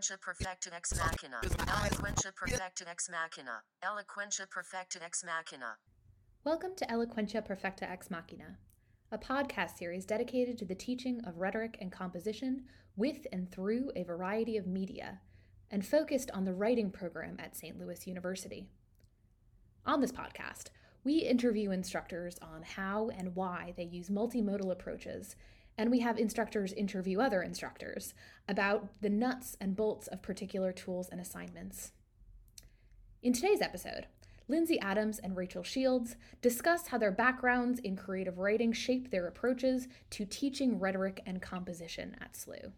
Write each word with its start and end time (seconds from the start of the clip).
Eloquentia 0.00 0.74
ex 0.74 0.94
machina. 0.96 1.40
Eloquentia 1.42 2.88
ex 2.90 3.10
machina. 3.10 3.60
Eloquentia 3.84 5.02
ex 5.04 5.22
machina. 5.22 5.76
Welcome 6.42 6.70
to 6.76 6.86
Eloquentia 6.86 7.44
Perfecta 7.44 7.90
Ex 7.90 8.10
Machina, 8.10 8.56
a 9.12 9.18
podcast 9.18 9.76
series 9.76 10.06
dedicated 10.06 10.56
to 10.56 10.64
the 10.64 10.74
teaching 10.74 11.20
of 11.26 11.36
rhetoric 11.36 11.76
and 11.82 11.92
composition 11.92 12.64
with 12.96 13.26
and 13.30 13.52
through 13.52 13.92
a 13.94 14.04
variety 14.04 14.56
of 14.56 14.66
media, 14.66 15.20
and 15.70 15.84
focused 15.84 16.30
on 16.30 16.46
the 16.46 16.54
writing 16.54 16.90
program 16.90 17.36
at 17.38 17.54
St. 17.54 17.78
Louis 17.78 18.06
University. 18.06 18.70
On 19.84 20.00
this 20.00 20.12
podcast, 20.12 20.68
we 21.04 21.18
interview 21.18 21.72
instructors 21.72 22.38
on 22.40 22.62
how 22.62 23.10
and 23.10 23.36
why 23.36 23.74
they 23.76 23.84
use 23.84 24.08
multimodal 24.08 24.72
approaches 24.72 25.36
and 25.78 25.90
we 25.90 26.00
have 26.00 26.18
instructors 26.18 26.72
interview 26.72 27.20
other 27.20 27.42
instructors 27.42 28.14
about 28.48 28.88
the 29.00 29.10
nuts 29.10 29.56
and 29.60 29.76
bolts 29.76 30.06
of 30.08 30.22
particular 30.22 30.72
tools 30.72 31.08
and 31.10 31.20
assignments. 31.20 31.92
In 33.22 33.32
today's 33.32 33.60
episode, 33.60 34.06
Lindsay 34.48 34.80
Adams 34.80 35.20
and 35.20 35.36
Rachel 35.36 35.62
Shields 35.62 36.16
discuss 36.42 36.88
how 36.88 36.98
their 36.98 37.12
backgrounds 37.12 37.78
in 37.78 37.96
creative 37.96 38.38
writing 38.38 38.72
shape 38.72 39.10
their 39.10 39.28
approaches 39.28 39.86
to 40.10 40.24
teaching 40.24 40.78
rhetoric 40.80 41.22
and 41.24 41.40
composition 41.40 42.16
at 42.20 42.32
SLU. 42.32 42.72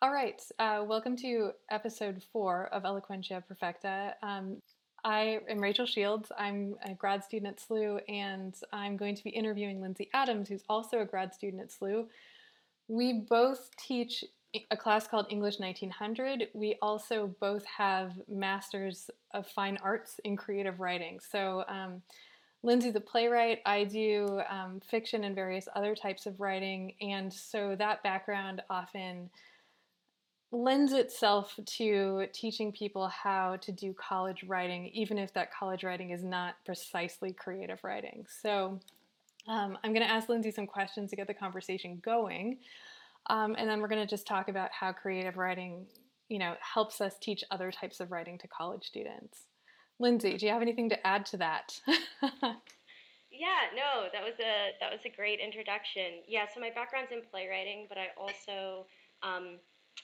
All 0.00 0.12
right, 0.12 0.40
uh, 0.58 0.84
welcome 0.86 1.16
to 1.16 1.52
episode 1.70 2.22
four 2.32 2.66
of 2.66 2.84
Eloquentia 2.84 3.42
Perfecta. 3.48 4.14
Um, 4.22 4.60
I 5.04 5.40
am 5.50 5.60
Rachel 5.60 5.84
Shields. 5.84 6.32
I'm 6.38 6.76
a 6.82 6.94
grad 6.94 7.22
student 7.22 7.52
at 7.52 7.68
SLU, 7.68 8.00
and 8.08 8.54
I'm 8.72 8.96
going 8.96 9.14
to 9.14 9.22
be 9.22 9.30
interviewing 9.30 9.82
Lindsay 9.82 10.08
Adams, 10.14 10.48
who's 10.48 10.64
also 10.68 11.00
a 11.00 11.04
grad 11.04 11.34
student 11.34 11.62
at 11.62 11.68
SLU. 11.68 12.06
We 12.88 13.24
both 13.28 13.70
teach 13.76 14.24
a 14.70 14.76
class 14.76 15.06
called 15.06 15.26
English 15.28 15.58
1900. 15.58 16.48
We 16.54 16.78
also 16.80 17.34
both 17.38 17.66
have 17.66 18.12
Masters 18.28 19.10
of 19.34 19.46
Fine 19.46 19.78
Arts 19.82 20.20
in 20.24 20.36
Creative 20.36 20.80
Writing. 20.80 21.20
So, 21.20 21.64
um, 21.68 22.00
Lindsay's 22.62 22.94
a 22.94 23.00
playwright. 23.00 23.58
I 23.66 23.84
do 23.84 24.40
um, 24.48 24.80
fiction 24.80 25.24
and 25.24 25.34
various 25.34 25.68
other 25.76 25.94
types 25.94 26.24
of 26.24 26.40
writing, 26.40 26.94
and 27.02 27.30
so 27.30 27.76
that 27.76 28.02
background 28.02 28.62
often 28.70 29.28
lends 30.54 30.92
itself 30.92 31.58
to 31.64 32.26
teaching 32.32 32.72
people 32.72 33.08
how 33.08 33.56
to 33.56 33.72
do 33.72 33.92
college 33.92 34.44
writing, 34.44 34.86
even 34.88 35.18
if 35.18 35.32
that 35.34 35.52
college 35.52 35.84
writing 35.84 36.10
is 36.10 36.22
not 36.22 36.54
precisely 36.64 37.32
creative 37.32 37.82
writing. 37.82 38.24
So 38.42 38.80
um, 39.48 39.76
I'm 39.82 39.92
going 39.92 40.06
to 40.06 40.10
ask 40.10 40.28
Lindsay 40.28 40.50
some 40.50 40.66
questions 40.66 41.10
to 41.10 41.16
get 41.16 41.26
the 41.26 41.34
conversation 41.34 42.00
going. 42.04 42.58
Um, 43.28 43.54
and 43.58 43.68
then 43.68 43.80
we're 43.80 43.88
going 43.88 44.02
to 44.02 44.06
just 44.06 44.26
talk 44.26 44.48
about 44.48 44.70
how 44.72 44.92
creative 44.92 45.36
writing, 45.36 45.86
you 46.28 46.38
know, 46.38 46.54
helps 46.60 47.00
us 47.00 47.14
teach 47.20 47.42
other 47.50 47.70
types 47.70 48.00
of 48.00 48.10
writing 48.10 48.38
to 48.38 48.48
college 48.48 48.84
students. 48.84 49.46
Lindsay, 49.98 50.36
do 50.36 50.46
you 50.46 50.52
have 50.52 50.62
anything 50.62 50.88
to 50.90 51.06
add 51.06 51.24
to 51.26 51.36
that? 51.38 51.80
yeah, 51.86 53.70
no, 53.74 54.08
that 54.12 54.22
was 54.22 54.34
a 54.40 54.72
that 54.80 54.90
was 54.90 55.00
a 55.06 55.08
great 55.08 55.38
introduction. 55.38 56.22
Yeah, 56.26 56.46
so 56.52 56.60
my 56.60 56.70
background's 56.70 57.12
in 57.12 57.22
playwriting, 57.30 57.86
but 57.88 57.96
I 57.96 58.08
also 58.18 58.86
um, 59.22 59.58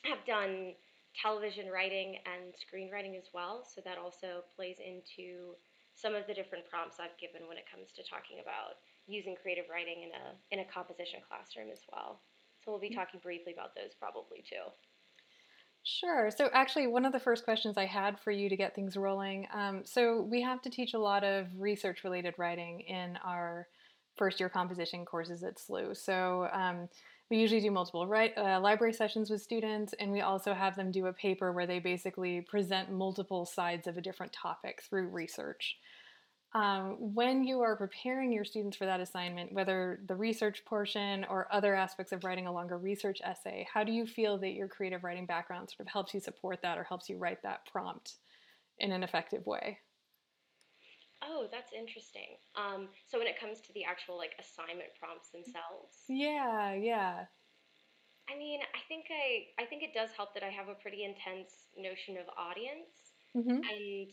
have 0.05 0.25
done 0.27 0.75
television 1.15 1.69
writing 1.69 2.19
and 2.27 2.55
screenwriting 2.55 3.19
as 3.19 3.29
well, 3.35 3.67
so 3.67 3.81
that 3.85 3.99
also 3.99 4.47
plays 4.55 4.79
into 4.79 5.57
some 5.95 6.15
of 6.15 6.27
the 6.27 6.35
different 6.35 6.65
prompts 6.71 6.97
I've 7.01 7.19
given 7.19 7.49
when 7.49 7.59
it 7.59 7.69
comes 7.69 7.93
to 7.97 8.03
talking 8.07 8.41
about 8.41 8.81
using 9.07 9.35
creative 9.35 9.67
writing 9.69 10.07
in 10.07 10.11
a 10.15 10.27
in 10.55 10.65
a 10.65 10.69
composition 10.71 11.21
classroom 11.27 11.69
as 11.73 11.83
well. 11.93 12.23
So 12.63 12.71
we'll 12.71 12.81
be 12.81 12.95
talking 12.95 13.21
briefly 13.21 13.53
about 13.53 13.75
those 13.75 13.95
probably 13.99 14.45
too. 14.49 14.71
Sure. 15.83 16.31
So, 16.31 16.51
actually, 16.53 16.87
one 16.89 17.07
of 17.07 17.13
the 17.13 17.19
first 17.21 17.45
questions 17.45 17.79
I 17.79 17.87
had 17.87 18.21
for 18.21 18.31
you 18.31 18.51
to 18.51 18.57
get 18.57 18.75
things 18.75 18.99
rolling. 18.99 19.49
Um, 19.53 19.81
so, 19.85 20.21
we 20.21 20.43
have 20.43 20.61
to 20.63 20.71
teach 20.71 20.93
a 20.93 20.99
lot 20.99 21.25
of 21.25 21.47
research 21.57 22.05
related 22.05 22.35
writing 22.37 22.81
in 22.81 23.19
our 23.25 23.67
first 24.17 24.41
year 24.41 24.51
composition 24.51 25.07
courses 25.07 25.43
at 25.43 25.57
SLU. 25.57 25.97
So, 25.97 26.49
um, 26.53 26.89
we 27.31 27.39
usually 27.39 27.61
do 27.61 27.71
multiple 27.71 28.03
uh, 28.03 28.61
library 28.61 28.93
sessions 28.93 29.31
with 29.31 29.41
students, 29.41 29.95
and 30.01 30.11
we 30.11 30.21
also 30.21 30.53
have 30.53 30.75
them 30.75 30.91
do 30.91 31.07
a 31.07 31.13
paper 31.13 31.53
where 31.53 31.67
they 31.67 31.79
basically 31.79 32.41
present 32.41 32.91
multiple 32.91 33.47
sides 33.47 33.87
of 33.87 33.97
a 33.97 34.01
different 34.01 34.33
topic 34.33 34.83
through 34.89 35.09
research. 35.09 35.77
Um, 36.53 36.97
when 36.99 37.45
you 37.45 37.61
are 37.61 37.77
preparing 37.77 38.33
your 38.33 38.45
students 38.45 38.77
for 38.77 38.85
that 38.85 38.99
assignment, 38.99 39.53
whether 39.53 40.01
the 40.09 40.17
research 40.17 40.65
portion 40.65 41.25
or 41.31 41.47
other 41.53 41.77
aspects 41.77 42.11
of 42.11 42.25
writing 42.25 42.49
a 42.49 42.53
longer 42.53 42.77
research 42.77 43.21
essay, 43.23 43.69
how 43.73 43.85
do 43.85 43.93
you 43.93 44.05
feel 44.05 44.37
that 44.39 44.55
your 44.55 44.67
creative 44.67 45.05
writing 45.05 45.27
background 45.27 45.71
sort 45.71 45.87
of 45.87 45.93
helps 45.93 46.13
you 46.13 46.19
support 46.19 46.61
that 46.63 46.77
or 46.77 46.83
helps 46.83 47.09
you 47.09 47.17
write 47.19 47.41
that 47.45 47.65
prompt 47.71 48.15
in 48.79 48.91
an 48.91 49.05
effective 49.05 49.47
way? 49.47 49.79
Oh, 51.23 51.47
that's 51.53 51.73
interesting. 51.73 52.41
Um, 52.57 52.89
so 53.07 53.19
when 53.19 53.29
it 53.29 53.39
comes 53.39 53.61
to 53.63 53.73
the 53.75 53.85
actual 53.85 54.17
like 54.17 54.33
assignment 54.41 54.91
prompts 54.99 55.29
themselves, 55.31 56.09
yeah, 56.09 56.73
yeah. 56.73 57.29
I 58.31 58.39
mean, 58.39 58.61
I 58.63 58.81
think 58.89 59.07
I 59.11 59.63
I 59.63 59.67
think 59.67 59.83
it 59.83 59.93
does 59.93 60.11
help 60.17 60.35
that 60.35 60.43
I 60.43 60.49
have 60.49 60.69
a 60.69 60.75
pretty 60.75 61.05
intense 61.05 61.69
notion 61.77 62.17
of 62.17 62.25
audience, 62.39 63.13
mm-hmm. 63.37 63.61
and 63.61 64.09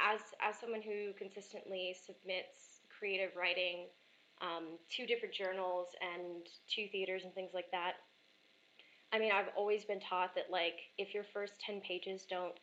as 0.00 0.20
as 0.42 0.58
someone 0.60 0.82
who 0.82 1.16
consistently 1.16 1.96
submits 1.96 2.84
creative 2.92 3.30
writing 3.36 3.88
um, 4.42 4.76
to 4.90 5.06
different 5.06 5.34
journals 5.34 5.88
and 6.00 6.44
to 6.76 6.88
theaters 6.88 7.22
and 7.24 7.32
things 7.34 7.52
like 7.54 7.70
that. 7.72 7.94
I 9.12 9.18
mean, 9.18 9.32
I've 9.32 9.48
always 9.56 9.84
been 9.84 10.00
taught 10.00 10.34
that 10.34 10.50
like 10.50 10.80
if 10.98 11.14
your 11.14 11.24
first 11.24 11.54
ten 11.64 11.80
pages 11.80 12.26
don't 12.28 12.58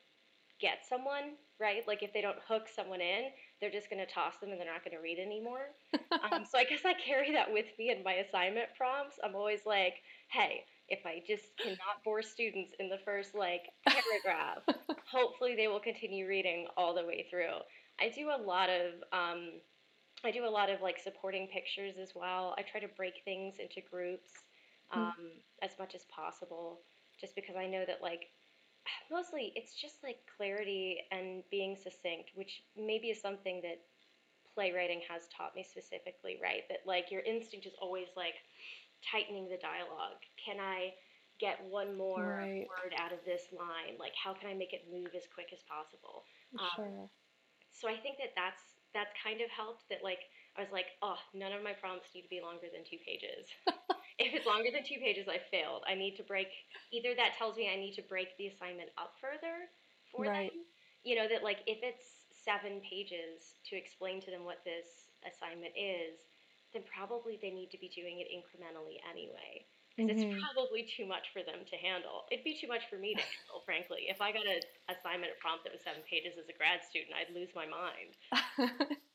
get 0.60 0.86
someone 0.88 1.40
right, 1.60 1.88
like 1.88 2.04
if 2.04 2.14
they 2.14 2.22
don't 2.22 2.40
hook 2.48 2.68
someone 2.68 3.02
in, 3.02 3.32
they're 3.64 3.72
just 3.72 3.90
going 3.90 4.06
to 4.06 4.12
toss 4.12 4.36
them 4.42 4.52
and 4.52 4.60
they're 4.60 4.68
not 4.68 4.84
going 4.84 4.96
to 4.96 5.02
read 5.02 5.20
anymore. 5.20 5.72
um, 6.12 6.44
so 6.44 6.58
I 6.58 6.66
guess 6.66 6.82
I 6.84 6.92
carry 6.94 7.32
that 7.32 7.48
with 7.52 7.68
me 7.80 7.92
in 7.92 8.04
my 8.04 8.16
assignment 8.16 8.68
prompts. 8.76 9.16
I'm 9.24 9.36
always 9.36 9.62
like, 9.66 10.04
hey, 10.28 10.66
if 10.90 11.06
I 11.06 11.24
just 11.26 11.56
cannot 11.56 12.04
bore 12.04 12.22
students 12.22 12.74
in 12.78 12.90
the 12.90 12.98
first 13.06 13.34
like 13.34 13.72
paragraph, 13.88 14.68
hopefully 15.10 15.56
they 15.56 15.70
will 15.70 15.80
continue 15.80 16.28
reading 16.28 16.68
all 16.76 16.94
the 16.94 17.06
way 17.06 17.26
through. 17.30 17.64
I 18.02 18.10
do 18.10 18.32
a 18.36 18.42
lot 18.44 18.70
of 18.70 18.96
um, 19.14 19.62
I 20.26 20.32
do 20.32 20.46
a 20.46 20.52
lot 20.52 20.70
of 20.70 20.82
like 20.82 21.00
supporting 21.00 21.48
pictures 21.48 21.96
as 22.02 22.12
well. 22.14 22.56
I 22.58 22.64
try 22.64 22.82
to 22.82 22.90
break 22.98 23.22
things 23.24 23.56
into 23.60 23.80
groups 23.90 24.30
hmm. 24.90 25.00
um, 25.00 25.14
mm. 25.22 25.66
as 25.66 25.72
much 25.80 25.96
as 25.96 26.04
possible, 26.14 26.82
just 27.18 27.34
because 27.34 27.56
I 27.56 27.68
know 27.68 27.86
that 27.88 28.02
like 28.02 28.28
mostly 29.12 29.54
it's 29.56 29.76
just 29.76 30.04
like 30.04 30.18
clarity 30.38 31.00
and 31.12 31.44
being 31.52 31.76
succinct, 31.76 32.32
which 32.36 32.64
maybe 32.78 33.08
is 33.10 33.22
something 33.22 33.62
that 33.64 33.80
playwriting 34.54 35.02
has 35.10 35.24
taught 35.36 35.56
me 35.56 35.64
specifically, 35.64 36.38
right? 36.42 36.64
That 36.70 36.86
like 36.86 37.12
your 37.12 37.22
instinct 37.22 37.66
is 37.66 37.74
always 37.82 38.08
like 38.16 38.36
tightening 39.04 39.50
the 39.50 39.58
dialogue. 39.58 40.22
Can 40.38 40.60
I 40.60 40.94
get 41.40 41.60
one 41.68 41.98
more 41.98 42.40
right. 42.40 42.68
word 42.70 42.94
out 43.00 43.12
of 43.12 43.20
this 43.26 43.50
line? 43.52 43.98
Like 44.00 44.14
how 44.16 44.34
can 44.34 44.50
I 44.50 44.54
make 44.54 44.74
it 44.74 44.86
move 44.92 45.12
as 45.16 45.26
quick 45.34 45.50
as 45.52 45.60
possible? 45.66 46.24
Um, 46.60 46.76
sure. 46.76 47.10
So 47.72 47.90
I 47.90 47.98
think 47.98 48.18
that 48.22 48.38
that's 48.38 48.62
that's 48.94 49.10
kind 49.18 49.42
of 49.42 49.50
helped 49.50 49.90
that 49.90 50.06
like 50.06 50.22
I 50.56 50.62
was 50.62 50.72
like, 50.72 50.94
oh, 51.02 51.18
none 51.34 51.52
of 51.52 51.66
my 51.66 51.74
prompts 51.74 52.14
need 52.14 52.22
to 52.22 52.30
be 52.30 52.42
longer 52.42 52.70
than 52.70 52.86
two 52.86 53.02
pages. 53.02 53.50
if 54.20 54.34
it's 54.34 54.46
longer 54.46 54.70
than 54.72 54.84
two 54.84 55.02
pages, 55.02 55.28
I 55.28 55.42
failed. 55.50 55.84
I 55.88 55.96
need 55.96 56.16
to 56.18 56.24
break. 56.24 56.48
Either 56.92 57.16
that 57.16 57.38
tells 57.38 57.58
me 57.58 57.70
I 57.72 57.78
need 57.78 57.94
to 57.96 58.06
break 58.06 58.38
the 58.38 58.48
assignment 58.48 58.90
up 58.98 59.14
further 59.20 59.70
for 60.12 60.26
right. 60.26 60.52
them. 60.52 60.66
You 61.04 61.16
know 61.16 61.28
that 61.28 61.44
like 61.44 61.66
if 61.68 61.80
it's 61.82 62.30
seven 62.32 62.82
pages 62.84 63.60
to 63.70 63.76
explain 63.76 64.22
to 64.22 64.32
them 64.32 64.44
what 64.44 64.62
this 64.64 65.12
assignment 65.24 65.74
is, 65.76 66.20
then 66.72 66.84
probably 66.90 67.40
they 67.42 67.52
need 67.52 67.72
to 67.72 67.80
be 67.80 67.90
doing 67.90 68.20
it 68.20 68.28
incrementally 68.30 69.00
anyway. 69.10 69.66
Because 69.94 70.18
mm-hmm. 70.18 70.34
it's 70.34 70.42
probably 70.42 70.90
too 70.90 71.06
much 71.06 71.30
for 71.30 71.46
them 71.46 71.62
to 71.70 71.78
handle. 71.78 72.26
It'd 72.34 72.44
be 72.44 72.58
too 72.58 72.66
much 72.66 72.90
for 72.90 72.98
me 72.98 73.14
to 73.14 73.22
handle, 73.22 73.62
frankly. 73.62 74.10
If 74.10 74.26
I 74.26 74.34
got 74.34 74.50
an 74.50 74.58
assignment 74.90 75.38
prompt 75.38 75.70
that 75.70 75.74
was 75.74 75.86
seven 75.86 76.02
pages 76.10 76.34
as 76.34 76.50
a 76.50 76.56
grad 76.58 76.82
student, 76.82 77.14
I'd 77.14 77.30
lose 77.30 77.54
my 77.54 77.70
mind. 77.70 78.18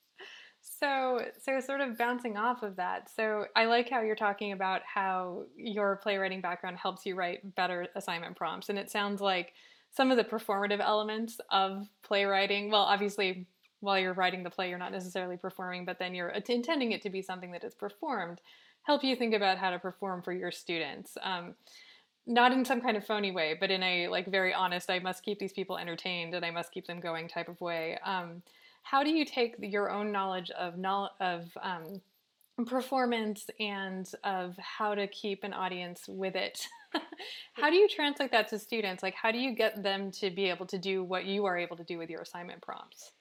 So, 0.79 1.21
so 1.41 1.61
sort 1.61 1.81
of 1.81 1.97
bouncing 1.99 2.37
off 2.37 2.63
of 2.63 2.77
that. 2.77 3.11
So, 3.15 3.47
I 3.57 3.65
like 3.65 3.89
how 3.89 4.03
you're 4.03 4.15
talking 4.17 4.53
about 4.53 4.83
how 4.83 5.45
your 5.57 5.97
playwriting 5.97 6.41
background 6.41 6.79
helps 6.79 7.07
you 7.07 7.15
write 7.15 7.55
better 7.55 7.87
assignment 7.97 8.37
prompts, 8.37 8.69
and 8.69 8.79
it 8.79 8.91
sounds 8.91 9.21
like 9.21 9.55
some 9.91 10.11
of 10.11 10.17
the 10.17 10.25
performative 10.25 10.81
elements 10.81 11.41
of 11.51 11.89
playwriting. 12.03 12.71
Well, 12.71 12.83
obviously, 12.83 13.47
while 13.81 13.99
you're 13.99 14.15
writing 14.15 14.43
the 14.43 14.51
play, 14.51 14.69
you're 14.69 14.79
not 14.79 14.93
necessarily 14.93 15.37
performing, 15.37 15.85
but 15.85 15.99
then 15.99 16.15
you're 16.15 16.29
intending 16.29 16.93
it 16.93 17.03
to 17.03 17.11
be 17.11 17.23
something 17.23 17.53
that 17.53 17.65
is 17.65 17.75
performed. 17.75 18.41
Help 18.83 19.05
you 19.05 19.17
think 19.17 19.35
about 19.35 19.59
how 19.59 19.71
to 19.71 19.79
perform 19.79 20.23
for 20.23 20.33
your 20.33 20.51
students. 20.51 21.17
Um, 21.23 21.55
not 22.27 22.53
in 22.53 22.65
some 22.65 22.81
kind 22.81 22.97
of 22.97 23.07
phony 23.07 23.31
way, 23.31 23.57
but 23.59 23.71
in 23.71 23.83
a 23.83 24.09
like 24.09 24.27
very 24.27 24.53
honest, 24.53 24.91
I 24.91 24.99
must 24.99 25.23
keep 25.23 25.39
these 25.39 25.53
people 25.53 25.79
entertained 25.79 26.35
and 26.35 26.45
I 26.45 26.51
must 26.51 26.73
keep 26.73 26.87
them 26.87 27.01
going 27.01 27.27
type 27.27 27.49
of 27.49 27.61
way. 27.61 27.99
Um, 28.05 28.43
how 28.91 29.03
do 29.03 29.11
you 29.11 29.25
take 29.25 29.57
your 29.61 29.91
own 29.91 30.13
knowledge 30.13 30.51
of 30.51 30.75
of 31.21 31.45
um, 31.63 32.01
performance 32.67 33.47
and 33.61 34.11
of 34.25 34.57
how 34.59 34.95
to 34.95 35.07
keep 35.07 35.45
an 35.45 35.53
audience 35.53 36.05
with 36.09 36.35
it. 36.35 36.67
how 37.53 37.71
do 37.71 37.77
you 37.77 37.89
translate 37.89 38.33
that 38.33 38.49
to 38.49 38.59
students? 38.59 39.03
Like, 39.03 39.15
how 39.15 39.31
do 39.31 39.39
you 39.39 39.55
get 39.55 39.83
them 39.83 40.11
to 40.13 40.31
be 40.31 40.49
able 40.49 40.67
to 40.67 40.79
do 40.79 41.05
what 41.05 41.25
you 41.25 41.45
are 41.45 41.57
able 41.57 41.77
to 41.77 41.85
do 41.85 41.99
with 41.99 42.11
your 42.11 42.23
assignment 42.23 42.63
prompts? 42.63 43.13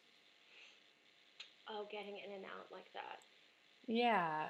Oh, 1.69 1.87
getting 1.91 2.17
in 2.25 2.33
and 2.33 2.45
out 2.45 2.67
like 2.71 2.91
that. 2.93 3.21
Yeah. 3.87 4.45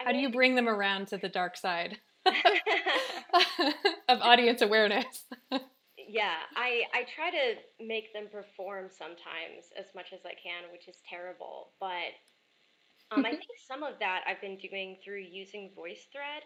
I 0.00 0.04
how 0.04 0.10
mean, 0.10 0.16
do 0.16 0.22
you 0.22 0.32
bring 0.32 0.54
them 0.54 0.68
around 0.68 1.08
to 1.08 1.18
the 1.18 1.28
dark 1.28 1.56
side 1.56 1.98
of 4.08 4.20
audience 4.20 4.62
awareness? 4.62 5.24
Yeah, 6.08 6.44
I, 6.56 6.84
I 6.92 7.04
try 7.14 7.30
to 7.30 7.54
make 7.84 8.12
them 8.12 8.26
perform 8.30 8.88
sometimes 8.90 9.72
as 9.78 9.86
much 9.94 10.12
as 10.12 10.20
I 10.24 10.34
can, 10.34 10.70
which 10.72 10.88
is 10.88 10.96
terrible. 11.08 11.70
But 11.80 12.14
um, 13.10 13.24
I 13.24 13.30
think 13.38 13.50
some 13.66 13.82
of 13.82 13.98
that 14.00 14.22
I've 14.26 14.40
been 14.40 14.58
doing 14.58 14.98
through 15.04 15.24
using 15.24 15.70
VoiceThread. 15.76 16.44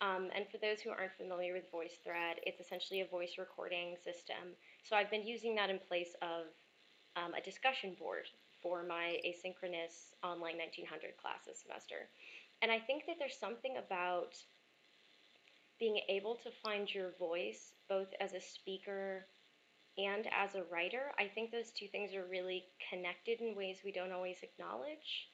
Um, 0.00 0.32
and 0.34 0.48
for 0.48 0.56
those 0.56 0.80
who 0.80 0.90
aren't 0.90 1.12
familiar 1.20 1.52
with 1.52 1.70
VoiceThread, 1.72 2.40
it's 2.46 2.60
essentially 2.60 3.02
a 3.02 3.06
voice 3.06 3.36
recording 3.38 3.96
system. 4.02 4.56
So 4.82 4.96
I've 4.96 5.10
been 5.10 5.26
using 5.26 5.54
that 5.56 5.68
in 5.68 5.78
place 5.78 6.16
of 6.22 6.48
um, 7.16 7.34
a 7.34 7.42
discussion 7.44 7.96
board 7.98 8.24
for 8.62 8.82
my 8.82 9.20
asynchronous 9.24 10.16
online 10.22 10.56
1900 10.56 11.16
class 11.20 11.44
this 11.46 11.60
semester. 11.60 12.08
And 12.62 12.70
I 12.70 12.78
think 12.78 13.04
that 13.06 13.16
there's 13.18 13.36
something 13.38 13.76
about 13.76 14.36
being 15.80 15.98
able 16.08 16.36
to 16.36 16.50
find 16.62 16.92
your 16.94 17.12
voice 17.18 17.72
both 17.88 18.08
as 18.20 18.34
a 18.34 18.40
speaker 18.40 19.26
and 19.98 20.26
as 20.30 20.54
a 20.54 20.62
writer. 20.70 21.10
I 21.18 21.26
think 21.26 21.50
those 21.50 21.72
two 21.72 21.88
things 21.88 22.14
are 22.14 22.26
really 22.30 22.64
connected 22.90 23.40
in 23.40 23.56
ways 23.56 23.78
we 23.84 23.90
don't 23.90 24.12
always 24.12 24.36
acknowledge. 24.42 25.28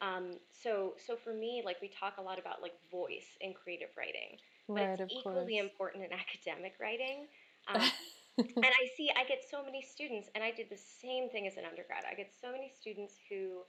Um, 0.00 0.32
so, 0.52 0.94
so 1.04 1.16
for 1.16 1.32
me, 1.32 1.62
like 1.64 1.80
we 1.80 1.88
talk 1.88 2.18
a 2.18 2.22
lot 2.22 2.38
about 2.38 2.60
like 2.60 2.74
voice 2.90 3.36
in 3.40 3.54
creative 3.54 3.88
writing, 3.96 4.36
right, 4.68 4.96
but 4.96 5.04
it's 5.04 5.14
equally 5.14 5.56
course. 5.56 5.70
important 5.70 6.04
in 6.04 6.10
academic 6.12 6.74
writing. 6.80 7.26
Um, 7.74 7.82
and 8.38 8.64
I 8.64 8.86
see, 8.96 9.10
I 9.18 9.26
get 9.26 9.42
so 9.50 9.64
many 9.64 9.82
students, 9.82 10.28
and 10.36 10.44
I 10.44 10.52
did 10.52 10.70
the 10.70 10.78
same 10.78 11.28
thing 11.30 11.48
as 11.48 11.56
an 11.56 11.64
undergrad. 11.68 12.04
I 12.08 12.14
get 12.14 12.30
so 12.30 12.52
many 12.52 12.70
students 12.78 13.14
who 13.28 13.64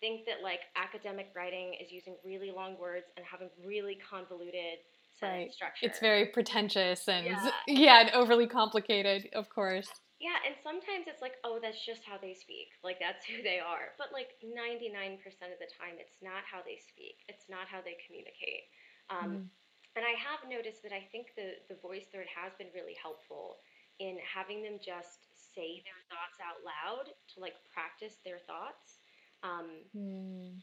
think 0.00 0.26
that 0.26 0.42
like 0.42 0.60
academic 0.76 1.32
writing 1.34 1.74
is 1.80 1.90
using 1.90 2.14
really 2.24 2.50
long 2.50 2.78
words 2.78 3.06
and 3.16 3.24
having 3.24 3.48
really 3.64 3.96
convoluted 3.96 4.84
right. 5.22 5.52
structure. 5.52 5.86
It's 5.86 6.00
very 6.00 6.26
pretentious 6.26 7.08
and 7.08 7.26
yeah. 7.26 7.50
yeah, 7.66 8.00
and 8.00 8.10
overly 8.10 8.46
complicated, 8.46 9.28
of 9.34 9.48
course. 9.48 9.88
Yeah, 10.18 10.34
and 10.42 10.58
sometimes 10.66 11.06
it's 11.06 11.22
like, 11.22 11.38
oh, 11.46 11.62
that's 11.62 11.78
just 11.86 12.02
how 12.02 12.18
they 12.18 12.34
speak. 12.34 12.74
Like 12.82 12.98
that's 12.98 13.22
who 13.30 13.42
they 13.42 13.62
are. 13.62 13.94
But 13.98 14.10
like 14.10 14.34
99% 14.42 15.22
of 15.50 15.58
the 15.62 15.70
time, 15.70 15.98
it's 16.02 16.18
not 16.22 16.42
how 16.42 16.62
they 16.66 16.78
speak. 16.78 17.22
It's 17.30 17.46
not 17.46 17.70
how 17.70 17.78
they 17.82 17.94
communicate. 18.02 18.66
Um, 19.10 19.30
mm. 19.30 19.96
And 19.96 20.04
I 20.06 20.14
have 20.14 20.46
noticed 20.46 20.82
that 20.86 20.94
I 20.94 21.02
think 21.10 21.34
the 21.34 21.58
the 21.66 21.78
VoiceThread 21.82 22.30
has 22.30 22.54
been 22.54 22.70
really 22.70 22.94
helpful 22.94 23.58
in 23.98 24.18
having 24.22 24.62
them 24.62 24.78
just 24.78 25.26
say 25.34 25.82
their 25.82 26.02
thoughts 26.06 26.38
out 26.38 26.62
loud 26.62 27.10
to 27.10 27.34
like 27.42 27.58
practice 27.74 28.22
their 28.22 28.38
thoughts. 28.46 29.02
Um, 29.42 29.86
mm. 29.94 30.54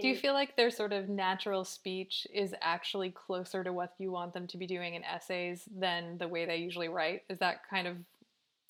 Do 0.00 0.08
you 0.08 0.16
feel 0.16 0.32
like 0.32 0.56
their 0.56 0.70
sort 0.70 0.92
of 0.92 1.10
natural 1.10 1.64
speech 1.64 2.26
is 2.32 2.54
actually 2.62 3.10
closer 3.10 3.62
to 3.62 3.72
what 3.72 3.92
you 3.98 4.10
want 4.10 4.32
them 4.32 4.46
to 4.46 4.56
be 4.56 4.66
doing 4.66 4.94
in 4.94 5.04
essays 5.04 5.68
than 5.70 6.16
the 6.16 6.28
way 6.28 6.46
they 6.46 6.56
usually 6.56 6.88
write? 6.88 7.24
Is 7.28 7.38
that 7.40 7.68
kind 7.68 7.86
of 7.86 7.96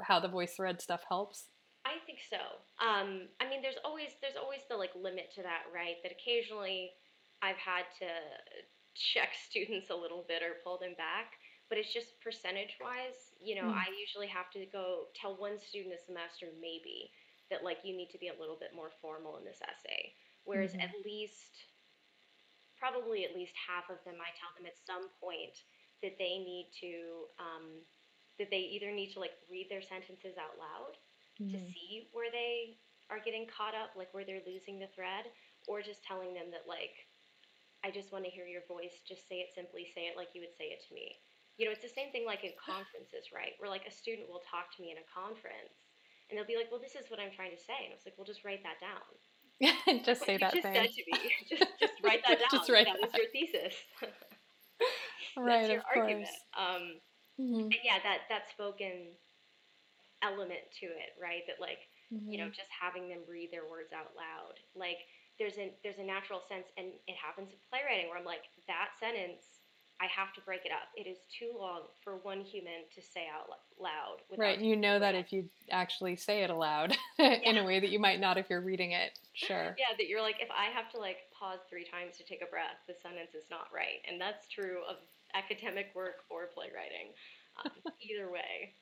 how 0.02 0.18
the 0.18 0.28
VoiceThread 0.28 0.80
stuff 0.80 1.02
helps? 1.08 1.44
I 1.84 1.98
think 2.06 2.18
so. 2.28 2.42
Um, 2.82 3.28
I 3.40 3.48
mean, 3.48 3.62
there's 3.62 3.78
always 3.84 4.14
there's 4.20 4.38
always 4.38 4.62
the 4.68 4.76
like 4.76 4.90
limit 4.94 5.30
to 5.34 5.42
that, 5.42 5.70
right? 5.74 5.98
That 6.02 6.10
occasionally 6.10 6.90
I've 7.42 7.58
had 7.58 7.86
to 7.98 8.10
check 8.94 9.30
students 9.48 9.90
a 9.90 9.96
little 9.96 10.24
bit 10.26 10.42
or 10.42 10.62
pull 10.62 10.78
them 10.78 10.94
back, 10.98 11.38
but 11.68 11.78
it's 11.78 11.92
just 11.92 12.18
percentage 12.22 12.78
wise. 12.82 13.34
You 13.42 13.62
know, 13.62 13.70
mm. 13.70 13.78
I 13.78 13.90
usually 13.98 14.30
have 14.30 14.50
to 14.54 14.66
go 14.70 15.10
tell 15.14 15.34
one 15.38 15.58
student 15.58 15.94
a 15.94 16.02
semester 16.02 16.50
maybe 16.58 17.10
that 17.50 17.62
like 17.62 17.82
you 17.82 17.96
need 17.96 18.10
to 18.10 18.18
be 18.18 18.30
a 18.30 18.38
little 18.38 18.56
bit 18.56 18.70
more 18.74 18.90
formal 19.02 19.36
in 19.36 19.44
this 19.44 19.60
essay, 19.62 20.14
whereas 20.44 20.72
mm-hmm. 20.72 20.86
at 20.88 20.94
least 21.04 21.66
probably 22.78 23.24
at 23.24 23.34
least 23.34 23.54
half 23.54 23.86
of 23.90 24.02
them 24.04 24.18
I 24.18 24.34
tell 24.34 24.50
them 24.58 24.66
at 24.66 24.74
some 24.82 25.06
point 25.22 25.54
that 26.02 26.18
they 26.18 26.42
need 26.42 26.68
to 26.82 27.30
um, 27.38 27.66
that 28.38 28.50
they 28.50 28.66
either 28.74 28.90
need 28.90 29.14
to 29.14 29.22
like 29.22 29.38
read 29.46 29.70
their 29.70 29.82
sentences 29.82 30.34
out 30.34 30.58
loud 30.58 30.98
mm-hmm. 31.38 31.54
to 31.54 31.58
see 31.58 32.10
where 32.10 32.28
they 32.30 32.76
are 33.10 33.22
getting 33.22 33.46
caught 33.46 33.78
up, 33.78 33.94
like 33.94 34.10
where 34.10 34.24
they're 34.26 34.44
losing 34.48 34.82
the 34.82 34.90
thread, 34.96 35.30
or 35.70 35.78
just 35.80 36.02
telling 36.02 36.34
them 36.34 36.50
that 36.50 36.66
like 36.66 37.06
I 37.86 37.90
just 37.90 38.10
want 38.10 38.26
to 38.26 38.34
hear 38.34 38.46
your 38.46 38.66
voice. 38.66 39.02
Just 39.06 39.26
say 39.30 39.42
it 39.42 39.54
simply. 39.54 39.86
Say 39.86 40.10
it 40.10 40.18
like 40.18 40.34
you 40.34 40.42
would 40.42 40.54
say 40.58 40.74
it 40.74 40.82
to 40.86 40.94
me. 40.94 41.18
You 41.60 41.66
know, 41.66 41.74
it's 41.74 41.86
the 41.86 41.92
same 41.92 42.10
thing 42.10 42.26
like 42.26 42.42
in 42.42 42.54
conferences, 42.70 43.30
right? 43.30 43.54
Where 43.62 43.70
like 43.70 43.86
a 43.86 43.94
student 43.94 44.26
will 44.26 44.42
talk 44.42 44.74
to 44.74 44.82
me 44.82 44.90
in 44.90 44.98
a 44.98 45.06
conference 45.06 45.86
and 46.30 46.34
they'll 46.34 46.48
be 46.48 46.56
like, 46.56 46.72
"Well, 46.72 46.82
this 46.82 46.96
is 46.96 47.12
what 47.12 47.20
I'm 47.20 47.34
trying 47.34 47.52
to 47.52 47.60
say," 47.60 47.76
and 47.86 47.92
I 47.92 47.96
was 47.98 48.08
like, 48.08 48.16
"Well, 48.16 48.26
just 48.26 48.42
write 48.42 48.64
that 48.64 48.80
down." 48.80 49.06
just 50.04 50.24
say 50.24 50.36
that 50.38 50.52
just 50.52 50.62
thing. 50.62 50.74
said 50.74 50.90
to 50.90 51.02
me. 51.06 51.18
just 51.48 51.70
just 51.78 51.94
write 52.02 52.22
that 52.26 52.38
down. 52.50 52.50
just 52.50 52.70
write 52.70 52.86
that, 52.86 53.00
that. 53.00 53.08
is 53.08 53.14
your 53.14 53.30
thesis. 53.32 53.74
right, 55.36 55.70
your 55.70 55.78
of 55.78 55.84
argument. 55.94 56.26
course. 56.26 56.38
Um, 56.58 56.82
mm-hmm. 57.38 57.68
yeah, 57.84 57.98
that 58.02 58.26
that 58.28 58.50
spoken 58.50 59.14
element 60.22 60.62
to 60.80 60.86
it, 60.86 61.14
right? 61.20 61.42
That 61.46 61.60
like 61.60 61.84
mm-hmm. 62.12 62.30
you 62.30 62.38
know, 62.38 62.50
mm-hmm. 62.50 62.58
just 62.58 62.70
having 62.72 63.08
them 63.08 63.22
read 63.28 63.50
their 63.52 63.68
words 63.68 63.92
out 63.92 64.14
loud, 64.16 64.58
like 64.74 64.98
there's 65.38 65.58
a 65.58 65.72
there's 65.82 65.98
a 65.98 66.06
natural 66.06 66.40
sense, 66.48 66.66
and 66.76 66.94
it 67.06 67.16
happens 67.18 67.50
in 67.50 67.58
playwriting 67.68 68.08
where 68.08 68.18
I'm 68.18 68.26
like 68.28 68.48
that 68.66 68.96
sentence. 68.98 69.51
I 70.02 70.06
have 70.06 70.32
to 70.34 70.40
break 70.40 70.62
it 70.64 70.72
up. 70.72 70.88
It 70.96 71.08
is 71.08 71.18
too 71.38 71.52
long 71.56 71.82
for 72.02 72.16
one 72.16 72.40
human 72.40 72.82
to 72.92 73.00
say 73.00 73.28
out 73.32 73.48
loud. 73.80 74.18
Right. 74.36 74.58
You 74.58 74.74
know 74.74 74.98
that 74.98 75.14
if 75.14 75.32
you 75.32 75.48
actually 75.70 76.16
say 76.16 76.42
it 76.42 76.50
aloud 76.50 76.96
yeah. 77.20 77.38
in 77.44 77.56
a 77.56 77.64
way 77.64 77.78
that 77.78 77.90
you 77.90 78.00
might 78.00 78.18
not 78.18 78.36
if 78.36 78.50
you're 78.50 78.60
reading 78.60 78.92
it. 78.92 79.16
Sure. 79.34 79.76
Yeah. 79.78 79.94
That 79.96 80.08
you're 80.08 80.20
like, 80.20 80.36
if 80.40 80.48
I 80.50 80.74
have 80.74 80.90
to 80.92 80.98
like 80.98 81.18
pause 81.38 81.60
three 81.70 81.84
times 81.84 82.16
to 82.18 82.24
take 82.24 82.42
a 82.42 82.50
breath, 82.50 82.82
the 82.88 82.94
sentence 83.00 83.36
is 83.36 83.44
not 83.48 83.68
right. 83.72 84.02
And 84.10 84.20
that's 84.20 84.48
true 84.48 84.78
of 84.90 84.96
academic 85.34 85.86
work 85.94 86.24
or 86.28 86.48
playwriting. 86.52 87.14
Um, 87.64 87.70
either 88.00 88.30
way. 88.30 88.74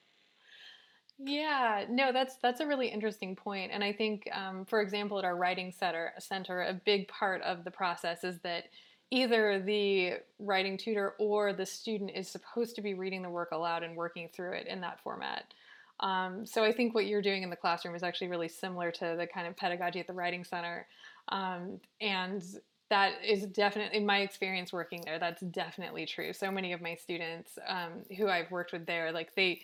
Yeah, 1.23 1.85
no, 1.91 2.13
that's 2.13 2.37
that's 2.43 2.61
a 2.61 2.67
really 2.67 2.89
interesting 2.89 3.37
point, 3.37 3.73
and 3.75 3.85
I 3.85 3.93
think, 3.93 4.27
um, 4.33 4.65
for 4.65 4.81
example, 4.81 5.19
at 5.19 5.25
our 5.27 5.37
writing 5.37 5.71
center, 5.71 6.15
center, 6.19 6.63
a 6.63 6.73
big 6.73 7.09
part 7.09 7.43
of 7.43 7.63
the 7.63 7.71
process 7.71 8.25
is 8.25 8.39
that 8.43 8.65
either 9.11 9.61
the 9.61 10.15
writing 10.39 10.77
tutor 10.77 11.15
or 11.19 11.53
the 11.53 11.67
student 11.67 12.11
is 12.15 12.29
supposed 12.29 12.77
to 12.77 12.83
be 12.83 12.95
reading 12.95 13.23
the 13.23 13.31
work 13.31 13.51
aloud 13.53 13.83
and 13.83 13.97
working 13.97 14.29
through 14.33 14.53
it 14.53 14.67
in 14.67 14.81
that 14.81 15.01
format. 15.03 15.53
Um, 16.01 16.47
so 16.47 16.65
I 16.65 16.73
think 16.73 16.95
what 16.95 17.07
you're 17.07 17.21
doing 17.21 17.43
in 17.43 17.51
the 17.51 17.57
classroom 17.57 17.95
is 17.95 18.03
actually 18.03 18.29
really 18.29 18.49
similar 18.49 18.91
to 18.93 19.17
the 19.19 19.27
kind 19.27 19.47
of 19.47 19.57
pedagogy 19.57 20.01
at 20.01 20.07
the 20.07 20.13
writing 20.13 20.45
center, 20.45 20.87
um, 21.29 21.81
and 22.01 22.43
that 22.91 23.13
is 23.25 23.47
definitely 23.47 23.97
in 23.97 24.05
my 24.05 24.19
experience 24.19 24.73
working 24.73 25.01
there 25.07 25.19
that's 25.19 25.43
definitely 25.43 26.05
true 26.05 26.33
so 26.33 26.51
many 26.51 26.73
of 26.73 26.83
my 26.83 26.95
students 26.95 27.59
um, 27.67 27.93
who 28.17 28.29
i've 28.29 28.51
worked 28.51 28.73
with 28.73 28.85
there 28.85 29.13
like 29.13 29.35
they 29.35 29.61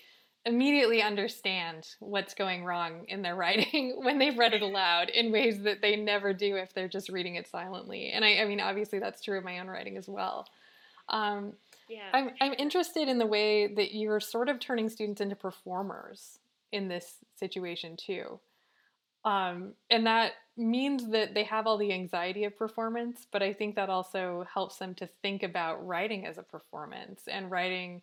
immediately 0.46 1.02
understand 1.02 1.88
what's 1.98 2.32
going 2.32 2.64
wrong 2.64 3.04
in 3.08 3.20
their 3.20 3.34
writing 3.34 3.96
when 4.02 4.18
they've 4.18 4.38
read 4.38 4.54
it 4.54 4.62
aloud 4.62 5.10
in 5.10 5.32
ways 5.32 5.62
that 5.62 5.82
they 5.82 5.96
never 5.96 6.32
do 6.32 6.56
if 6.56 6.72
they're 6.72 6.88
just 6.88 7.08
reading 7.08 7.34
it 7.34 7.48
silently. 7.48 8.10
And 8.10 8.24
i, 8.24 8.38
I 8.38 8.44
mean 8.46 8.60
obviously 8.60 8.98
that's 8.98 9.20
true 9.20 9.36
of 9.36 9.44
my 9.44 9.58
own 9.58 9.66
writing 9.66 9.96
as 9.96 10.08
well. 10.08 10.46
Um, 11.08 11.52
yeah. 11.88 12.08
I'm, 12.12 12.30
I'm 12.40 12.54
interested 12.54 13.08
in 13.08 13.18
the 13.18 13.26
way 13.26 13.66
that 13.66 13.94
you're 13.94 14.20
sort 14.20 14.48
of 14.48 14.58
turning 14.60 14.88
students 14.88 15.20
into 15.20 15.36
performers 15.36 16.38
in 16.72 16.88
this 16.88 17.16
situation 17.34 17.96
too. 17.96 18.38
Um, 19.24 19.72
and 19.90 20.06
that 20.06 20.32
means 20.56 21.10
that 21.10 21.34
they 21.34 21.42
have 21.44 21.66
all 21.66 21.76
the 21.76 21.92
anxiety 21.92 22.44
of 22.44 22.56
performance, 22.56 23.26
but 23.32 23.42
I 23.42 23.52
think 23.52 23.74
that 23.74 23.90
also 23.90 24.46
helps 24.52 24.76
them 24.76 24.94
to 24.94 25.08
think 25.22 25.42
about 25.42 25.84
writing 25.84 26.24
as 26.24 26.38
a 26.38 26.42
performance 26.42 27.22
and 27.26 27.50
writing 27.50 28.02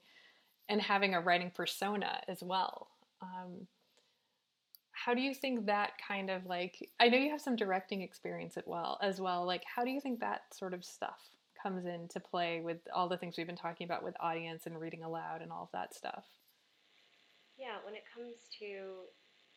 and 0.70 0.82
having 0.82 1.14
a 1.14 1.22
writing 1.22 1.52
persona 1.54 2.22
as 2.28 2.42
well. 2.42 2.88
Um, 3.22 3.68
how 4.92 5.14
do 5.14 5.22
you 5.22 5.34
think 5.34 5.66
that 5.66 5.92
kind 6.08 6.30
of 6.30 6.46
like 6.46 6.90
I 7.00 7.10
know 7.10 7.18
you 7.18 7.32
have 7.32 7.42
some 7.42 7.56
directing 7.56 8.02
experience 8.02 8.56
as 8.58 8.64
well 8.66 8.98
as 9.02 9.20
well. 9.20 9.46
Like 9.46 9.64
how 9.66 9.84
do 9.84 9.92
you 9.92 10.00
think 10.00 10.20
that 10.20 10.44
sort 10.54 10.74
of 10.74 10.86
stuff 10.86 11.20
comes 11.62 11.86
into 11.86 12.20
play 12.20 12.62
with 12.62 12.78
all 12.94 13.10
the 13.10 13.18
things 13.18 13.36
we've 13.38 13.48
been 13.48 13.56
talking 13.56 13.86
about 13.86 14.04
with 14.04 14.16
audience 14.20 14.66
and 14.66 14.80
reading 14.80 15.04
aloud 15.04 15.42
and 15.42 15.52
all 15.52 15.64
of 15.64 15.72
that 15.74 15.94
stuff? 15.94 16.26
Yeah, 17.58 17.84
when 17.86 17.96
it 17.96 18.04
comes 18.14 18.36
to 18.60 19.08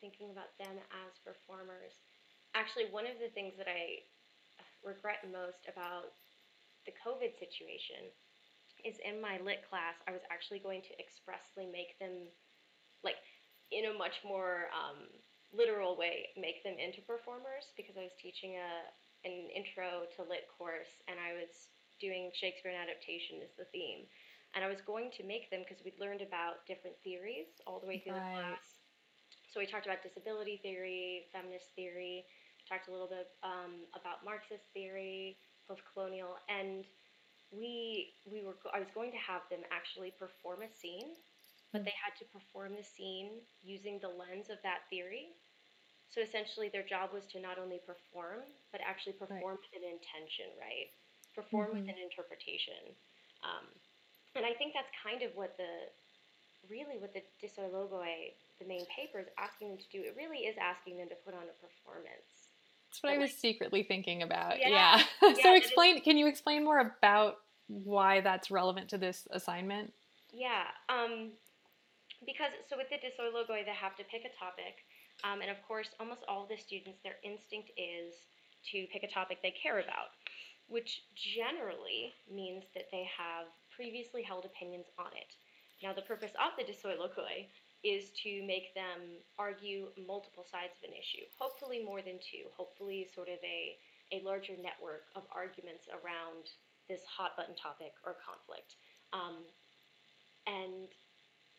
thinking 0.01 0.31
about 0.31 0.53
them 0.59 0.77
as 1.07 1.19
performers. 1.25 1.99
Actually, 2.55 2.87
one 2.91 3.07
of 3.07 3.19
the 3.21 3.33
things 3.33 3.55
that 3.59 3.69
I 3.69 4.07
regret 4.85 5.27
most 5.33 5.67
about 5.67 6.15
the 6.87 6.95
COVID 7.03 7.35
situation 7.39 8.07
is 8.87 9.03
in 9.03 9.19
my 9.21 9.43
lit 9.43 9.67
class, 9.67 9.99
I 10.07 10.15
was 10.15 10.23
actually 10.31 10.63
going 10.63 10.81
to 10.87 10.95
expressly 11.03 11.67
make 11.67 11.99
them, 11.99 12.31
like, 13.03 13.19
in 13.75 13.91
a 13.91 13.99
much 13.99 14.23
more 14.23 14.71
um, 14.71 15.11
literal 15.51 15.99
way, 15.99 16.31
make 16.39 16.63
them 16.63 16.79
into 16.79 17.03
performers 17.03 17.75
because 17.75 17.99
I 17.99 18.07
was 18.07 18.15
teaching 18.23 18.55
a 18.57 18.71
an 19.27 19.51
intro 19.51 20.07
to 20.15 20.23
lit 20.23 20.47
course, 20.55 21.03
and 21.11 21.19
I 21.19 21.35
was 21.35 21.51
doing 21.99 22.31
Shakespeare 22.31 22.71
and 22.71 22.79
adaptation 22.79 23.43
as 23.43 23.51
the 23.59 23.67
theme. 23.75 24.07
And 24.55 24.63
I 24.63 24.71
was 24.71 24.79
going 24.87 25.11
to 25.19 25.27
make 25.27 25.51
them 25.51 25.67
because 25.67 25.83
we'd 25.83 25.99
learned 25.99 26.23
about 26.23 26.63
different 26.71 26.95
theories 27.03 27.51
all 27.67 27.83
the 27.83 27.91
way 27.91 27.99
through 27.99 28.15
right. 28.15 28.23
the 28.23 28.55
class. 28.55 28.67
So 29.51 29.59
we 29.59 29.67
talked 29.67 29.83
about 29.83 30.07
disability 30.07 30.63
theory, 30.63 31.27
feminist 31.35 31.75
theory, 31.75 32.23
talked 32.69 32.87
a 32.87 32.93
little 32.95 33.11
bit 33.11 33.35
um, 33.43 33.83
about 33.99 34.23
Marxist 34.23 34.71
theory, 34.71 35.37
post-colonial, 35.67 36.39
and 36.47 36.87
we 37.51 38.13
we 38.27 38.43
were 38.43 38.57
I 38.75 38.81
was 38.81 38.91
going 38.95 39.11
to 39.13 39.23
have 39.23 39.43
them 39.51 39.63
actually 39.71 40.13
perform 40.19 40.63
a 40.63 40.71
scene, 40.71 41.15
but 41.73 41.85
they 41.85 41.95
had 41.95 42.15
to 42.19 42.27
perform 42.33 42.75
the 42.75 42.83
scene 42.85 43.43
using 43.63 43.99
the 44.03 44.11
lens 44.11 44.51
of 44.51 44.59
that 44.63 44.87
theory. 44.91 45.35
So 46.09 46.23
essentially, 46.23 46.71
their 46.71 46.87
job 46.87 47.11
was 47.11 47.27
to 47.35 47.43
not 47.43 47.59
only 47.59 47.83
perform, 47.83 48.47
but 48.71 48.81
actually 48.81 49.19
perform 49.19 49.59
right. 49.59 49.63
with 49.63 49.75
an 49.75 49.87
intention, 49.87 50.55
right? 50.55 50.89
Perform 51.35 51.75
mm-hmm. 51.75 51.83
with 51.83 51.91
an 51.91 51.99
interpretation. 51.99 52.95
Um, 53.43 53.67
and 54.39 54.47
I 54.47 54.55
think 54.55 54.71
that's 54.71 54.91
kind 55.03 55.27
of 55.27 55.35
what 55.35 55.59
the, 55.59 55.91
really 56.71 57.03
what 57.03 57.11
the 57.11 57.27
Dissoi 57.43 57.69
Logoi, 57.75 58.37
the 58.63 58.69
main 58.71 58.87
paper, 58.87 59.19
is 59.19 59.27
asking 59.35 59.75
them 59.75 59.81
to 59.83 59.89
do. 59.91 60.07
It 60.07 60.15
really 60.15 60.47
is 60.47 60.55
asking 60.63 61.03
them 61.03 61.11
to 61.11 61.19
put 61.27 61.35
on 61.35 61.51
a 61.51 61.57
performance. 61.59 62.46
That's 63.03 63.13
what 63.13 63.13
I 63.13 63.19
was 63.19 63.31
like, 63.31 63.39
secretly 63.39 63.83
thinking 63.83 64.23
about. 64.23 64.59
Yeah. 64.59 64.69
yeah. 64.69 65.03
so 65.35 65.51
yeah, 65.51 65.57
explain. 65.57 66.03
Can 66.03 66.17
you 66.17 66.27
explain 66.27 66.65
more 66.65 66.79
about 66.79 67.37
why 67.69 68.21
that's 68.21 68.51
relevant 68.51 68.89
to 68.91 68.99
this 68.99 69.27
assignment? 69.31 69.93
Yeah. 70.33 70.65
Um, 70.89 71.33
because 72.25 72.51
so 72.69 72.77
with 72.77 72.89
the 72.91 72.97
Dissoi 72.97 73.33
Logoi, 73.33 73.65
they 73.65 73.73
have 73.73 73.97
to 73.97 74.05
pick 74.05 74.23
a 74.23 74.35
topic 74.39 74.85
um, 75.25 75.41
and 75.41 75.51
of 75.51 75.57
course, 75.65 75.89
almost 76.01 76.25
all 76.29 76.43
of 76.43 76.49
the 76.49 76.59
students, 76.59 77.01
their 77.01 77.17
instinct 77.25 77.71
is 77.77 78.29
to 78.73 78.85
pick 78.93 79.03
a 79.03 79.13
topic 79.13 79.41
they 79.41 79.55
care 79.55 79.81
about, 79.81 80.13
which 80.69 81.03
generally 81.15 82.13
means 82.29 82.65
that 82.75 82.91
they 82.93 83.07
have 83.09 83.47
previously 83.73 84.23
held 84.23 84.45
opinions 84.45 84.87
on 84.99 85.13
it. 85.17 85.33
Now, 85.83 85.93
the 85.93 86.03
purpose 86.05 86.33
of 86.37 86.57
the 86.57 86.65
Dissoi 86.65 86.97
Logoi 86.97 87.49
is 87.87 88.11
to 88.27 88.43
make 88.43 88.75
them 88.75 89.23
argue 89.39 89.95
multiple 89.95 90.43
sides 90.43 90.75
of 90.83 90.91
an 90.91 90.95
issue, 90.99 91.23
hopefully 91.39 91.79
more 91.87 92.03
than 92.03 92.19
two, 92.19 92.51
hopefully 92.59 93.07
sort 93.15 93.31
of 93.31 93.39
a, 93.47 93.79
a 94.11 94.19
larger 94.27 94.59
network 94.59 95.07
of 95.15 95.23
arguments 95.31 95.87
around 95.95 96.51
this 96.91 97.07
hot 97.07 97.39
button 97.39 97.55
topic 97.55 97.95
or 98.03 98.19
conflict. 98.19 98.75
Um, 99.15 99.47
and 100.51 100.91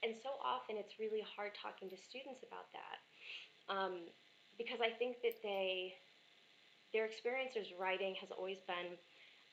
and 0.04 0.14
so 0.20 0.36
often 0.44 0.78
it's 0.78 1.00
really 1.00 1.24
hard 1.24 1.56
talking 1.58 1.90
to 1.90 1.98
students 1.98 2.44
about 2.44 2.70
that 2.76 2.98
um, 3.72 4.08
because 4.60 4.80
I 4.84 4.92
think 4.92 5.24
that 5.24 5.40
they 5.44 5.96
their 6.94 7.06
experience 7.06 7.56
as 7.56 7.72
writing 7.80 8.16
has 8.20 8.32
always 8.32 8.60
been 8.68 9.00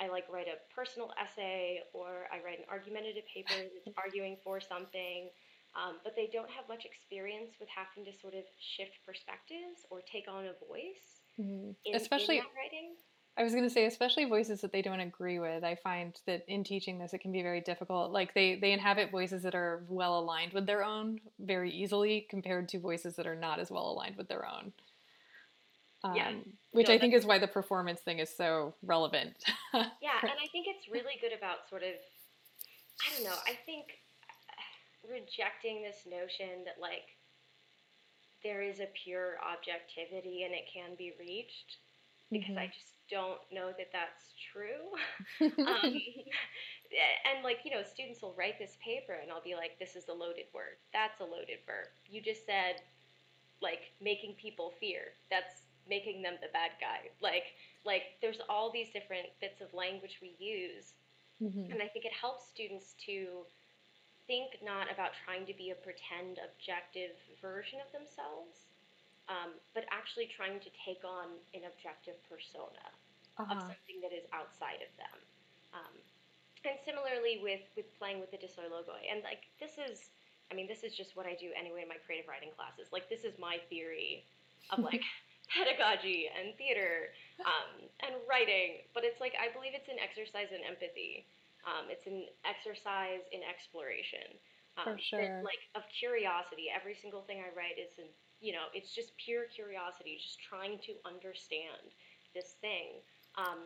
I 0.02 0.08
like 0.10 0.26
write 0.30 0.50
a 0.50 0.58
personal 0.74 1.14
essay 1.22 1.80
or 1.94 2.26
I 2.34 2.42
write 2.42 2.58
an 2.58 2.66
argumentative 2.68 3.24
paper 3.30 3.54
that's 3.54 3.94
arguing 4.02 4.36
for 4.42 4.60
something. 4.60 5.30
Um, 5.74 5.96
but 6.04 6.14
they 6.14 6.30
don't 6.32 6.50
have 6.50 6.68
much 6.68 6.84
experience 6.84 7.56
with 7.58 7.68
having 7.68 8.04
to 8.10 8.16
sort 8.20 8.34
of 8.34 8.44
shift 8.60 8.94
perspectives 9.04 9.82
or 9.90 10.00
take 10.06 10.28
on 10.28 10.44
a 10.44 10.54
voice, 10.68 11.18
mm-hmm. 11.38 11.70
in, 11.84 11.94
especially 11.96 12.38
in 12.38 12.44
writing. 12.54 12.94
I 13.36 13.42
was 13.42 13.52
going 13.52 13.64
to 13.64 13.70
say, 13.70 13.86
especially 13.86 14.26
voices 14.26 14.60
that 14.60 14.70
they 14.70 14.82
don't 14.82 15.00
agree 15.00 15.40
with. 15.40 15.64
I 15.64 15.74
find 15.74 16.14
that 16.26 16.44
in 16.46 16.62
teaching 16.62 17.00
this, 17.00 17.12
it 17.12 17.18
can 17.18 17.32
be 17.32 17.42
very 17.42 17.60
difficult. 17.60 18.12
Like 18.12 18.34
they 18.34 18.54
they 18.54 18.70
inhabit 18.70 19.10
voices 19.10 19.42
that 19.42 19.56
are 19.56 19.82
well 19.88 20.20
aligned 20.20 20.52
with 20.52 20.66
their 20.66 20.84
own 20.84 21.18
very 21.40 21.72
easily, 21.72 22.26
compared 22.30 22.68
to 22.68 22.78
voices 22.78 23.16
that 23.16 23.26
are 23.26 23.34
not 23.34 23.58
as 23.58 23.70
well 23.70 23.90
aligned 23.90 24.16
with 24.16 24.28
their 24.28 24.46
own. 24.46 24.72
Um, 26.04 26.14
yeah. 26.14 26.32
Which 26.70 26.88
no, 26.88 26.94
I 26.94 26.98
think 26.98 27.14
is 27.14 27.24
why 27.24 27.38
the 27.38 27.48
performance 27.48 28.00
thing 28.00 28.18
is 28.18 28.28
so 28.28 28.74
relevant. 28.82 29.42
yeah, 29.74 30.20
and 30.22 30.30
I 30.30 30.46
think 30.52 30.66
it's 30.68 30.86
really 30.88 31.18
good 31.20 31.32
about 31.36 31.68
sort 31.68 31.82
of, 31.82 31.94
I 33.00 33.14
don't 33.14 33.24
know. 33.24 33.36
I 33.46 33.56
think 33.64 33.86
rejecting 35.10 35.82
this 35.82 36.06
notion 36.06 36.64
that 36.64 36.80
like 36.80 37.14
there 38.42 38.62
is 38.62 38.80
a 38.80 38.88
pure 38.92 39.36
objectivity 39.40 40.44
and 40.44 40.52
it 40.52 40.68
can 40.72 40.94
be 40.96 41.12
reached 41.18 41.78
because 42.30 42.56
mm-hmm. 42.56 42.58
I 42.58 42.66
just 42.66 42.94
don't 43.10 43.40
know 43.52 43.72
that 43.76 43.92
that's 43.92 44.32
true. 44.52 44.92
um, 45.66 45.92
and 47.24 47.42
like, 47.42 47.58
you 47.64 47.70
know, 47.70 47.82
students 47.82 48.22
will 48.22 48.34
write 48.36 48.58
this 48.58 48.76
paper 48.84 49.14
and 49.20 49.30
I'll 49.30 49.44
be 49.44 49.54
like, 49.54 49.78
this 49.78 49.96
is 49.96 50.08
a 50.08 50.12
loaded 50.12 50.48
word. 50.54 50.80
That's 50.92 51.20
a 51.20 51.24
loaded 51.24 51.64
verb. 51.66 51.88
You 52.08 52.20
just 52.20 52.46
said, 52.46 52.80
like, 53.60 53.92
making 54.00 54.36
people 54.40 54.72
fear. 54.80 55.16
That's 55.30 55.64
making 55.88 56.22
them 56.22 56.34
the 56.40 56.48
bad 56.52 56.72
guy. 56.80 57.08
Like, 57.20 57.56
like 57.84 58.16
there's 58.20 58.40
all 58.48 58.72
these 58.72 58.88
different 58.92 59.26
bits 59.40 59.60
of 59.60 59.72
language 59.74 60.18
we 60.20 60.34
use. 60.38 60.94
Mm-hmm. 61.42 61.72
And 61.72 61.82
I 61.82 61.88
think 61.88 62.04
it 62.04 62.12
helps 62.18 62.48
students 62.48 62.94
to 63.06 63.44
think 64.26 64.60
not 64.64 64.88
about 64.88 65.12
trying 65.24 65.44
to 65.46 65.54
be 65.54 65.70
a 65.70 65.78
pretend 65.78 66.40
objective 66.40 67.16
version 67.40 67.80
of 67.84 67.88
themselves, 67.92 68.68
um, 69.28 69.56
but 69.72 69.84
actually 69.92 70.28
trying 70.28 70.60
to 70.60 70.70
take 70.84 71.04
on 71.04 71.32
an 71.56 71.68
objective 71.68 72.16
persona 72.28 72.84
uh-huh. 73.36 73.48
of 73.48 73.58
something 73.68 73.98
that 74.04 74.12
is 74.12 74.24
outside 74.32 74.80
of 74.84 74.92
them. 74.96 75.16
Um, 75.72 75.94
and 76.64 76.80
similarly 76.80 77.44
with, 77.44 77.64
with 77.76 77.88
playing 78.00 78.20
with 78.20 78.32
the 78.32 78.40
Dissoi 78.40 78.68
Logoi. 78.72 79.04
And 79.12 79.20
like 79.20 79.44
this 79.60 79.76
is, 79.76 80.12
I 80.48 80.56
mean, 80.56 80.64
this 80.64 80.80
is 80.80 80.96
just 80.96 81.16
what 81.16 81.28
I 81.28 81.36
do 81.36 81.52
anyway 81.52 81.84
in 81.84 81.90
my 81.92 82.00
creative 82.00 82.28
writing 82.28 82.52
classes. 82.56 82.88
Like 82.92 83.08
this 83.12 83.24
is 83.24 83.36
my 83.36 83.60
theory 83.68 84.24
of 84.72 84.80
like 84.88 85.04
pedagogy 85.52 86.32
and 86.32 86.56
theater 86.56 87.12
um, 87.44 87.84
and 88.00 88.16
writing. 88.24 88.80
But 88.96 89.04
it's 89.04 89.20
like 89.20 89.36
I 89.36 89.52
believe 89.52 89.76
it's 89.76 89.92
an 89.92 90.00
exercise 90.00 90.48
in 90.52 90.64
empathy. 90.64 91.28
Um, 91.64 91.88
it's 91.88 92.06
an 92.06 92.28
exercise 92.44 93.24
in 93.32 93.40
exploration. 93.44 94.36
Um, 94.76 94.84
For 94.84 94.96
sure. 94.98 95.40
Like 95.44 95.60
of 95.74 95.82
curiosity. 95.92 96.68
Every 96.68 96.94
single 96.94 97.22
thing 97.24 97.40
I 97.40 97.50
write 97.56 97.80
is 97.80 97.96
an 97.98 98.10
you 98.44 98.52
know, 98.52 98.68
it's 98.74 98.92
just 98.92 99.16
pure 99.16 99.48
curiosity, 99.48 100.20
just 100.20 100.36
trying 100.36 100.76
to 100.84 100.92
understand 101.08 101.96
this 102.34 102.60
thing. 102.60 103.00
Um, 103.40 103.64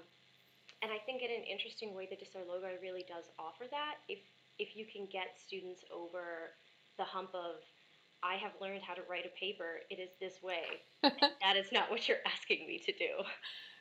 and 0.83 0.95
I 0.95 1.03
think 1.03 1.23
in 1.23 1.35
an 1.35 1.43
interesting 1.51 1.95
way, 1.99 2.07
the 2.07 2.15
Dissoi 2.15 2.47
Logoi 2.47 2.79
really 2.81 3.05
does 3.09 3.27
offer 3.39 3.65
that. 3.71 3.99
If 4.09 4.23
if 4.59 4.77
you 4.77 4.87
can 4.87 5.07
get 5.11 5.35
students 5.35 5.83
over 5.91 6.55
the 6.97 7.05
hump 7.05 7.35
of 7.35 7.63
I 8.23 8.35
have 8.35 8.53
learned 8.61 8.83
how 8.83 8.95
to 8.95 9.03
write 9.11 9.27
a 9.27 9.35
paper, 9.39 9.83
it 9.91 9.99
is 9.99 10.11
this 10.21 10.43
way. 10.43 10.83
that 11.03 11.57
is 11.57 11.71
not 11.73 11.91
what 11.91 12.09
you're 12.09 12.23
asking 12.27 12.67
me 12.67 12.79
to 12.79 12.93
do. 12.93 13.11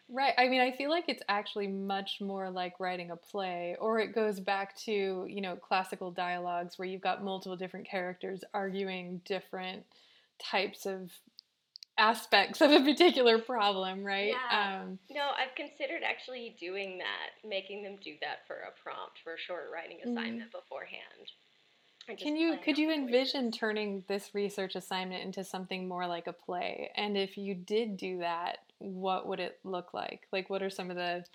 Right. 0.10 0.34
I 0.38 0.48
mean, 0.48 0.62
I 0.62 0.72
feel 0.72 0.90
like 0.90 1.06
it's 1.10 1.24
actually 1.28 1.68
much 1.68 2.22
more 2.22 2.50
like 2.50 2.80
writing 2.80 3.12
a 3.12 3.18
play, 3.18 3.76
or 3.80 4.00
it 4.00 4.16
goes 4.16 4.40
back 4.40 4.76
to, 4.86 5.26
you 5.28 5.42
know, 5.42 5.58
classical 5.58 6.12
dialogues 6.12 6.80
where 6.80 6.88
you've 6.88 7.02
got 7.02 7.24
multiple 7.24 7.58
different 7.58 7.88
characters 7.88 8.44
arguing 8.54 9.22
different 9.26 9.84
types 10.40 10.86
of 10.86 11.12
aspects 11.98 12.62
of 12.62 12.72
a 12.72 12.80
particular 12.82 13.40
problem, 13.40 14.04
right? 14.04 14.34
Yeah. 14.34 14.82
Um, 14.82 15.00
no, 15.10 15.32
I've 15.38 15.56
considered 15.56 16.04
actually 16.06 16.56
doing 16.60 17.00
that, 17.00 17.48
making 17.48 17.84
them 17.84 17.98
do 18.02 18.14
that 18.22 18.48
for 18.48 18.56
a 18.56 18.72
prompt 18.82 19.20
for 19.24 19.34
a 19.34 19.40
short 19.40 19.70
writing 19.74 19.98
mm-hmm. 19.98 20.12
assignment 20.12 20.52
mm-hmm. 20.52 20.60
beforehand. 20.60 21.32
Can 22.16 22.38
you 22.38 22.58
could 22.64 22.78
you 22.78 22.92
envision 22.92 23.52
turning 23.52 24.04
this 24.08 24.34
research 24.34 24.76
assignment 24.76 25.24
into 25.24 25.44
something 25.44 25.88
more 25.88 26.08
like 26.08 26.28
a 26.28 26.34
play? 26.34 26.92
And 26.96 27.18
if 27.18 27.38
you 27.38 27.54
did 27.54 27.98
do 27.98 28.20
that, 28.20 28.60
what 28.80 29.28
would 29.28 29.40
it 29.40 29.60
look 29.64 29.94
like? 29.94 30.22
Like 30.32 30.50
what 30.50 30.64
are 30.64 30.70
some 30.70 30.90
of 30.90 30.96
the 30.96 31.26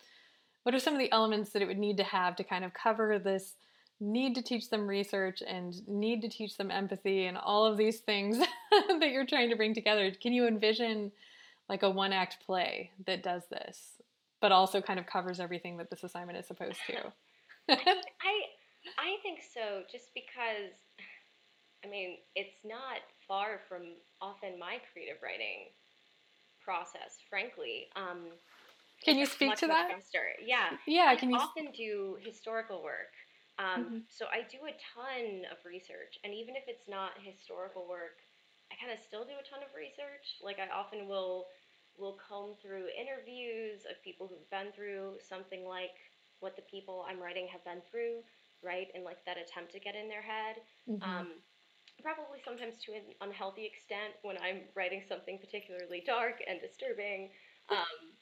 what 0.63 0.75
are 0.75 0.79
some 0.79 0.95
of 0.95 1.01
the 1.01 1.13
elements 1.13 1.51
that 1.51 1.63
it 1.63 1.69
would 1.69 1.79
need 1.79 1.99
to 1.99 2.05
have 2.05 2.37
to 2.37 2.45
kind 2.45 2.65
of 2.65 2.73
cover 2.73 3.19
this 3.19 3.55
need 4.01 4.35
to 4.35 4.43
teach 4.43 4.71
them 4.71 4.87
research 4.87 5.43
and 5.47 5.87
need 5.87 6.23
to 6.23 6.29
teach 6.29 6.57
them 6.57 6.71
empathy 6.71 7.27
and 7.27 7.37
all 7.37 7.65
of 7.67 7.77
these 7.77 8.01
things 8.01 8.39
that 8.71 9.11
you're 9.11 9.27
trying 9.27 9.51
to 9.51 9.57
bring 9.57 9.75
together. 9.75 10.11
Can 10.11 10.33
you 10.33 10.47
envision 10.47 11.13
like 11.69 11.83
a 11.83 11.91
one 11.91 12.13
act 12.13 12.39
play 12.45 12.91
that 13.07 13.23
does 13.23 13.43
this, 13.51 13.93
but 14.41 14.53
also 14.53 14.81
kind 14.81 14.99
of 14.99 15.07
covers 15.07 15.39
everything 15.39 15.77
that 15.77 15.91
this 15.91 16.03
assignment 16.03 16.39
is 16.39 16.47
supposed 16.47 16.79
to? 16.87 17.13
I 17.69 18.03
I 18.21 18.43
think 19.23 19.41
so, 19.43 19.83
just 19.91 20.15
because 20.15 20.73
I 21.85 21.89
mean 21.89 22.19
it's 22.35 22.59
not 22.65 23.03
far 23.27 23.61
from 23.69 23.83
often 24.21 24.59
my 24.59 24.79
creative 24.93 25.23
writing 25.23 25.71
process, 26.65 27.19
frankly. 27.29 27.89
Um, 27.97 28.31
can 29.05 29.19
you 29.19 29.27
speak 29.27 29.57
to 29.57 29.67
that? 29.67 29.91
Faster. 29.91 30.39
Yeah. 30.45 30.79
Yeah. 30.87 31.07
I 31.09 31.17
can 31.17 31.31
you 31.31 31.37
often 31.37 31.69
do 31.77 32.19
historical 32.23 32.83
work 32.83 33.11
um, 33.61 33.85
mm-hmm. 33.85 33.99
So 34.09 34.25
I 34.33 34.49
do 34.49 34.65
a 34.65 34.75
ton 34.97 35.45
of 35.53 35.61
research, 35.63 36.17
and 36.25 36.33
even 36.33 36.57
if 36.57 36.65
it's 36.67 36.89
not 36.89 37.21
historical 37.21 37.85
work, 37.85 38.25
I 38.73 38.81
kind 38.81 38.93
of 38.93 38.99
still 39.05 39.29
do 39.29 39.37
a 39.37 39.45
ton 39.45 39.61
of 39.61 39.71
research. 39.77 40.41
Like 40.41 40.57
I 40.57 40.73
often 40.73 41.07
will 41.09 41.53
will 42.01 42.17
comb 42.17 42.57
through 42.57 42.89
interviews 42.97 43.85
of 43.85 44.01
people 44.01 44.25
who've 44.25 44.49
been 44.49 44.73
through 44.73 45.21
something 45.21 45.69
like 45.69 45.93
what 46.41 46.57
the 46.57 46.65
people 46.65 47.05
I'm 47.05 47.21
writing 47.21 47.47
have 47.53 47.63
been 47.69 47.85
through, 47.93 48.25
right? 48.65 48.89
And 48.95 49.05
like 49.05 49.25
that 49.27 49.37
attempt 49.37 49.73
to 49.73 49.81
get 49.81 49.95
in 49.95 50.09
their 50.09 50.23
head. 50.23 50.63
Mm-hmm. 50.89 51.03
Um, 51.03 51.29
probably 52.01 52.43
sometimes 52.43 52.83
to 52.83 52.93
an 52.99 53.15
unhealthy 53.21 53.67
extent 53.67 54.19
when 54.23 54.39
I'm 54.43 54.67
writing 54.75 55.03
something 55.07 55.39
particularly 55.39 56.03
dark 56.03 56.43
and 56.49 56.59
disturbing. 56.59 57.31
Um, 57.71 58.15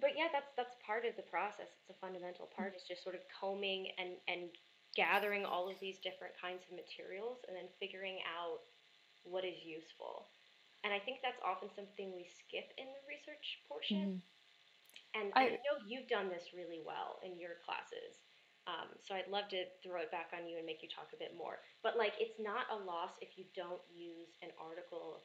but 0.00 0.16
yeah, 0.16 0.30
that's 0.32 0.50
that's 0.56 0.74
part 0.80 1.04
of 1.04 1.14
the 1.18 1.26
process. 1.26 1.68
It's 1.82 1.90
a 1.90 1.98
fundamental 2.00 2.48
part. 2.54 2.72
It's 2.74 2.86
just 2.86 3.04
sort 3.04 3.14
of 3.14 3.22
combing 3.28 3.92
and 3.98 4.16
and 4.26 4.48
gathering 4.96 5.44
all 5.44 5.68
of 5.68 5.76
these 5.78 6.00
different 6.00 6.34
kinds 6.40 6.64
of 6.66 6.74
materials 6.74 7.44
and 7.46 7.54
then 7.54 7.68
figuring 7.78 8.18
out 8.24 8.64
what 9.22 9.44
is 9.44 9.62
useful. 9.62 10.26
And 10.82 10.94
I 10.94 10.98
think 10.98 11.20
that's 11.20 11.38
often 11.42 11.68
something 11.74 12.14
we 12.14 12.26
skip 12.26 12.70
in 12.78 12.86
the 12.86 13.02
research 13.06 13.62
portion. 13.66 14.22
Mm-hmm. 14.22 15.18
And 15.18 15.26
I, 15.34 15.56
I, 15.56 15.62
know 15.64 15.80
you've 15.88 16.06
done 16.06 16.28
this 16.28 16.52
really 16.54 16.84
well 16.84 17.18
in 17.24 17.40
your 17.40 17.58
classes. 17.64 18.27
Um, 18.68 18.92
so 19.00 19.14
I'd 19.14 19.32
love 19.32 19.48
to 19.48 19.64
throw 19.82 20.04
it 20.04 20.12
back 20.12 20.36
on 20.36 20.46
you 20.46 20.58
and 20.58 20.66
make 20.66 20.82
you 20.82 20.88
talk 20.92 21.08
a 21.14 21.16
bit 21.16 21.32
more. 21.32 21.64
But 21.82 21.96
like, 21.96 22.12
it's 22.20 22.36
not 22.38 22.68
a 22.68 22.76
loss 22.76 23.16
if 23.22 23.38
you 23.40 23.44
don't 23.56 23.80
use 23.88 24.36
an 24.42 24.50
article 24.60 25.24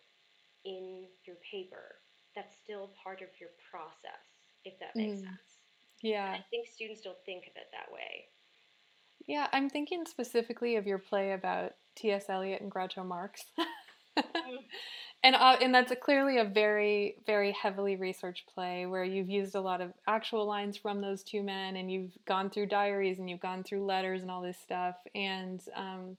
in 0.64 1.12
your 1.26 1.36
paper. 1.44 2.00
That's 2.36 2.56
still 2.64 2.96
part 3.04 3.20
of 3.20 3.28
your 3.40 3.52
process, 3.70 4.24
if 4.64 4.80
that 4.80 4.96
makes 4.96 5.20
mm. 5.20 5.28
sense. 5.28 5.60
Yeah. 6.02 6.28
And 6.28 6.36
I 6.36 6.46
think 6.50 6.68
students 6.68 7.02
don't 7.02 7.20
think 7.26 7.44
of 7.44 7.56
it 7.60 7.68
that 7.76 7.92
way. 7.92 8.32
Yeah, 9.28 9.48
I'm 9.52 9.70
thinking 9.70 10.06
specifically 10.06 10.76
of 10.78 10.88
your 10.88 10.98
play 10.98 11.34
about 11.34 11.74
T.S. 11.96 12.26
Eliot 12.30 12.62
and 12.62 12.72
Groucho 12.72 13.06
Marx. 13.06 13.44
And 15.24 15.36
uh, 15.36 15.56
and 15.62 15.74
that's 15.74 15.92
a, 15.92 15.96
clearly 15.96 16.38
a 16.38 16.44
very 16.44 17.16
very 17.26 17.54
heavily 17.54 17.96
researched 17.96 18.46
play 18.54 18.86
where 18.86 19.06
you've 19.06 19.30
used 19.30 19.56
a 19.56 19.62
lot 19.62 19.80
of 19.80 19.94
actual 20.06 20.46
lines 20.46 20.76
from 20.76 21.00
those 21.00 21.24
two 21.24 21.42
men 21.42 21.78
and 21.78 21.90
you've 21.90 22.12
gone 22.26 22.50
through 22.50 22.66
diaries 22.66 23.20
and 23.20 23.30
you've 23.30 23.40
gone 23.40 23.64
through 23.64 23.86
letters 23.86 24.22
and 24.22 24.30
all 24.30 24.42
this 24.42 24.58
stuff 24.58 24.96
and 25.16 25.62
um, 25.78 26.18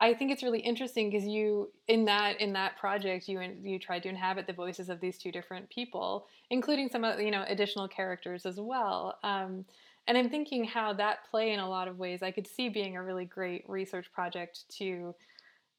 I 0.00 0.12
think 0.12 0.32
it's 0.32 0.42
really 0.42 0.60
interesting 0.60 1.10
because 1.10 1.26
you 1.26 1.70
in 1.86 2.04
that 2.06 2.40
in 2.40 2.52
that 2.54 2.76
project 2.76 3.28
you 3.28 3.40
you 3.62 3.78
tried 3.78 4.02
to 4.02 4.08
inhabit 4.08 4.46
the 4.46 4.52
voices 4.52 4.88
of 4.88 5.00
these 5.00 5.16
two 5.16 5.30
different 5.30 5.70
people, 5.70 6.26
including 6.50 6.88
some 6.90 7.04
of 7.04 7.20
you 7.20 7.30
know 7.30 7.44
additional 7.48 7.88
characters 7.88 8.44
as 8.44 8.60
well. 8.60 9.18
Um, 9.22 9.64
and 10.06 10.18
I'm 10.18 10.28
thinking 10.28 10.64
how 10.64 10.92
that 10.94 11.24
play 11.30 11.52
in 11.52 11.60
a 11.60 11.68
lot 11.68 11.88
of 11.88 11.98
ways 11.98 12.22
I 12.22 12.32
could 12.32 12.46
see 12.46 12.68
being 12.68 12.96
a 12.96 13.02
really 13.02 13.24
great 13.24 13.64
research 13.68 14.12
project 14.12 14.64
to 14.78 15.14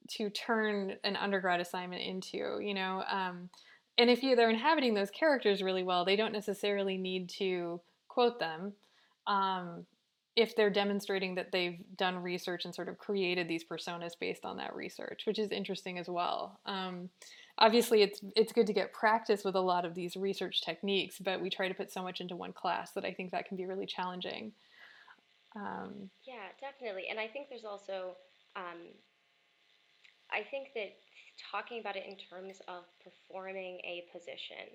to 0.10 0.30
turn 0.30 0.96
an 1.04 1.16
undergrad 1.16 1.60
assignment 1.60 2.02
into. 2.02 2.60
You 2.62 2.74
know, 2.74 3.04
um, 3.10 3.50
and 3.98 4.10
if 4.10 4.24
you, 4.24 4.36
they're 4.36 4.50
inhabiting 4.50 4.94
those 4.94 5.12
characters 5.12 5.62
really 5.62 5.84
well, 5.84 6.06
they 6.06 6.16
don't 6.16 6.34
necessarily 6.34 6.98
need 6.98 7.30
to 7.38 7.82
quote 8.08 8.40
them. 8.40 8.74
Um, 9.28 9.86
if 10.36 10.56
they're 10.56 10.70
demonstrating 10.70 11.36
that 11.36 11.52
they've 11.52 11.80
done 11.96 12.18
research 12.18 12.66
and 12.66 12.76
sort 12.76 12.90
of 12.90 12.98
created 12.98 13.48
these 13.48 13.64
personas 13.64 14.12
based 14.20 14.44
on 14.44 14.58
that 14.58 14.76
research, 14.76 15.24
which 15.26 15.40
is 15.40 15.50
interesting 15.50 15.98
as 15.98 16.10
well. 16.10 16.60
Um, 16.66 17.10
obviously, 17.58 18.02
it's 18.02 18.20
it's 18.36 18.52
good 18.52 18.68
to 18.68 18.74
get 18.74 18.92
practice 18.92 19.46
with 19.46 19.56
a 19.56 19.62
lot 19.62 19.86
of 19.86 19.96
these 19.96 20.18
research 20.18 20.62
techniques, 20.62 21.20
but 21.20 21.42
we 21.42 21.50
try 21.50 21.70
to 21.70 21.74
put 21.74 21.92
so 21.92 22.04
much 22.04 22.20
into 22.20 22.36
one 22.36 22.52
class 22.52 22.92
that 22.92 23.06
I 23.06 23.14
think 23.14 23.32
that 23.32 23.48
can 23.48 23.56
be 23.56 23.66
really 23.66 23.86
challenging. 23.86 24.52
Um, 25.56 26.10
yeah, 26.28 26.52
definitely, 26.60 27.06
and 27.10 27.18
I 27.18 27.28
think 27.28 27.48
there's 27.48 27.64
also, 27.64 28.18
um, 28.58 28.92
I 30.32 30.44
think 30.50 30.70
that 30.76 30.96
talking 31.52 31.80
about 31.80 31.96
it 31.96 32.06
in 32.08 32.16
terms 32.16 32.62
of 32.68 32.84
performing 33.04 33.80
a 33.84 34.06
position 34.12 34.72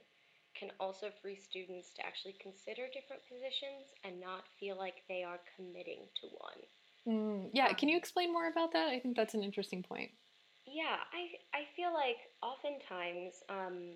can 0.58 0.70
also 0.80 1.10
free 1.22 1.36
students 1.36 1.90
to 1.94 2.04
actually 2.04 2.34
consider 2.40 2.86
different 2.92 3.22
positions 3.28 3.94
and 4.04 4.20
not 4.20 4.44
feel 4.58 4.76
like 4.76 5.02
they 5.08 5.22
are 5.22 5.38
committing 5.56 6.00
to 6.20 6.26
one. 6.26 6.60
Mm, 7.06 7.50
yeah, 7.52 7.68
um, 7.68 7.74
can 7.74 7.88
you 7.88 7.96
explain 7.96 8.32
more 8.32 8.48
about 8.48 8.72
that? 8.72 8.88
I 8.88 8.98
think 8.98 9.16
that's 9.16 9.34
an 9.34 9.42
interesting 9.42 9.82
point. 9.82 10.10
Yeah, 10.66 10.96
I 11.12 11.58
I 11.58 11.62
feel 11.74 11.92
like 11.94 12.18
oftentimes 12.42 13.42
um, 13.48 13.94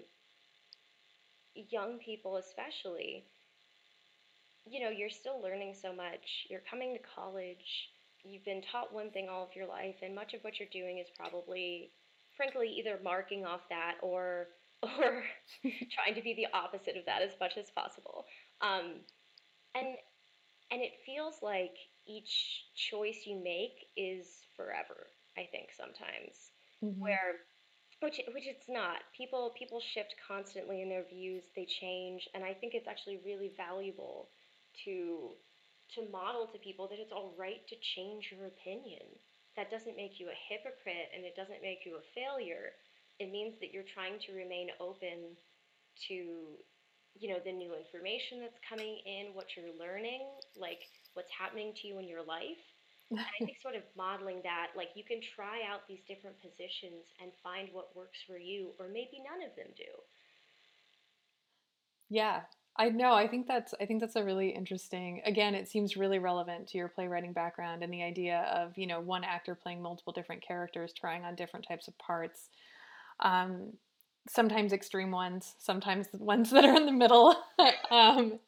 young 1.55 1.99
people, 1.99 2.37
especially, 2.37 3.25
you 4.67 4.81
know, 4.81 4.89
you're 4.89 5.11
still 5.11 5.41
learning 5.43 5.75
so 5.75 5.93
much. 5.93 6.47
You're 6.49 6.63
coming 6.69 6.95
to 6.95 7.01
college. 7.15 7.91
You've 8.25 8.45
been 8.45 8.63
taught 8.63 8.93
one 8.93 9.11
thing 9.11 9.29
all 9.29 9.45
of 9.45 9.55
your 9.55 9.67
life, 9.67 9.97
and 10.03 10.15
much 10.15 10.35
of 10.35 10.43
what 10.43 10.59
you're 10.59 10.69
doing 10.73 10.99
is 10.99 11.09
probably, 11.19 11.91
frankly, 12.37 12.69
either 12.69 12.99
marking 13.03 13.45
off 13.45 13.61
that 13.69 13.95
or 14.03 14.49
or 14.83 15.23
trying 15.93 16.15
to 16.15 16.23
be 16.23 16.35
the 16.35 16.47
opposite 16.57 16.97
of 16.97 17.05
that 17.07 17.23
as 17.23 17.33
much 17.41 17.57
as 17.57 17.71
possible. 17.71 18.25
Um, 18.61 19.01
and 19.75 19.97
and 20.71 20.83
it 20.83 20.93
feels 21.05 21.35
like 21.43 21.77
each 22.07 22.65
choice 22.75 23.27
you 23.27 23.41
make 23.43 23.87
is 23.97 24.27
forever. 24.57 25.07
I 25.37 25.49
think 25.51 25.71
sometimes 25.77 26.53
mm-hmm. 26.83 27.01
where 27.01 27.45
which 28.01 28.21
which 28.33 28.47
it's 28.47 28.69
not. 28.69 28.99
People 29.17 29.53
people 29.59 29.81
shift 29.81 30.15
constantly 30.27 30.83
in 30.83 30.89
their 30.89 31.05
views. 31.05 31.45
They 31.57 31.67
change, 31.67 32.29
and 32.35 32.45
I 32.45 32.55
think 32.55 32.75
it's 32.75 32.89
actually 32.89 33.21
really 33.25 33.53
valuable 33.57 34.29
to 34.85 35.31
to 35.95 36.09
model 36.11 36.49
to 36.49 36.59
people 36.59 36.89
that 36.89 36.99
it's 36.99 37.13
all 37.13 37.35
right 37.37 37.63
to 37.69 37.77
change 37.95 38.33
your 38.33 38.47
opinion. 38.49 39.05
That 39.57 39.71
doesn't 39.71 39.97
make 39.97 40.19
you 40.19 40.27
a 40.33 40.43
hypocrite, 40.49 41.15
and 41.15 41.23
it 41.25 41.37
doesn't 41.37 41.63
make 41.63 41.87
you 41.87 41.97
a 41.97 42.09
failure. 42.15 42.75
It 43.21 43.31
means 43.31 43.55
that 43.61 43.71
you're 43.71 43.87
trying 43.95 44.19
to 44.27 44.35
remain 44.35 44.75
open 44.81 45.39
to 46.09 46.59
you 47.15 47.31
know 47.31 47.39
the 47.45 47.53
new 47.53 47.71
information 47.79 48.43
that's 48.43 48.59
coming 48.67 48.99
in 49.07 49.31
what 49.39 49.55
you're 49.55 49.71
learning 49.79 50.27
like 50.59 50.83
what's 51.15 51.31
happening 51.31 51.71
to 51.81 51.87
you 51.87 51.99
in 51.99 52.09
your 52.09 52.25
life. 52.25 52.61
And 53.15 53.21
i 53.21 53.45
think 53.45 53.61
sort 53.63 53.77
of 53.77 53.85
modeling 53.95 54.41
that 54.43 54.73
like 54.75 54.89
you 54.97 55.05
can 55.05 55.21
try 55.37 55.61
out 55.71 55.87
these 55.87 56.01
different 56.09 56.41
positions 56.41 57.05
and 57.23 57.31
find 57.45 57.69
what 57.71 57.95
works 57.95 58.19
for 58.27 58.41
you 58.41 58.73
or 58.81 58.89
maybe 58.89 59.23
none 59.23 59.45
of 59.45 59.55
them 59.55 59.71
do. 59.77 59.93
Yeah 62.09 62.43
i 62.77 62.89
know 62.89 63.13
i 63.13 63.27
think 63.27 63.47
that's 63.47 63.75
i 63.81 63.87
think 63.87 64.01
that's 64.01 64.17
a 64.17 64.25
really 64.25 64.51
interesting 64.51 65.21
again 65.25 65.55
it 65.55 65.69
seems 65.69 65.97
really 65.97 66.19
relevant 66.19 66.67
to 66.67 66.79
your 66.79 66.89
playwriting 66.89 67.33
background 67.33 67.83
and 67.83 67.93
the 67.93 68.03
idea 68.03 68.41
of 68.55 68.77
you 68.77 68.87
know 68.87 69.01
one 69.01 69.25
actor 69.25 69.55
playing 69.55 69.81
multiple 69.81 70.13
different 70.13 70.43
characters 70.47 70.93
trying 70.93 71.25
on 71.25 71.35
different 71.35 71.67
types 71.67 71.89
of 71.89 71.97
parts 71.99 72.49
um, 73.21 73.73
sometimes 74.29 74.73
extreme 74.73 75.11
ones, 75.11 75.55
sometimes 75.59 76.09
ones 76.13 76.51
that 76.53 76.65
are 76.65 76.77
in 76.77 76.87
the 76.87 76.93
middle. 76.93 77.35
um, 77.91 78.39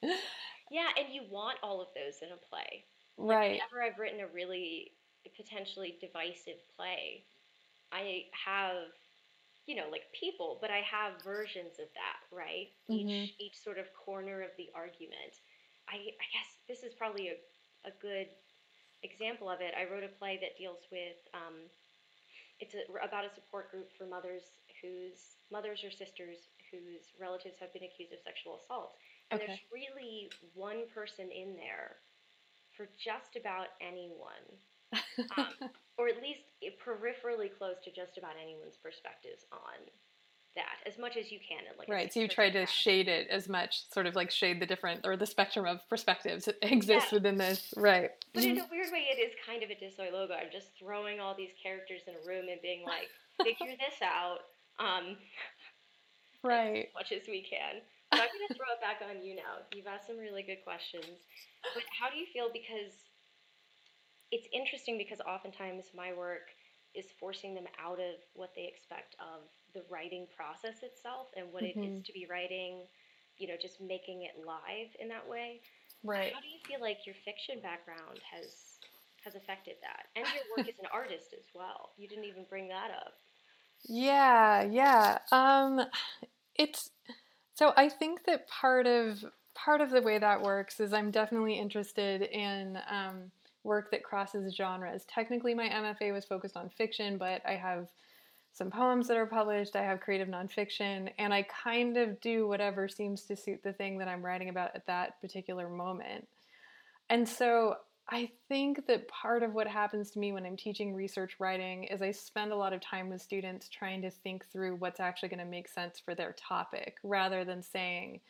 yeah, 0.70 0.88
and 0.98 1.12
you 1.12 1.22
want 1.30 1.58
all 1.62 1.80
of 1.80 1.88
those 1.94 2.20
in 2.22 2.28
a 2.28 2.48
play. 2.48 2.84
Right. 3.18 3.52
whenever 3.52 3.82
I've 3.82 3.98
written 3.98 4.20
a 4.20 4.26
really 4.26 4.92
potentially 5.36 5.96
divisive 6.00 6.60
play, 6.76 7.24
I 7.90 8.24
have, 8.44 8.92
you 9.66 9.74
know, 9.74 9.90
like 9.90 10.06
people, 10.14 10.58
but 10.60 10.70
I 10.70 10.82
have 10.86 11.22
versions 11.22 11.78
of 11.82 11.90
that, 11.98 12.22
right? 12.30 12.70
Mm-hmm. 12.90 13.08
Each 13.10 13.34
each 13.38 13.58
sort 13.58 13.78
of 13.78 13.86
corner 13.94 14.42
of 14.42 14.50
the 14.56 14.70
argument. 14.74 15.42
I 15.88 15.96
I 15.96 16.26
guess 16.30 16.50
this 16.70 16.82
is 16.82 16.94
probably 16.94 17.34
a, 17.34 17.38
a 17.86 17.92
good 18.00 18.30
example 19.02 19.50
of 19.50 19.60
it. 19.60 19.74
I 19.74 19.90
wrote 19.90 20.04
a 20.04 20.12
play 20.18 20.38
that 20.40 20.56
deals 20.56 20.86
with 20.90 21.18
um, 21.34 21.66
it's 22.60 22.74
a, 22.74 22.86
about 23.04 23.24
a 23.26 23.34
support 23.34 23.70
group 23.70 23.90
for 23.98 24.06
mothers 24.06 24.42
whose 24.80 25.36
mothers 25.50 25.84
or 25.84 25.90
sisters 25.90 26.48
whose 26.70 27.14
relatives 27.20 27.56
have 27.60 27.72
been 27.72 27.84
accused 27.84 28.12
of 28.12 28.18
sexual 28.24 28.58
assault. 28.62 28.94
And 29.30 29.40
okay. 29.40 29.46
there's 29.46 29.66
really 29.72 30.30
one 30.54 30.86
person 30.94 31.30
in 31.30 31.56
there 31.56 31.98
for 32.76 32.88
just 32.98 33.36
about 33.38 33.74
anyone, 33.80 34.44
um, 35.38 35.70
or 35.98 36.08
at 36.08 36.20
least 36.22 36.40
peripherally 36.84 37.50
close 37.56 37.76
to 37.84 37.90
just 37.90 38.18
about 38.18 38.32
anyone's 38.40 38.76
perspectives 38.76 39.44
on 39.52 39.88
that 40.56 40.80
as 40.88 40.98
much 40.98 41.16
as 41.16 41.30
you 41.30 41.38
can. 41.38 41.62
like 41.78 41.88
right. 41.88 42.12
So 42.12 42.20
you 42.20 42.28
try 42.28 42.50
to 42.50 42.66
shade 42.66 43.08
it 43.08 43.28
as 43.28 43.48
much, 43.48 43.88
sort 43.92 44.06
of 44.06 44.16
like 44.16 44.30
shade 44.30 44.60
the 44.60 44.66
different 44.66 45.06
or 45.06 45.16
the 45.16 45.26
spectrum 45.26 45.66
of 45.66 45.86
perspectives 45.88 46.46
that 46.46 46.56
exists 46.62 47.12
yeah. 47.12 47.16
within 47.16 47.36
this. 47.36 47.72
Right. 47.76 48.10
But 48.34 48.42
mm-hmm. 48.42 48.52
in 48.52 48.58
a 48.58 48.66
weird 48.70 48.90
way, 48.90 49.06
it 49.12 49.20
is 49.20 49.32
kind 49.46 49.62
of 49.62 49.70
a 49.70 49.74
Dissoi 49.74 50.10
Logoi. 50.10 50.40
I'm 50.40 50.50
just 50.50 50.68
throwing 50.78 51.20
all 51.20 51.36
these 51.36 51.52
characters 51.62 52.00
in 52.08 52.14
a 52.14 52.26
room 52.26 52.48
and 52.50 52.60
being 52.60 52.84
like, 52.84 53.12
figure 53.44 53.76
this 53.76 54.00
out. 54.02 54.48
Um, 54.80 55.16
right. 56.42 56.88
As 56.88 56.94
much 56.94 57.12
as 57.12 57.28
we 57.28 57.44
can. 57.44 57.84
But 58.10 58.20
I'm 58.20 58.32
going 58.32 58.48
to 58.48 58.54
throw 58.54 58.72
it 58.74 58.80
back 58.80 59.04
on 59.04 59.22
you 59.22 59.36
now. 59.36 59.62
You've 59.74 59.86
asked 59.86 60.08
some 60.08 60.18
really 60.18 60.42
good 60.42 60.64
questions. 60.64 61.28
But 61.74 61.84
how 61.92 62.08
do 62.08 62.16
you 62.16 62.26
feel? 62.32 62.48
Because 62.52 62.96
it's 64.32 64.48
interesting 64.52 64.98
because 64.98 65.20
oftentimes 65.20 65.84
my 65.94 66.12
work 66.12 66.50
is 66.94 67.06
forcing 67.20 67.54
them 67.54 67.66
out 67.82 68.00
of 68.00 68.16
what 68.34 68.50
they 68.56 68.64
expect 68.64 69.14
of 69.20 69.44
the 69.74 69.82
writing 69.90 70.26
process 70.34 70.82
itself 70.82 71.28
and 71.36 71.52
what 71.52 71.62
mm-hmm. 71.62 71.80
it 71.80 71.86
is 71.86 71.92
mm-hmm. 72.00 72.06
to 72.06 72.12
be 72.12 72.26
writing, 72.28 72.86
you 73.38 73.46
know, 73.46 73.54
just 73.60 73.80
making 73.80 74.22
it 74.22 74.32
live 74.44 74.88
in 74.98 75.08
that 75.08 75.28
way. 75.28 75.60
Right. 76.02 76.32
How 76.32 76.40
do 76.40 76.48
you 76.48 76.58
feel 76.66 76.80
like 76.80 77.04
your 77.04 77.14
fiction 77.24 77.60
background 77.62 78.20
has 78.32 78.80
has 79.24 79.34
affected 79.34 79.74
that? 79.82 80.06
And 80.14 80.26
your 80.34 80.44
work 80.56 80.68
as 80.68 80.78
an 80.78 80.86
artist 80.92 81.34
as 81.36 81.46
well. 81.54 81.90
You 81.98 82.08
didn't 82.08 82.24
even 82.24 82.46
bring 82.48 82.68
that 82.68 82.90
up. 82.90 83.14
Yeah, 83.84 84.62
yeah. 84.62 85.18
Um 85.32 85.82
it's 86.54 86.90
so 87.54 87.72
I 87.76 87.88
think 87.88 88.24
that 88.24 88.48
part 88.48 88.86
of 88.86 89.24
part 89.54 89.80
of 89.80 89.90
the 89.90 90.02
way 90.02 90.18
that 90.18 90.42
works 90.42 90.80
is 90.80 90.92
I'm 90.92 91.10
definitely 91.10 91.58
interested 91.58 92.22
in 92.22 92.78
um, 92.90 93.30
work 93.66 93.90
that 93.90 94.02
crosses 94.02 94.54
genres. 94.54 95.04
Technically, 95.04 95.54
my 95.54 95.68
MFA 95.68 96.12
was 96.12 96.24
focused 96.24 96.56
on 96.56 96.70
fiction, 96.70 97.18
but 97.18 97.42
I 97.44 97.56
have 97.56 97.88
some 98.52 98.70
poems 98.70 99.08
that 99.08 99.18
are 99.18 99.26
published, 99.26 99.76
I 99.76 99.82
have 99.82 100.00
creative 100.00 100.28
nonfiction, 100.28 101.10
and 101.18 101.34
I 101.34 101.42
kind 101.42 101.98
of 101.98 102.18
do 102.22 102.48
whatever 102.48 102.88
seems 102.88 103.22
to 103.24 103.36
suit 103.36 103.62
the 103.62 103.74
thing 103.74 103.98
that 103.98 104.08
I'm 104.08 104.24
writing 104.24 104.48
about 104.48 104.74
at 104.74 104.86
that 104.86 105.20
particular 105.20 105.68
moment. 105.68 106.26
And 107.10 107.28
so 107.28 107.76
I 108.08 108.30
think 108.48 108.86
that 108.86 109.08
part 109.08 109.42
of 109.42 109.52
what 109.52 109.66
happens 109.66 110.10
to 110.12 110.18
me 110.18 110.32
when 110.32 110.46
I'm 110.46 110.56
teaching 110.56 110.94
research 110.94 111.36
writing 111.38 111.84
is 111.84 112.00
I 112.00 112.12
spend 112.12 112.52
a 112.52 112.56
lot 112.56 112.72
of 112.72 112.80
time 112.80 113.10
with 113.10 113.20
students 113.20 113.68
trying 113.68 114.00
to 114.02 114.10
think 114.10 114.46
through 114.46 114.76
what's 114.76 115.00
actually 115.00 115.28
going 115.28 115.40
to 115.40 115.44
make 115.44 115.68
sense 115.68 115.98
for 115.98 116.14
their 116.14 116.34
topic 116.38 116.96
rather 117.02 117.44
than 117.44 117.62
saying 117.62 118.20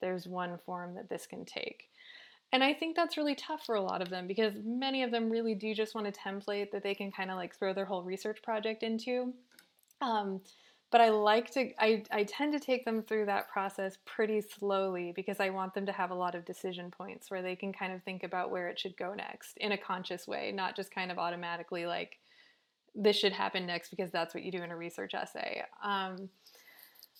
there's 0.00 0.26
one 0.26 0.58
form 0.58 0.94
that 0.96 1.08
this 1.08 1.26
can 1.26 1.44
take. 1.44 1.88
And 2.52 2.64
I 2.64 2.74
think 2.74 2.96
that's 2.96 3.16
really 3.16 3.36
tough 3.36 3.64
for 3.64 3.76
a 3.76 3.80
lot 3.80 4.02
of 4.02 4.10
them 4.10 4.26
because 4.26 4.54
many 4.64 5.02
of 5.02 5.10
them 5.10 5.30
really 5.30 5.54
do 5.54 5.72
just 5.72 5.94
want 5.94 6.08
a 6.08 6.12
template 6.12 6.72
that 6.72 6.82
they 6.82 6.94
can 6.94 7.12
kind 7.12 7.30
of 7.30 7.36
like 7.36 7.56
throw 7.56 7.72
their 7.72 7.84
whole 7.84 8.02
research 8.02 8.42
project 8.42 8.82
into. 8.82 9.32
Um, 10.00 10.40
but 10.90 11.00
I 11.00 11.10
like 11.10 11.52
to, 11.52 11.70
I, 11.78 12.02
I 12.10 12.24
tend 12.24 12.52
to 12.52 12.58
take 12.58 12.84
them 12.84 13.02
through 13.02 13.26
that 13.26 13.48
process 13.48 13.98
pretty 14.04 14.40
slowly 14.40 15.12
because 15.14 15.38
I 15.38 15.50
want 15.50 15.74
them 15.74 15.86
to 15.86 15.92
have 15.92 16.10
a 16.10 16.14
lot 16.14 16.34
of 16.34 16.44
decision 16.44 16.90
points 16.90 17.30
where 17.30 17.42
they 17.42 17.54
can 17.54 17.72
kind 17.72 17.92
of 17.92 18.02
think 18.02 18.24
about 18.24 18.50
where 18.50 18.68
it 18.68 18.80
should 18.80 18.96
go 18.96 19.14
next 19.14 19.56
in 19.58 19.70
a 19.70 19.78
conscious 19.78 20.26
way, 20.26 20.50
not 20.50 20.74
just 20.74 20.92
kind 20.92 21.12
of 21.12 21.18
automatically 21.18 21.86
like, 21.86 22.18
this 22.96 23.14
should 23.14 23.32
happen 23.32 23.66
next 23.66 23.90
because 23.90 24.10
that's 24.10 24.34
what 24.34 24.42
you 24.42 24.50
do 24.50 24.64
in 24.64 24.72
a 24.72 24.76
research 24.76 25.14
essay. 25.14 25.62
Um, 25.84 26.28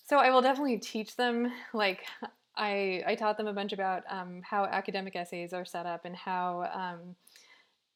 so 0.09 0.19
I 0.19 0.31
will 0.31 0.43
definitely 0.43 0.79
teach 0.79 1.15
them 1.15 1.53
like 1.73 2.05
I, 2.57 3.03
I 3.07 3.15
taught 3.15 3.37
them 3.37 3.47
a 3.47 3.53
bunch 3.53 3.73
about 3.73 4.03
um, 4.11 4.43
how 4.43 4.65
academic 4.65 5.17
essays 5.17 5.53
are 5.53 5.65
set 5.65 5.87
up 5.87 6.05
and 6.05 6.17
how, 6.17 6.69
um, 6.75 7.15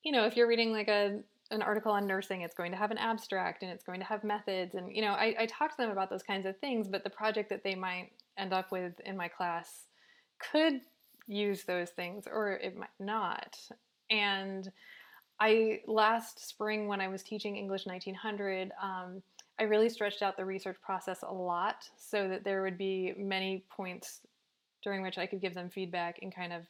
you 0.02 0.12
know, 0.12 0.26
if 0.26 0.36
you're 0.36 0.48
reading 0.48 0.72
like 0.72 0.88
a 0.88 1.20
an 1.50 1.62
article 1.62 1.92
on 1.92 2.06
nursing, 2.06 2.40
it's 2.40 2.54
going 2.54 2.70
to 2.70 2.76
have 2.76 2.90
an 2.90 2.98
abstract 2.98 3.62
and 3.62 3.70
it's 3.70 3.84
going 3.84 4.00
to 4.00 4.06
have 4.06 4.24
methods. 4.24 4.74
And, 4.74 4.94
you 4.94 5.02
know, 5.02 5.12
I, 5.12 5.34
I 5.40 5.46
talk 5.46 5.70
to 5.70 5.76
them 5.76 5.90
about 5.90 6.10
those 6.10 6.22
kinds 6.22 6.46
of 6.46 6.56
things, 6.58 6.88
but 6.88 7.04
the 7.04 7.10
project 7.10 7.50
that 7.50 7.62
they 7.62 7.74
might 7.74 8.10
end 8.38 8.52
up 8.52 8.72
with 8.72 8.98
in 9.04 9.16
my 9.16 9.28
class 9.28 9.84
could 10.38 10.80
use 11.26 11.64
those 11.64 11.90
things 11.90 12.24
or 12.30 12.52
it 12.52 12.76
might 12.76 12.88
not. 12.98 13.58
And 14.10 14.70
I, 15.38 15.80
last 15.86 16.48
spring 16.48 16.88
when 16.88 17.00
I 17.00 17.08
was 17.08 17.22
teaching 17.22 17.56
English 17.56 17.86
1900, 17.86 18.72
um, 18.82 19.22
I 19.58 19.64
really 19.64 19.88
stretched 19.88 20.22
out 20.22 20.36
the 20.36 20.44
research 20.44 20.76
process 20.82 21.22
a 21.22 21.32
lot 21.32 21.88
so 21.96 22.28
that 22.28 22.44
there 22.44 22.62
would 22.62 22.78
be 22.78 23.14
many 23.16 23.64
points 23.70 24.20
during 24.84 25.02
which 25.02 25.18
I 25.18 25.26
could 25.26 25.40
give 25.40 25.54
them 25.54 25.70
feedback 25.70 26.18
and 26.22 26.34
kind 26.34 26.52
of 26.52 26.62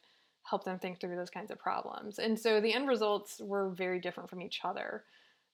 help 0.43 0.63
them 0.63 0.79
think 0.79 0.99
through 0.99 1.15
those 1.15 1.29
kinds 1.29 1.51
of 1.51 1.59
problems. 1.59 2.17
And 2.19 2.39
so 2.39 2.61
the 2.61 2.73
end 2.73 2.87
results 2.87 3.41
were 3.43 3.69
very 3.69 3.99
different 3.99 4.29
from 4.29 4.41
each 4.41 4.61
other 4.63 5.03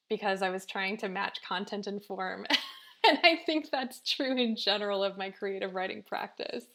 because 0.10 0.42
I 0.42 0.50
was 0.50 0.66
trying 0.66 0.98
to 0.98 1.10
match 1.10 1.40
content 1.48 1.88
and 1.88 2.04
form. 2.04 2.46
and 3.08 3.18
I 3.24 3.40
think 3.46 3.70
that's 3.72 4.02
true 4.02 4.38
in 4.38 4.56
general 4.56 5.04
of 5.04 5.18
my 5.18 5.30
creative 5.30 5.74
writing 5.74 6.04
practice. 6.04 6.66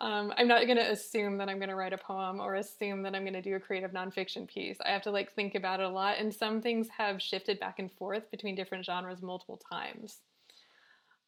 Um, 0.00 0.32
I'm 0.36 0.46
not 0.46 0.66
going 0.66 0.76
to 0.76 0.90
assume 0.90 1.38
that 1.38 1.48
I'm 1.48 1.58
going 1.58 1.70
to 1.70 1.74
write 1.74 1.92
a 1.92 1.98
poem 1.98 2.38
or 2.40 2.54
assume 2.54 3.02
that 3.02 3.16
I'm 3.16 3.22
going 3.22 3.32
to 3.32 3.42
do 3.42 3.56
a 3.56 3.60
creative 3.60 3.90
nonfiction 3.90 4.46
piece. 4.46 4.76
I 4.84 4.90
have 4.90 5.02
to 5.02 5.10
like 5.10 5.32
think 5.32 5.54
about 5.54 5.80
it 5.80 5.86
a 5.86 5.88
lot, 5.88 6.18
and 6.18 6.32
some 6.32 6.60
things 6.60 6.88
have 6.96 7.20
shifted 7.20 7.58
back 7.58 7.80
and 7.80 7.90
forth 7.90 8.30
between 8.30 8.54
different 8.54 8.84
genres 8.84 9.22
multiple 9.22 9.60
times. 9.72 10.18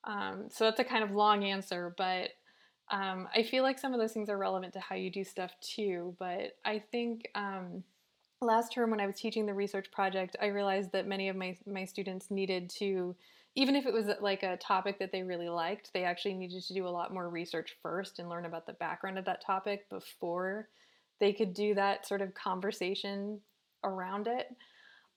Um, 0.05 0.45
so 0.51 0.65
that's 0.65 0.79
a 0.79 0.85
kind 0.85 1.03
of 1.03 1.11
long 1.11 1.45
answer, 1.45 1.95
but 1.97 2.31
um, 2.91 3.29
I 3.35 3.43
feel 3.43 3.63
like 3.63 3.79
some 3.79 3.95
of 3.95 4.01
those 4.01 4.13
things 4.13 4.29
are 4.29 4.39
relevant 4.39 4.73
to 4.75 4.81
how 4.81 4.97
you 4.97 5.11
do 5.11 5.25
stuff 5.25 5.53
too, 5.61 6.15
but 6.19 6.57
I 6.65 6.83
think 6.91 7.29
um, 7.35 7.85
last 8.41 8.73
term 8.73 8.91
when 8.91 9.01
I 9.01 9.07
was 9.07 9.17
teaching 9.17 9.47
the 9.47 9.55
research 9.55 9.91
project, 9.93 10.37
I 10.41 10.47
realized 10.47 10.93
that 10.93 11.07
many 11.07 11.29
of 11.29 11.37
my, 11.37 11.57
my 11.67 11.85
students 11.85 12.31
needed 12.31 12.69
to, 12.79 13.15
even 13.55 13.77
if 13.77 13.87
it 13.87 13.93
was 13.93 14.09
like 14.21 14.43
a 14.43 14.57
topic 14.57 14.99
that 14.99 15.13
they 15.13 15.23
really 15.23 15.49
liked, 15.49 15.93
they 15.93 16.05
actually 16.05 16.35
needed 16.35 16.63
to 16.63 16.75
do 16.75 16.87
a 16.87 16.89
lot 16.89 17.15
more 17.15 17.29
research 17.29 17.77
first 17.83 18.19
and 18.19 18.29
learn 18.29 18.45
about 18.45 18.67
the 18.67 18.73
background 18.75 19.19
of 19.19 19.25
that 19.27 19.45
topic 19.45 19.89
before 19.89 20.69
they 21.21 21.33
could 21.33 21.55
do 21.55 21.75
that 21.75 22.09
sort 22.09 22.23
of 22.23 22.35
conversation 22.35 23.41
around 23.85 24.27
it. 24.27 24.49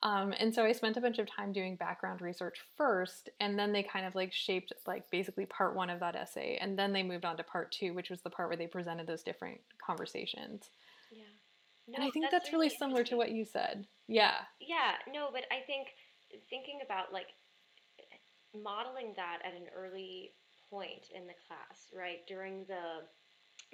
Um, 0.03 0.33
and 0.37 0.53
so 0.53 0.65
I 0.65 0.73
spent 0.73 0.97
a 0.97 1.01
bunch 1.01 1.17
of 1.17 1.27
time 1.27 1.53
doing 1.53 1.77
background 1.77 2.21
research 2.21 2.59
first, 2.75 3.29
and 3.39 3.57
then 3.57 3.71
they 3.71 3.83
kind 3.83 4.05
of 4.05 4.15
like 4.15 4.33
shaped 4.33 4.73
like 4.85 5.09
basically 5.09 5.45
part 5.45 5.75
one 5.75 5.89
of 5.89 6.01
that 6.01 6.15
essay, 6.15 6.57
and 6.59 6.77
then 6.77 6.91
they 6.91 7.03
moved 7.03 7.23
on 7.23 7.37
to 7.37 7.43
part 7.43 7.71
two, 7.71 7.93
which 7.93 8.09
was 8.09 8.21
the 8.21 8.29
part 8.29 8.49
where 8.49 8.57
they 8.57 8.67
presented 8.67 9.07
those 9.07 9.23
different 9.23 9.61
conversations. 9.83 10.69
Yeah. 11.09 11.23
No, 11.87 11.95
and 11.95 12.03
I 12.03 12.09
think 12.11 12.25
that's, 12.25 12.45
that's 12.45 12.53
really 12.53 12.69
similar 12.69 13.03
to 13.05 13.15
what 13.15 13.31
you 13.31 13.45
said. 13.45 13.87
Yeah. 14.07 14.35
Yeah, 14.59 14.95
no, 15.11 15.29
but 15.31 15.43
I 15.51 15.65
think 15.65 15.87
thinking 16.49 16.79
about 16.85 17.13
like 17.13 17.27
modeling 18.53 19.13
that 19.15 19.39
at 19.45 19.53
an 19.53 19.67
early 19.75 20.31
point 20.69 21.07
in 21.15 21.27
the 21.27 21.33
class, 21.47 21.87
right? 21.95 22.27
During 22.27 22.65
the 22.67 23.07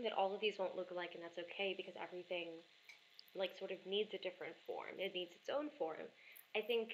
that 0.04 0.14
all 0.14 0.34
of 0.34 0.40
these 0.40 0.56
won't 0.58 0.76
look 0.76 0.92
alike 0.92 1.12
and 1.14 1.24
that's 1.24 1.40
okay 1.40 1.74
because 1.76 1.94
everything 2.02 2.50
like 3.36 3.58
sort 3.58 3.72
of 3.72 3.78
needs 3.86 4.14
a 4.14 4.22
different 4.22 4.56
form. 4.66 4.98
It 4.98 5.14
needs 5.14 5.32
its 5.36 5.50
own 5.50 5.70
form. 5.78 6.10
I 6.56 6.62
think 6.62 6.94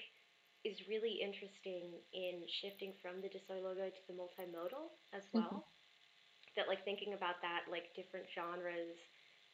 is 0.66 0.82
really 0.90 1.22
interesting 1.22 1.94
in 2.10 2.42
shifting 2.50 2.90
from 2.98 3.22
the 3.22 3.30
logo 3.54 3.86
to 3.86 4.02
the 4.10 4.16
multimodal 4.18 4.90
as 5.14 5.22
mm-hmm. 5.30 5.38
well. 5.38 5.62
Mm-hmm. 5.62 6.58
That 6.58 6.66
like 6.66 6.82
thinking 6.84 7.14
about 7.14 7.38
that 7.44 7.68
like 7.70 7.92
different 7.94 8.26
genres 8.32 8.98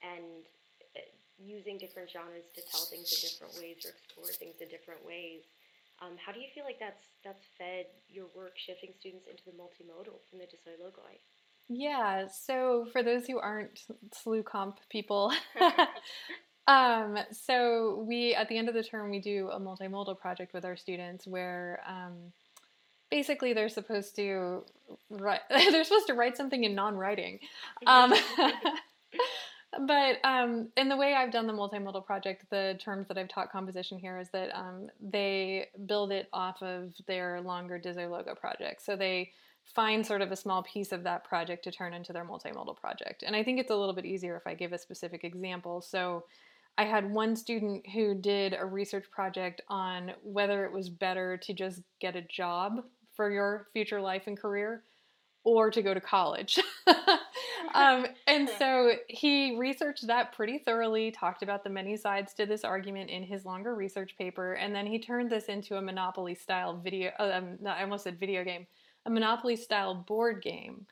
and 0.00 0.46
uh, 0.96 1.04
using 1.36 1.76
different 1.76 2.08
genres 2.08 2.46
to 2.54 2.62
tell 2.70 2.86
things 2.86 3.10
in 3.10 3.18
different 3.26 3.52
ways 3.58 3.82
or 3.84 3.90
explore 3.92 4.30
things 4.32 4.62
in 4.62 4.70
different 4.70 5.02
ways. 5.04 5.42
Um, 6.00 6.16
how 6.18 6.32
do 6.32 6.40
you 6.40 6.48
feel 6.54 6.64
like 6.64 6.78
that's 6.80 7.04
that's 7.26 7.44
fed 7.58 7.86
your 8.08 8.26
work 8.34 8.54
shifting 8.56 8.94
students 8.98 9.26
into 9.28 9.42
the 9.46 9.54
multimodal 9.54 10.22
from 10.30 10.38
the 10.38 10.46
Dissoi 10.46 10.78
Logoi? 10.78 11.20
Yeah, 11.68 12.26
so 12.26 12.86
for 12.92 13.02
those 13.02 13.26
who 13.26 13.38
aren't 13.38 13.82
SLU 14.14 14.44
comp 14.44 14.78
people, 14.90 15.32
Um, 16.68 17.18
so 17.32 18.04
we 18.06 18.34
at 18.34 18.48
the 18.48 18.56
end 18.56 18.68
of 18.68 18.74
the 18.74 18.84
term 18.84 19.10
we 19.10 19.20
do 19.20 19.48
a 19.48 19.58
multimodal 19.58 20.18
project 20.18 20.54
with 20.54 20.64
our 20.64 20.76
students 20.76 21.26
where 21.26 21.80
um, 21.88 22.32
basically 23.10 23.52
they're 23.52 23.68
supposed 23.68 24.14
to 24.16 24.64
write 25.10 25.40
they're 25.50 25.84
supposed 25.84 26.06
to 26.06 26.14
write 26.14 26.36
something 26.36 26.64
in 26.64 26.74
non-writing. 26.74 27.40
Um, 27.86 28.14
but 29.86 30.16
um, 30.24 30.68
in 30.76 30.88
the 30.88 30.96
way 30.96 31.14
I've 31.14 31.32
done 31.32 31.46
the 31.46 31.52
multimodal 31.52 32.04
project, 32.04 32.44
the 32.50 32.78
terms 32.78 33.08
that 33.08 33.18
I've 33.18 33.28
taught 33.28 33.50
composition 33.50 33.98
here 33.98 34.18
is 34.18 34.28
that 34.30 34.56
um, 34.56 34.88
they 35.00 35.68
build 35.86 36.12
it 36.12 36.28
off 36.32 36.62
of 36.62 36.92
their 37.06 37.40
longer 37.40 37.78
Dissoi 37.78 38.08
Logoi 38.08 38.38
project. 38.38 38.84
So 38.84 38.96
they 38.96 39.32
find 39.64 40.04
sort 40.06 40.22
of 40.22 40.32
a 40.32 40.36
small 40.36 40.62
piece 40.62 40.92
of 40.92 41.04
that 41.04 41.24
project 41.24 41.64
to 41.64 41.70
turn 41.70 41.94
into 41.94 42.12
their 42.12 42.24
multimodal 42.24 42.76
project. 42.76 43.22
And 43.26 43.34
I 43.34 43.42
think 43.42 43.58
it's 43.58 43.70
a 43.70 43.76
little 43.76 43.94
bit 43.94 44.04
easier 44.04 44.36
if 44.36 44.46
I 44.46 44.54
give 44.54 44.72
a 44.72 44.78
specific 44.78 45.24
example. 45.24 45.80
So 45.80 46.24
I 46.78 46.84
had 46.84 47.10
one 47.10 47.36
student 47.36 47.86
who 47.90 48.14
did 48.14 48.56
a 48.58 48.64
research 48.64 49.10
project 49.10 49.60
on 49.68 50.12
whether 50.22 50.64
it 50.64 50.72
was 50.72 50.88
better 50.88 51.36
to 51.36 51.52
just 51.52 51.82
get 52.00 52.16
a 52.16 52.22
job 52.22 52.84
for 53.14 53.30
your 53.30 53.68
future 53.72 54.00
life 54.00 54.26
and 54.26 54.38
career 54.38 54.82
or 55.44 55.70
to 55.70 55.82
go 55.82 55.92
to 55.92 56.00
college. 56.00 56.58
um, 57.74 58.06
and 58.26 58.48
so 58.58 58.92
he 59.08 59.56
researched 59.58 60.06
that 60.06 60.32
pretty 60.32 60.58
thoroughly, 60.58 61.10
talked 61.10 61.42
about 61.42 61.64
the 61.64 61.70
many 61.70 61.96
sides 61.96 62.32
to 62.34 62.46
this 62.46 62.64
argument 62.64 63.10
in 63.10 63.22
his 63.22 63.44
longer 63.44 63.74
research 63.74 64.16
paper, 64.16 64.54
and 64.54 64.74
then 64.74 64.86
he 64.86 64.98
turned 64.98 65.30
this 65.30 65.46
into 65.46 65.76
a 65.76 65.82
Monopoly 65.82 66.34
style 66.34 66.76
video, 66.78 67.10
um, 67.18 67.58
I 67.66 67.82
almost 67.82 68.04
said 68.04 68.20
video 68.20 68.44
game, 68.44 68.66
a 69.04 69.10
Monopoly 69.10 69.56
style 69.56 69.94
board 69.94 70.42
game 70.42 70.86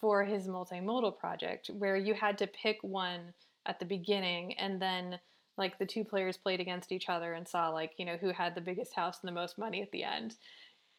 for 0.00 0.24
his 0.24 0.48
multimodal 0.48 1.18
project 1.18 1.68
where 1.68 1.96
you 1.96 2.14
had 2.14 2.38
to 2.38 2.46
pick 2.46 2.78
one 2.82 3.34
at 3.66 3.78
the 3.78 3.84
beginning 3.84 4.54
and 4.58 4.80
then 4.80 5.18
like 5.60 5.78
the 5.78 5.86
two 5.86 6.04
players 6.04 6.36
played 6.36 6.58
against 6.58 6.90
each 6.90 7.08
other 7.08 7.34
and 7.34 7.46
saw 7.46 7.68
like 7.68 7.92
you 7.98 8.04
know 8.04 8.16
who 8.16 8.30
had 8.32 8.54
the 8.54 8.60
biggest 8.60 8.94
house 8.94 9.18
and 9.22 9.28
the 9.28 9.32
most 9.32 9.58
money 9.58 9.82
at 9.82 9.92
the 9.92 10.02
end. 10.02 10.34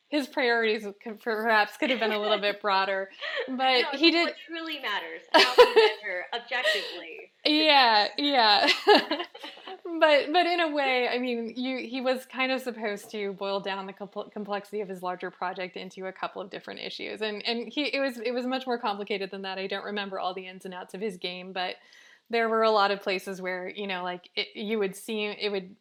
His 0.08 0.28
priorities 0.28 0.86
perhaps 1.24 1.78
could 1.78 1.90
have 1.90 2.02
been 2.02 2.12
a 2.12 2.20
little 2.20 2.38
bit 2.38 2.62
broader 2.62 3.10
but 3.48 3.58
no, 3.58 3.86
he 3.94 4.12
did 4.12 4.26
what 4.26 4.36
truly 4.46 4.80
matters 4.80 5.22
how 5.32 5.54
we 5.58 5.66
measure 5.74 6.26
objectively. 6.34 7.32
Yeah 7.46 8.08
yeah. 8.18 8.70
But 10.00 10.32
but 10.32 10.46
in 10.46 10.60
a 10.62 10.70
way 10.70 11.10
i 11.10 11.18
mean 11.18 11.54
you 11.56 11.78
he 11.80 12.02
was 12.02 12.26
kind 12.26 12.52
of 12.52 12.62
supposed 12.62 13.10
to 13.12 13.34
boil 13.34 13.60
down 13.60 13.88
the 13.88 13.94
complexity 14.32 14.80
of 14.82 14.88
his 14.88 15.02
larger 15.04 15.30
project 15.32 15.76
into 15.76 16.06
a 16.06 16.14
couple 16.14 16.42
of 16.42 16.50
different 16.50 16.80
issues 16.80 17.22
and 17.22 17.46
and 17.46 17.68
he 17.68 17.86
it 17.86 18.00
was 18.00 18.20
it 18.20 18.32
was 18.32 18.46
much 18.46 18.66
more 18.66 18.78
complicated 18.78 19.32
than 19.32 19.42
that. 19.42 19.58
I 19.58 19.68
don't 19.68 19.84
remember 19.84 20.20
all 20.20 20.34
the 20.34 20.48
ins 20.48 20.66
and 20.66 20.74
outs 20.74 20.94
of 20.94 21.02
his 21.02 21.18
game 21.18 21.52
but 21.52 21.76
there 22.32 22.50
were 22.50 22.64
a 22.64 22.72
lot 22.72 22.92
of 22.92 23.02
places 23.02 23.42
where 23.42 23.70
you 23.70 23.88
know 23.88 24.04
like 24.04 24.30
it, 24.36 24.48
you 24.56 24.80
would 24.80 24.96
see 24.96 25.26
it 25.26 25.52
would 25.52 25.76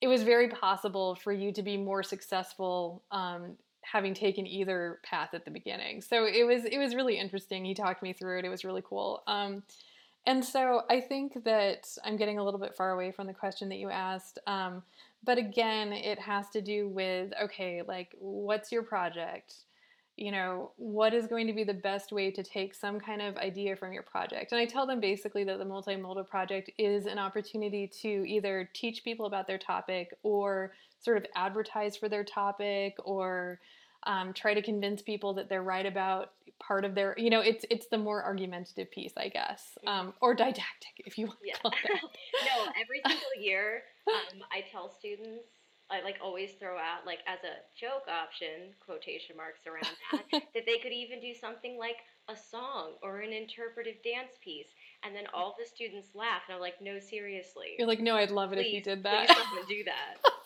it 0.00 0.08
was 0.08 0.22
very 0.22 0.48
possible 0.48 1.14
for 1.14 1.32
you 1.32 1.52
to 1.52 1.62
be 1.62 1.76
more 1.76 2.02
successful 2.02 3.02
um, 3.10 3.56
having 3.82 4.12
taken 4.12 4.46
either 4.46 4.98
path 5.02 5.30
at 5.32 5.44
the 5.44 5.50
beginning. 5.50 6.02
So 6.02 6.26
it 6.26 6.44
was 6.44 6.64
it 6.64 6.78
was 6.78 6.94
really 6.94 7.18
interesting. 7.18 7.64
He 7.64 7.74
talked 7.74 8.02
me 8.02 8.12
through 8.12 8.40
it. 8.40 8.44
It 8.44 8.50
was 8.50 8.64
really 8.64 8.82
cool. 8.84 9.22
Um, 9.26 9.62
and 10.26 10.42
so 10.42 10.80
i 10.88 11.02
think 11.02 11.44
that 11.44 11.86
i'm 12.02 12.16
getting 12.16 12.38
a 12.38 12.42
little 12.42 12.58
bit 12.58 12.74
far 12.74 12.92
away 12.92 13.12
from 13.12 13.26
the 13.26 13.34
question 13.34 13.68
that 13.68 13.76
you 13.76 13.90
asked 13.90 14.38
um, 14.46 14.82
but 15.24 15.38
again, 15.38 15.92
it 15.92 16.18
has 16.18 16.48
to 16.50 16.60
do 16.60 16.88
with 16.88 17.32
okay, 17.42 17.82
like 17.86 18.14
what's 18.18 18.70
your 18.70 18.82
project? 18.82 19.54
You 20.16 20.30
know, 20.30 20.70
what 20.76 21.12
is 21.12 21.26
going 21.26 21.46
to 21.48 21.52
be 21.52 21.64
the 21.64 21.74
best 21.74 22.12
way 22.12 22.30
to 22.30 22.42
take 22.42 22.74
some 22.74 23.00
kind 23.00 23.20
of 23.20 23.36
idea 23.36 23.74
from 23.74 23.92
your 23.92 24.04
project? 24.04 24.52
And 24.52 24.60
I 24.60 24.64
tell 24.64 24.86
them 24.86 25.00
basically 25.00 25.42
that 25.44 25.58
the 25.58 25.64
multimodal 25.64 26.28
project 26.28 26.70
is 26.78 27.06
an 27.06 27.18
opportunity 27.18 27.88
to 28.02 28.08
either 28.08 28.70
teach 28.72 29.02
people 29.02 29.26
about 29.26 29.46
their 29.46 29.58
topic 29.58 30.16
or 30.22 30.72
sort 31.00 31.16
of 31.16 31.26
advertise 31.34 31.96
for 31.96 32.08
their 32.08 32.24
topic 32.24 32.96
or 33.04 33.58
um, 34.04 34.32
try 34.32 34.54
to 34.54 34.62
convince 34.62 35.02
people 35.02 35.34
that 35.34 35.48
they're 35.48 35.62
right 35.62 35.86
about 35.86 36.30
part 36.60 36.84
of 36.84 36.94
their 36.94 37.14
you 37.18 37.30
know 37.30 37.40
it's 37.40 37.64
it's 37.68 37.86
the 37.88 37.98
more 37.98 38.22
argumentative 38.22 38.90
piece 38.90 39.12
i 39.16 39.28
guess 39.28 39.76
um, 39.86 40.14
or 40.20 40.34
didactic 40.34 40.92
if 40.98 41.18
you 41.18 41.26
want 41.26 41.38
yeah. 41.44 41.54
no 41.64 42.72
every 42.80 43.02
single 43.06 43.42
year 43.42 43.82
um, 44.08 44.40
i 44.52 44.62
tell 44.70 44.88
students 44.88 45.48
i 45.90 46.02
like 46.02 46.16
always 46.22 46.52
throw 46.58 46.76
out 46.76 47.04
like 47.06 47.20
as 47.26 47.38
a 47.44 47.60
joke 47.78 48.04
option 48.08 48.72
quotation 48.84 49.36
marks 49.36 49.66
around 49.66 49.86
that 50.32 50.42
that 50.54 50.64
they 50.66 50.78
could 50.78 50.92
even 50.92 51.20
do 51.20 51.34
something 51.34 51.78
like 51.78 51.96
a 52.28 52.36
song 52.36 52.92
or 53.02 53.20
an 53.20 53.32
interpretive 53.32 53.96
dance 54.02 54.32
piece 54.42 54.68
and 55.04 55.14
then 55.14 55.24
all 55.34 55.54
the 55.58 55.66
students 55.66 56.08
laugh 56.14 56.42
and 56.48 56.54
i'm 56.54 56.60
like 56.60 56.80
no 56.80 56.98
seriously. 56.98 57.74
You're 57.78 57.88
like 57.88 58.00
no 58.00 58.16
i'd 58.16 58.30
love 58.30 58.52
it 58.52 58.56
please, 58.56 58.66
if 58.68 58.72
you 58.74 58.82
did 58.82 59.02
that. 59.02 59.26
please 59.28 59.36
don't 59.54 59.68
do 59.68 59.84
that 59.84 60.16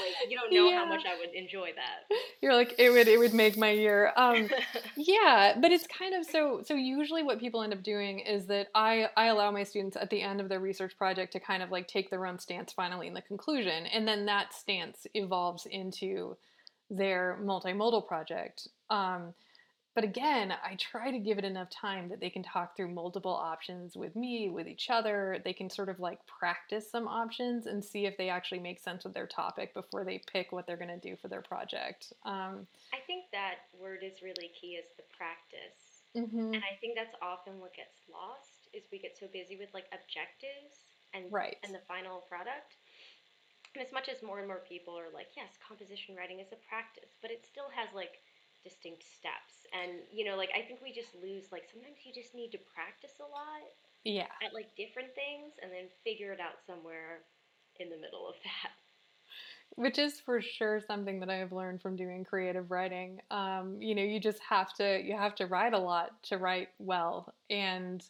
like 0.00 0.30
you 0.30 0.38
don't 0.38 0.52
know 0.52 0.68
yeah. 0.68 0.78
how 0.78 0.86
much 0.86 1.04
I 1.06 1.18
would 1.18 1.34
enjoy 1.34 1.70
that. 1.74 2.16
You're 2.40 2.54
like 2.54 2.74
it 2.78 2.90
would 2.90 3.08
it 3.08 3.18
would 3.18 3.34
make 3.34 3.56
my 3.56 3.70
year. 3.70 4.12
Um, 4.16 4.48
yeah, 4.96 5.56
but 5.60 5.72
it's 5.72 5.86
kind 5.86 6.14
of 6.14 6.24
so 6.24 6.62
so 6.64 6.74
usually 6.74 7.22
what 7.22 7.40
people 7.40 7.62
end 7.62 7.72
up 7.72 7.82
doing 7.82 8.20
is 8.20 8.46
that 8.46 8.68
I 8.74 9.08
I 9.16 9.26
allow 9.26 9.50
my 9.50 9.64
students 9.64 9.96
at 9.96 10.10
the 10.10 10.22
end 10.22 10.40
of 10.40 10.48
their 10.48 10.60
research 10.60 10.96
project 10.96 11.32
to 11.32 11.40
kind 11.40 11.62
of 11.62 11.70
like 11.70 11.88
take 11.88 12.10
their 12.10 12.26
own 12.26 12.38
stance 12.38 12.72
finally 12.72 13.06
in 13.06 13.14
the 13.14 13.22
conclusion, 13.22 13.86
and 13.86 14.06
then 14.06 14.26
that 14.26 14.54
stance 14.54 15.06
evolves 15.14 15.66
into 15.66 16.36
their 16.90 17.38
multimodal 17.42 18.06
project. 18.06 18.68
Um, 18.90 19.34
but 19.94 20.04
again, 20.04 20.54
I 20.64 20.76
try 20.76 21.10
to 21.10 21.18
give 21.18 21.38
it 21.38 21.44
enough 21.44 21.68
time 21.68 22.08
that 22.08 22.20
they 22.20 22.30
can 22.30 22.42
talk 22.42 22.76
through 22.76 22.94
multiple 22.94 23.34
options 23.34 23.96
with 23.96 24.16
me, 24.16 24.48
with 24.48 24.66
each 24.66 24.88
other. 24.88 25.38
They 25.44 25.52
can 25.52 25.68
sort 25.68 25.90
of 25.90 26.00
like 26.00 26.18
practice 26.26 26.90
some 26.90 27.06
options 27.06 27.66
and 27.66 27.84
see 27.84 28.06
if 28.06 28.16
they 28.16 28.30
actually 28.30 28.60
make 28.60 28.80
sense 28.80 29.04
of 29.04 29.12
their 29.12 29.26
topic 29.26 29.74
before 29.74 30.04
they 30.04 30.22
pick 30.32 30.50
what 30.50 30.66
they're 30.66 30.78
going 30.78 30.88
to 30.88 31.08
do 31.08 31.16
for 31.20 31.28
their 31.28 31.42
project. 31.42 32.12
Um, 32.24 32.66
I 32.92 33.04
think 33.06 33.24
that 33.32 33.68
word 33.78 34.00
is 34.02 34.22
really 34.22 34.50
key 34.58 34.80
is 34.80 34.86
the 34.96 35.04
practice. 35.16 36.02
Mm-hmm. 36.16 36.54
And 36.54 36.64
I 36.64 36.76
think 36.80 36.96
that's 36.96 37.16
often 37.20 37.60
what 37.60 37.74
gets 37.74 37.96
lost 38.08 38.68
is 38.72 38.84
we 38.92 38.98
get 38.98 39.16
so 39.16 39.26
busy 39.32 39.56
with 39.56 39.68
like 39.72 39.88
objectives 39.92 40.88
and 41.12 41.28
right. 41.28 41.56
and 41.64 41.74
the 41.74 41.84
final 41.88 42.24
product. 42.28 42.80
And 43.74 43.84
as 43.84 43.92
much 43.92 44.08
as 44.08 44.20
more 44.20 44.40
and 44.40 44.48
more 44.48 44.60
people 44.68 44.92
are 44.96 45.08
like, 45.12 45.32
yes, 45.36 45.56
composition 45.60 46.16
writing 46.16 46.40
is 46.40 46.52
a 46.52 46.60
practice, 46.68 47.16
but 47.24 47.30
it 47.30 47.44
still 47.44 47.72
has 47.72 47.88
like 47.96 48.20
distinct 48.64 49.04
steps. 49.04 49.66
And, 49.72 50.00
you 50.12 50.24
know, 50.24 50.36
like 50.36 50.50
I 50.56 50.62
think 50.62 50.80
we 50.82 50.92
just 50.92 51.14
lose 51.22 51.50
like 51.52 51.64
sometimes 51.72 52.04
you 52.04 52.12
just 52.12 52.34
need 52.34 52.50
to 52.52 52.58
practice 52.74 53.18
a 53.20 53.28
lot. 53.28 53.66
Yeah. 54.04 54.30
At 54.44 54.54
like 54.54 54.74
different 54.76 55.14
things 55.14 55.54
and 55.62 55.70
then 55.70 55.86
figure 56.04 56.32
it 56.32 56.40
out 56.40 56.58
somewhere 56.66 57.22
in 57.78 57.88
the 57.88 57.96
middle 57.96 58.28
of 58.28 58.34
that. 58.44 58.72
Which 59.76 59.98
is 59.98 60.20
for 60.20 60.42
sure 60.42 60.80
something 60.80 61.20
that 61.20 61.30
I 61.30 61.36
have 61.36 61.52
learned 61.52 61.80
from 61.80 61.96
doing 61.96 62.24
creative 62.24 62.70
writing. 62.70 63.20
Um, 63.30 63.80
you 63.80 63.94
know, 63.94 64.02
you 64.02 64.20
just 64.20 64.40
have 64.46 64.74
to 64.74 65.00
you 65.02 65.16
have 65.16 65.34
to 65.36 65.46
write 65.46 65.72
a 65.72 65.78
lot 65.78 66.22
to 66.24 66.36
write 66.36 66.68
well. 66.78 67.32
And 67.48 68.04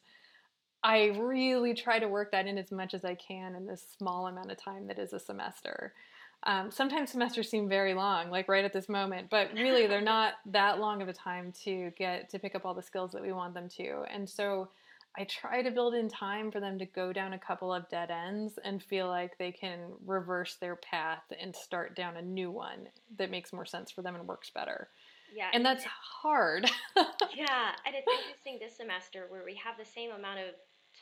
I 0.83 1.17
really 1.17 1.75
try 1.75 2.01
to 2.01 2.09
work 2.09 2.33
that 2.33 2.47
in 2.47 2.59
as 2.59 2.73
much 2.73 2.95
as 2.95 3.05
I 3.05 3.15
can 3.15 3.55
in 3.55 3.67
this 3.67 3.87
small 3.97 4.27
amount 4.27 4.51
of 4.51 4.57
time 4.57 4.89
that 4.89 4.99
is 4.99 5.13
a 5.13 5.21
semester. 5.21 5.95
Um, 6.45 6.71
sometimes 6.71 7.11
semesters 7.11 7.49
seem 7.49 7.69
very 7.69 7.95
long, 7.95 8.31
like 8.31 8.49
right 8.49 8.65
at 8.65 8.73
this 8.73 8.89
moment, 8.89 9.29
but 9.31 9.53
really 9.55 9.87
they're 9.87 10.01
not 10.03 10.35
that 10.47 10.81
long 10.81 11.03
of 11.03 11.09
a 11.09 11.13
time 11.13 11.53
to 11.65 11.93
get 11.97 12.31
to 12.31 12.39
pick 12.39 12.55
up 12.55 12.65
all 12.65 12.75
the 12.75 12.83
skills 12.83 13.13
that 13.13 13.23
we 13.23 13.33
want 13.33 13.55
them 13.55 13.69
to. 13.77 14.05
And 14.13 14.29
so 14.29 14.69
I 15.17 15.25
try 15.25 15.63
to 15.63 15.71
build 15.71 15.95
in 15.95 16.09
time 16.09 16.51
for 16.51 16.59
them 16.59 16.79
to 16.79 16.87
go 16.87 17.13
down 17.13 17.35
a 17.35 17.39
couple 17.39 17.73
of 17.73 17.89
dead 17.91 18.11
ends 18.11 18.59
and 18.65 18.83
feel 18.83 19.09
like 19.09 19.37
they 19.37 19.53
can 19.53 19.79
reverse 20.07 20.57
their 20.57 20.77
path 20.77 21.23
and 21.39 21.55
start 21.55 21.95
down 21.95 22.17
a 22.17 22.23
new 22.23 22.51
one 22.51 22.89
that 23.19 23.31
makes 23.31 23.53
more 23.53 23.67
sense 23.67 23.91
for 23.91 24.01
them 24.01 24.15
and 24.15 24.27
works 24.27 24.51
better. 24.51 24.89
Yeah. 25.35 25.49
And 25.53 25.65
that's 25.65 25.85
hard. 25.85 26.65
yeah. 26.97 27.73
And 27.87 27.95
it's 27.95 28.09
interesting 28.09 28.59
this 28.59 28.77
semester 28.77 29.27
where 29.29 29.45
we 29.45 29.55
have 29.57 29.77
the 29.79 29.85
same 29.85 30.11
amount 30.11 30.41
of 30.41 30.55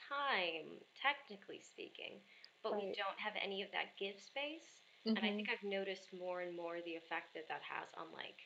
time, 0.08 0.78
technically 1.00 1.60
speaking, 1.62 2.18
but 2.62 2.72
right. 2.72 2.82
we 2.82 2.86
don't 2.98 3.18
have 3.18 3.34
any 3.42 3.62
of 3.62 3.70
that 3.70 3.94
give 3.98 4.20
space. 4.20 4.79
Mm-hmm. 5.06 5.16
And 5.16 5.24
I 5.24 5.32
think 5.32 5.48
mm-hmm. 5.48 5.64
I've 5.64 5.72
noticed 5.72 6.12
more 6.12 6.44
and 6.44 6.52
more 6.52 6.84
the 6.84 6.98
effect 7.00 7.32
that 7.32 7.48
that 7.48 7.64
has 7.64 7.88
on 7.96 8.12
like 8.12 8.36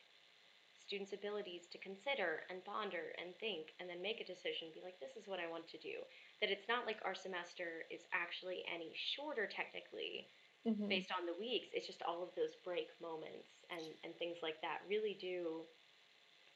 students' 0.79 1.17
abilities 1.17 1.65
to 1.73 1.81
consider 1.81 2.45
and 2.47 2.63
ponder 2.63 3.11
and 3.17 3.33
think 3.41 3.73
and 3.81 3.89
then 3.89 3.99
make 3.99 4.21
a 4.21 4.27
decision, 4.27 4.69
be 4.71 4.85
like, 4.85 5.01
this 5.01 5.17
is 5.17 5.27
what 5.27 5.41
I 5.41 5.49
want 5.49 5.67
to 5.73 5.79
do. 5.81 5.99
That 6.39 6.53
it's 6.53 6.69
not 6.69 6.85
like 6.85 7.01
our 7.01 7.17
semester 7.17 7.83
is 7.89 8.05
actually 8.13 8.61
any 8.69 8.93
shorter 9.17 9.49
technically 9.49 10.29
mm-hmm. 10.61 10.87
based 10.87 11.09
on 11.11 11.25
the 11.25 11.35
weeks. 11.35 11.73
It's 11.73 11.89
just 11.89 12.05
all 12.05 12.21
of 12.21 12.31
those 12.37 12.53
break 12.61 12.87
moments 13.01 13.49
and, 13.73 13.83
and 14.05 14.13
things 14.15 14.39
like 14.45 14.61
that 14.61 14.85
really 14.85 15.17
do 15.17 15.65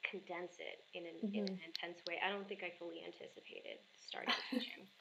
condense 0.06 0.56
it 0.62 0.80
in 0.94 1.04
an, 1.04 1.16
mm-hmm. 1.20 1.34
in 1.34 1.44
an 1.50 1.60
intense 1.66 2.00
way. 2.08 2.16
I 2.22 2.30
don't 2.30 2.46
think 2.46 2.62
I 2.62 2.72
fully 2.78 3.02
anticipated 3.04 3.82
starting 3.98 4.32
teaching. 4.48 4.86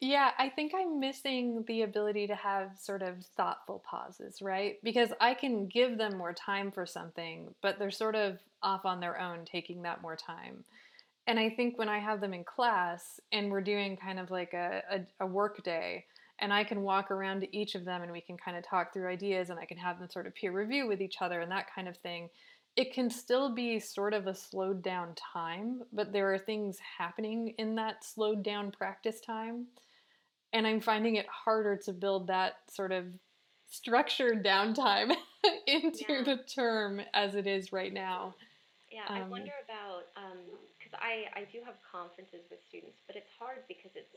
Yeah, 0.00 0.30
I 0.38 0.48
think 0.48 0.72
I'm 0.74 0.98
missing 0.98 1.62
the 1.68 1.82
ability 1.82 2.26
to 2.28 2.34
have 2.34 2.78
sort 2.78 3.02
of 3.02 3.22
thoughtful 3.36 3.82
pauses, 3.88 4.40
right? 4.40 4.78
Because 4.82 5.10
I 5.20 5.34
can 5.34 5.66
give 5.66 5.98
them 5.98 6.16
more 6.16 6.32
time 6.32 6.72
for 6.72 6.86
something, 6.86 7.54
but 7.60 7.78
they're 7.78 7.90
sort 7.90 8.14
of 8.14 8.38
off 8.62 8.86
on 8.86 9.00
their 9.00 9.20
own 9.20 9.44
taking 9.44 9.82
that 9.82 10.00
more 10.00 10.16
time. 10.16 10.64
And 11.26 11.38
I 11.38 11.50
think 11.50 11.76
when 11.76 11.90
I 11.90 11.98
have 11.98 12.22
them 12.22 12.32
in 12.32 12.44
class 12.44 13.20
and 13.30 13.50
we're 13.50 13.60
doing 13.60 13.98
kind 13.98 14.18
of 14.18 14.30
like 14.30 14.54
a, 14.54 14.82
a, 14.90 15.24
a 15.24 15.26
work 15.26 15.62
day, 15.64 16.06
and 16.38 16.50
I 16.50 16.64
can 16.64 16.80
walk 16.80 17.10
around 17.10 17.40
to 17.40 17.56
each 17.56 17.74
of 17.74 17.84
them 17.84 18.02
and 18.02 18.10
we 18.10 18.22
can 18.22 18.38
kind 18.38 18.56
of 18.56 18.64
talk 18.64 18.94
through 18.94 19.08
ideas 19.08 19.50
and 19.50 19.58
I 19.58 19.66
can 19.66 19.76
have 19.76 19.98
them 19.98 20.08
sort 20.08 20.26
of 20.26 20.34
peer 20.34 20.52
review 20.52 20.88
with 20.88 21.02
each 21.02 21.16
other 21.20 21.42
and 21.42 21.52
that 21.52 21.66
kind 21.74 21.86
of 21.86 21.98
thing. 21.98 22.30
It 22.74 22.94
can 22.94 23.10
still 23.10 23.54
be 23.54 23.78
sort 23.78 24.14
of 24.14 24.26
a 24.26 24.34
slowed 24.34 24.82
down 24.82 25.14
time, 25.14 25.82
but 25.92 26.10
there 26.10 26.32
are 26.32 26.38
things 26.38 26.78
happening 26.98 27.54
in 27.58 27.74
that 27.74 28.02
slowed 28.02 28.42
down 28.42 28.70
practice 28.70 29.20
time 29.20 29.66
and 30.52 30.66
I'm 30.66 30.80
finding 30.80 31.16
it 31.16 31.26
harder 31.28 31.76
to 31.84 31.92
build 31.92 32.26
that 32.28 32.54
sort 32.70 32.92
of 32.92 33.04
structured 33.70 34.44
downtime 34.44 35.12
into 35.66 36.04
yeah. 36.08 36.22
the 36.22 36.38
term 36.52 37.00
as 37.14 37.34
it 37.34 37.46
is 37.46 37.72
right 37.72 37.92
now. 37.92 38.34
Yeah, 38.90 39.06
um, 39.08 39.22
I 39.22 39.28
wonder 39.28 39.54
about 39.64 40.10
because 40.78 40.94
um, 40.94 41.00
I 41.00 41.30
I 41.38 41.46
do 41.52 41.62
have 41.64 41.78
conferences 41.86 42.50
with 42.50 42.58
students, 42.66 42.98
but 43.06 43.14
it's 43.14 43.30
hard 43.38 43.62
because 43.68 43.94
it's 43.94 44.10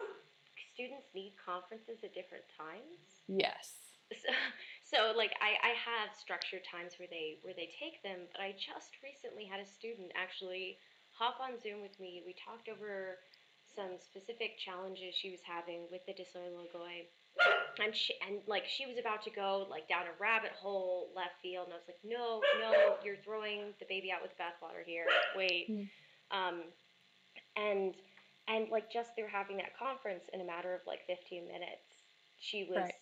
students 0.74 1.14
need 1.14 1.38
conferences 1.38 2.02
at 2.02 2.18
different 2.18 2.44
times. 2.58 3.22
Yes. 3.30 3.94
So, 4.10 4.34
so 4.90 4.98
like 5.14 5.38
I, 5.38 5.62
I 5.62 5.74
have 5.78 6.18
structured 6.18 6.66
times 6.66 6.98
where 6.98 7.10
they 7.10 7.38
where 7.46 7.54
they 7.54 7.70
take 7.78 8.02
them, 8.02 8.26
but 8.34 8.42
I 8.42 8.58
just 8.58 8.98
recently 9.06 9.46
had 9.46 9.62
a 9.62 9.70
student 9.70 10.10
actually 10.18 10.82
hop 11.14 11.38
on 11.38 11.62
Zoom 11.62 11.86
with 11.86 11.94
me. 12.02 12.26
We 12.26 12.34
talked 12.34 12.66
over 12.66 13.22
some 13.76 13.98
specific 14.00 14.58
challenges 14.58 15.16
she 15.16 15.32
was 15.32 15.40
having 15.44 15.86
with 15.92 16.06
the 16.06 16.14
Dissoi 16.14 16.50
Logoi 16.54 17.10
and 17.84 17.96
she 17.96 18.14
and 18.28 18.40
like 18.48 18.66
she 18.68 18.86
was 18.86 18.98
about 18.98 19.24
to 19.24 19.32
go 19.32 19.66
like 19.70 19.88
down 19.88 20.04
a 20.06 20.16
rabbit 20.22 20.52
hole 20.60 21.10
left 21.16 21.42
field 21.42 21.66
and 21.66 21.74
I 21.74 21.78
was 21.78 21.88
like 21.88 22.02
no 22.04 22.42
no 22.62 22.96
you're 23.04 23.18
throwing 23.24 23.74
the 23.80 23.86
baby 23.90 24.12
out 24.12 24.22
with 24.22 24.32
the 24.38 24.42
bathwater 24.42 24.86
here. 24.86 25.06
Wait. 25.36 25.70
Mm. 25.70 25.90
um, 26.32 26.62
and 27.56 27.96
and 28.48 28.70
like 28.70 28.92
just 28.92 29.16
through 29.16 29.32
having 29.32 29.58
that 29.58 29.78
conference 29.78 30.26
in 30.34 30.42
a 30.42 30.46
matter 30.46 30.74
of 30.74 30.82
like 30.86 31.00
15 31.08 31.46
minutes 31.46 31.90
she 32.40 32.66
was 32.70 32.78
right. 32.78 32.94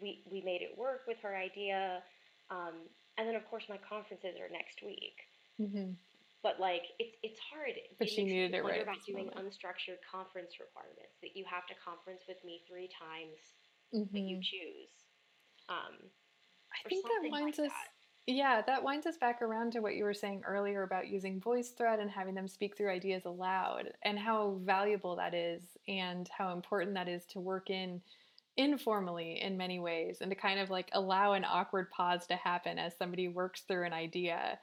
we 0.00 0.22
we 0.30 0.40
made 0.42 0.62
it 0.62 0.76
work 0.78 1.02
with 1.08 1.18
her 1.22 1.34
idea. 1.36 2.02
Um, 2.50 2.86
and 3.18 3.28
then 3.28 3.34
of 3.34 3.48
course 3.50 3.64
my 3.68 3.78
conferences 3.88 4.36
are 4.38 4.50
next 4.52 4.82
week. 4.84 5.16
Mm-hmm 5.60 5.92
but 6.42 6.58
like 6.58 6.82
it's 6.98 7.16
it's 7.22 7.40
hard. 7.40 7.74
But 7.98 8.08
it 8.08 8.12
she 8.12 8.24
needed 8.24 8.54
it 8.54 8.64
right. 8.64 8.82
About 8.82 9.04
doing 9.06 9.28
unstructured 9.36 10.00
conference 10.10 10.56
requirements 10.60 11.20
that 11.22 11.36
you 11.36 11.44
have 11.48 11.66
to 11.66 11.74
conference 11.84 12.22
with 12.28 12.38
me 12.44 12.62
three 12.68 12.88
times 12.88 13.38
mm-hmm. 13.94 14.14
that 14.14 14.22
you 14.22 14.36
mm-hmm. 14.36 14.42
choose. 14.42 14.92
Um, 15.68 16.10
I 16.72 16.88
think 16.88 17.04
that 17.04 17.30
winds 17.30 17.58
like 17.58 17.66
us. 17.66 17.72
That. 17.72 17.88
Yeah, 18.26 18.62
that 18.62 18.82
winds 18.82 19.06
us 19.06 19.16
back 19.16 19.42
around 19.42 19.72
to 19.72 19.80
what 19.80 19.96
you 19.96 20.04
were 20.04 20.14
saying 20.14 20.42
earlier 20.46 20.82
about 20.82 21.08
using 21.08 21.40
VoiceThread 21.40 22.00
and 22.00 22.10
having 22.10 22.34
them 22.34 22.46
speak 22.46 22.76
through 22.76 22.90
ideas 22.90 23.24
aloud, 23.24 23.90
and 24.02 24.18
how 24.18 24.58
valuable 24.62 25.16
that 25.16 25.34
is, 25.34 25.62
and 25.88 26.28
how 26.36 26.52
important 26.52 26.94
that 26.94 27.08
is 27.08 27.24
to 27.26 27.40
work 27.40 27.70
in 27.70 28.00
informally 28.56 29.40
in 29.40 29.56
many 29.56 29.80
ways, 29.80 30.18
and 30.20 30.30
to 30.30 30.36
kind 30.36 30.60
of 30.60 30.70
like 30.70 30.90
allow 30.92 31.32
an 31.32 31.44
awkward 31.44 31.90
pause 31.90 32.26
to 32.26 32.36
happen 32.36 32.78
as 32.78 32.96
somebody 32.96 33.28
works 33.28 33.62
through 33.62 33.86
an 33.86 33.92
idea 33.92 34.58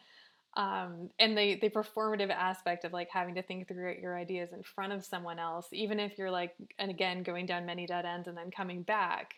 um, 0.58 1.10
and 1.20 1.38
the 1.38 1.58
the 1.62 1.70
performative 1.70 2.30
aspect 2.30 2.84
of 2.84 2.92
like 2.92 3.08
having 3.12 3.36
to 3.36 3.42
think 3.42 3.68
through 3.68 3.96
your 4.02 4.18
ideas 4.18 4.50
in 4.52 4.64
front 4.64 4.92
of 4.92 5.06
someone 5.06 5.40
else 5.40 5.68
even 5.72 6.00
if 6.00 6.18
you're 6.18 6.32
like 6.32 6.54
and 6.80 6.92
again 6.92 7.24
going 7.24 7.46
down 7.46 7.66
many 7.66 7.86
dead 7.86 8.06
ends 8.06 8.28
and 8.28 8.36
then 8.36 8.52
coming 8.52 8.82
back 8.82 9.36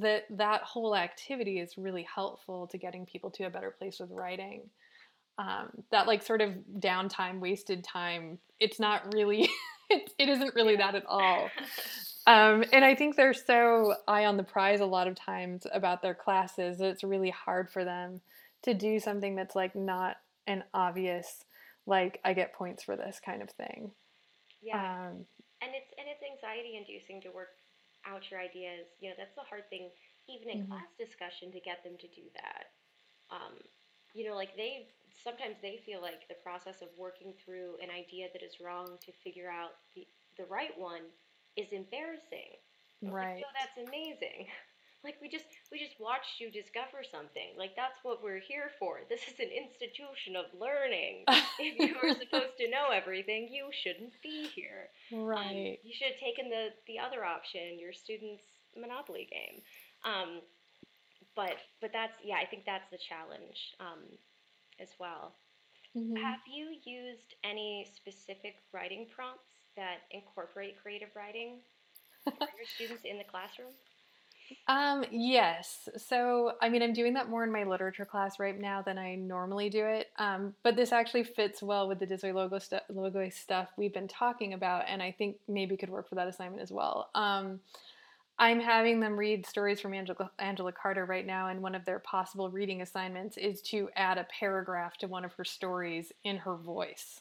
that 0.00 0.24
that 0.30 0.62
whole 0.62 0.96
activity 0.96 1.58
is 1.58 1.76
really 1.76 2.06
helpful 2.14 2.66
to 2.68 2.78
getting 2.78 3.04
people 3.04 3.30
to 3.30 3.44
a 3.44 3.50
better 3.50 3.70
place 3.70 3.98
with 4.00 4.10
writing. 4.10 4.62
Um, 5.38 5.70
that 5.90 6.06
like 6.06 6.22
sort 6.22 6.40
of 6.40 6.50
downtime, 6.78 7.40
wasted 7.40 7.84
time, 7.84 8.38
it's 8.60 8.78
not 8.78 9.14
really, 9.14 9.48
it, 9.90 10.12
it 10.18 10.28
isn't 10.28 10.54
really 10.54 10.76
that 10.76 10.94
at 10.94 11.04
all. 11.06 11.48
Um, 12.24 12.62
and 12.72 12.84
I 12.84 12.94
think 12.94 13.16
they're 13.16 13.34
so 13.34 13.96
eye 14.06 14.26
on 14.26 14.36
the 14.36 14.44
prize 14.44 14.78
a 14.78 14.86
lot 14.86 15.08
of 15.08 15.16
times 15.16 15.66
about 15.72 16.02
their 16.02 16.14
classes 16.14 16.78
that 16.78 16.86
it's 16.86 17.02
really 17.02 17.30
hard 17.30 17.68
for 17.68 17.84
them 17.84 18.20
to 18.62 18.74
do 18.74 19.00
something 19.00 19.34
that's 19.34 19.56
like 19.56 19.74
not 19.74 20.18
an 20.46 20.64
obvious, 20.74 21.44
like 21.86 22.20
I 22.24 22.32
get 22.32 22.54
points 22.54 22.82
for 22.82 22.96
this 22.96 23.20
kind 23.24 23.42
of 23.42 23.50
thing. 23.50 23.92
Yeah. 24.62 24.78
Um, 24.78 25.26
and 25.62 25.70
it's 25.74 25.90
and 25.98 26.06
it's 26.10 26.22
anxiety 26.22 26.78
inducing 26.78 27.20
to 27.22 27.30
work 27.30 27.54
out 28.06 28.30
your 28.30 28.40
ideas. 28.40 28.86
You 29.00 29.10
know, 29.10 29.16
that's 29.18 29.34
the 29.34 29.46
hard 29.46 29.68
thing, 29.70 29.90
even 30.28 30.48
in 30.50 30.58
mm-hmm. 30.64 30.72
class 30.72 30.90
discussion, 30.98 31.50
to 31.52 31.60
get 31.60 31.82
them 31.84 31.94
to 31.98 32.08
do 32.08 32.26
that. 32.34 32.74
Um, 33.30 33.58
you 34.14 34.28
know, 34.28 34.34
like 34.34 34.56
they 34.56 34.90
sometimes 35.22 35.56
they 35.62 35.80
feel 35.86 36.02
like 36.02 36.26
the 36.28 36.38
process 36.42 36.82
of 36.82 36.88
working 36.98 37.34
through 37.44 37.78
an 37.82 37.90
idea 37.90 38.26
that 38.32 38.42
is 38.42 38.58
wrong 38.62 38.98
to 39.06 39.10
figure 39.22 39.50
out 39.50 39.78
the 39.94 40.06
the 40.36 40.46
right 40.46 40.74
one 40.76 41.10
is 41.56 41.70
embarrassing. 41.72 42.58
Right. 43.02 43.42
Like, 43.42 43.44
oh, 43.46 43.54
that's 43.58 43.88
amazing. 43.88 44.46
Like 45.04 45.18
we 45.20 45.28
just 45.28 45.50
we 45.70 45.82
just 45.82 45.98
watched 45.98 46.38
you 46.38 46.50
discover 46.50 47.02
something. 47.02 47.58
Like 47.58 47.74
that's 47.74 47.98
what 48.04 48.22
we're 48.22 48.38
here 48.38 48.70
for. 48.78 49.02
This 49.10 49.26
is 49.26 49.34
an 49.42 49.50
institution 49.50 50.36
of 50.38 50.46
learning. 50.54 51.26
if 51.58 51.74
you 51.74 51.98
were 51.98 52.14
supposed 52.14 52.54
to 52.58 52.70
know 52.70 52.94
everything, 52.94 53.48
you 53.50 53.66
shouldn't 53.74 54.14
be 54.22 54.46
here. 54.54 54.94
Um, 55.12 55.24
right. 55.26 55.50
Um, 55.50 55.82
you 55.82 55.90
should 55.90 56.14
have 56.14 56.22
taken 56.22 56.50
the 56.50 56.70
the 56.86 57.02
other 57.02 57.24
option, 57.24 57.82
your 57.82 57.92
student's 57.92 58.46
monopoly 58.78 59.26
game. 59.26 59.62
Um, 60.06 60.40
but 61.34 61.58
but 61.80 61.90
that's 61.92 62.14
yeah, 62.22 62.36
I 62.38 62.46
think 62.46 62.62
that's 62.64 62.88
the 62.90 62.98
challenge 62.98 63.74
um, 63.80 64.06
as 64.78 64.94
well. 65.00 65.34
Mm-hmm. 65.96 66.16
Have 66.16 66.40
you 66.46 66.78
used 66.84 67.34
any 67.44 67.90
specific 67.94 68.56
writing 68.72 69.06
prompts 69.14 69.50
that 69.76 70.08
incorporate 70.10 70.80
creative 70.80 71.10
writing 71.14 71.58
for 72.24 72.48
your 72.56 72.68
students 72.76 73.04
in 73.04 73.18
the 73.18 73.24
classroom? 73.24 73.74
Um, 74.68 75.04
yes. 75.10 75.88
So, 75.96 76.52
I 76.60 76.68
mean, 76.68 76.82
I'm 76.82 76.92
doing 76.92 77.14
that 77.14 77.28
more 77.28 77.44
in 77.44 77.52
my 77.52 77.64
literature 77.64 78.04
class 78.04 78.38
right 78.38 78.58
now 78.58 78.82
than 78.82 78.98
I 78.98 79.14
normally 79.14 79.70
do 79.70 79.84
it. 79.84 80.08
Um, 80.18 80.54
but 80.62 80.76
this 80.76 80.92
actually 80.92 81.24
fits 81.24 81.62
well 81.62 81.88
with 81.88 81.98
the 81.98 82.06
Dissoi 82.06 82.34
logo 82.34 82.58
Logos 82.88 83.34
stuff 83.34 83.68
we've 83.76 83.92
been 83.92 84.08
talking 84.08 84.54
about, 84.54 84.84
and 84.88 85.02
I 85.02 85.12
think 85.12 85.36
maybe 85.48 85.76
could 85.76 85.90
work 85.90 86.08
for 86.08 86.14
that 86.16 86.28
assignment 86.28 86.62
as 86.62 86.70
well. 86.70 87.10
Um, 87.14 87.60
I'm 88.38 88.60
having 88.60 89.00
them 89.00 89.16
read 89.16 89.46
stories 89.46 89.80
from 89.80 89.94
Angela, 89.94 90.30
Angela 90.38 90.72
Carter 90.72 91.04
right 91.04 91.26
now, 91.26 91.48
and 91.48 91.62
one 91.62 91.74
of 91.74 91.84
their 91.84 91.98
possible 91.98 92.50
reading 92.50 92.82
assignments 92.82 93.36
is 93.36 93.60
to 93.62 93.88
add 93.94 94.18
a 94.18 94.26
paragraph 94.38 94.96
to 94.98 95.06
one 95.06 95.24
of 95.24 95.32
her 95.34 95.44
stories 95.44 96.12
in 96.24 96.38
her 96.38 96.56
voice. 96.56 97.20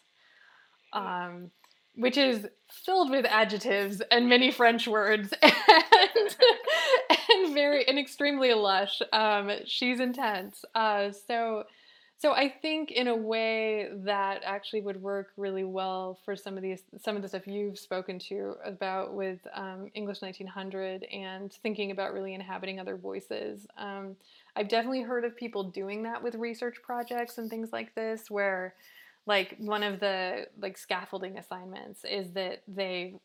Um, 0.94 1.52
which 1.96 2.17
is 2.17 2.48
filled 2.70 3.10
with 3.10 3.26
adjectives 3.26 4.02
and 4.12 4.30
many 4.30 4.52
French 4.52 4.88
words 4.88 5.34
and, 5.41 6.36
and 7.43 7.54
very 7.54 7.88
and 7.88 7.99
extremely 7.99 8.54
lush. 8.54 9.01
Um, 9.12 9.51
she's 9.65 9.99
intense. 9.99 10.63
Uh, 10.75 11.12
so 11.12 11.65
so 12.21 12.34
I 12.34 12.49
think 12.49 12.91
in 12.91 13.08
a 13.08 13.15
way 13.15 13.89
that 14.04 14.43
actually 14.45 14.82
would 14.82 15.01
work 15.01 15.30
really 15.38 15.63
well 15.63 16.19
for 16.23 16.36
some 16.36 16.56
of 16.56 16.62
these 16.62 16.84
some 17.04 17.15
of 17.15 17.23
the 17.23 17.27
stuff 17.27 17.47
you've 17.47 17.80
spoken 17.80 18.19
to 18.30 18.54
about 18.63 19.15
with 19.15 19.39
um, 19.56 19.89
English 19.95 20.21
1900 20.21 21.04
and 21.06 21.51
thinking 21.63 21.89
about 21.89 22.13
really 22.13 22.36
inhabiting 22.36 22.80
other 22.80 22.95
voices. 22.95 23.65
Um, 23.75 24.15
I've 24.56 24.67
definitely 24.67 25.01
heard 25.01 25.25
of 25.25 25.36
people 25.36 25.63
doing 25.63 26.04
that 26.04 26.21
with 26.21 26.36
research 26.36 26.77
projects 26.84 27.39
and 27.39 27.49
things 27.49 27.73
like 27.73 27.95
this 27.95 28.30
where 28.30 28.75
like 29.25 29.56
one 29.58 29.82
of 29.82 29.99
the 29.99 30.45
like 30.60 30.77
scaffolding 30.77 31.39
assignments 31.39 32.06
is 32.06 32.32
that 32.34 32.62
they 32.67 33.15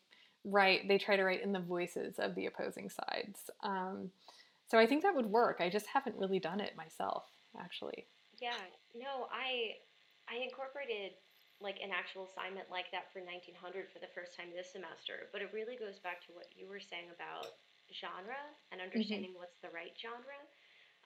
write 0.47 0.87
they 0.87 0.97
try 0.97 1.15
to 1.15 1.23
write 1.23 1.43
in 1.43 1.51
the 1.51 1.59
voices 1.59 2.19
of 2.19 2.33
the 2.35 2.45
opposing 2.45 2.89
sides 2.89 3.49
um, 3.63 4.09
so 4.67 4.77
i 4.77 4.85
think 4.85 5.03
that 5.03 5.15
would 5.15 5.27
work 5.27 5.57
i 5.59 5.69
just 5.69 5.85
haven't 5.87 6.15
really 6.17 6.39
done 6.39 6.59
it 6.59 6.75
myself 6.75 7.25
actually 7.59 8.05
yeah 8.39 8.57
no 8.95 9.27
i 9.31 9.75
i 10.31 10.41
incorporated 10.41 11.11
like 11.59 11.81
an 11.81 11.89
actual 11.89 12.29
assignment 12.29 12.69
like 12.69 12.85
that 12.93 13.09
for 13.11 13.19
1900 13.19 13.89
for 13.89 13.99
the 13.99 14.11
first 14.13 14.37
time 14.37 14.47
this 14.55 14.71
semester 14.71 15.27
but 15.33 15.41
it 15.41 15.49
really 15.51 15.75
goes 15.75 15.99
back 15.99 16.23
to 16.23 16.31
what 16.31 16.47
you 16.55 16.69
were 16.69 16.81
saying 16.81 17.09
about 17.11 17.57
genre 17.91 18.39
and 18.71 18.79
mm-hmm. 18.79 18.87
understanding 18.87 19.35
mm-hmm. 19.35 19.41
what's 19.43 19.59
the 19.59 19.71
right 19.73 19.95
genre 19.99 20.39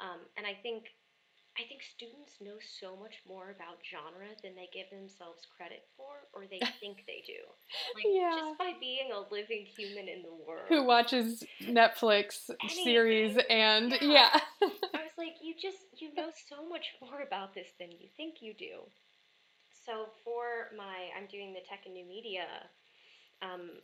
um, 0.04 0.22
and 0.38 0.46
i 0.46 0.54
think 0.54 0.94
I 1.60 1.68
think 1.68 1.84
students 1.84 2.40
know 2.40 2.56
so 2.80 2.96
much 2.96 3.20
more 3.28 3.52
about 3.52 3.84
genre 3.84 4.32
than 4.42 4.56
they 4.56 4.70
give 4.72 4.88
themselves 4.88 5.44
credit 5.58 5.84
for 5.98 6.24
or 6.34 6.48
they 6.48 6.60
think 6.80 7.04
they 7.06 7.24
do. 7.28 7.44
Like 7.96 8.08
yeah. 8.08 8.36
just 8.40 8.58
by 8.58 8.72
being 8.80 9.12
a 9.12 9.20
living 9.34 9.68
human 9.68 10.08
in 10.08 10.24
the 10.24 10.32
world. 10.32 10.66
Who 10.70 10.84
watches 10.84 11.44
Netflix 11.62 12.50
Anything. 12.62 12.84
series 12.84 13.38
and 13.50 13.92
yeah. 14.00 14.40
yeah. 14.62 14.70
I 14.96 15.04
was 15.04 15.18
like, 15.18 15.44
you 15.44 15.54
just 15.60 15.92
you 16.00 16.14
know 16.16 16.32
so 16.48 16.68
much 16.68 16.96
more 17.02 17.22
about 17.22 17.54
this 17.54 17.68
than 17.80 17.92
you 17.92 18.08
think 18.16 18.42
you 18.42 18.54
do. 18.54 18.88
So 19.86 20.08
for 20.24 20.72
my 20.78 21.12
I'm 21.18 21.28
doing 21.28 21.54
the 21.54 21.62
tech 21.68 21.84
and 21.86 21.94
new 21.94 22.08
media 22.08 22.48
um, 23.42 23.82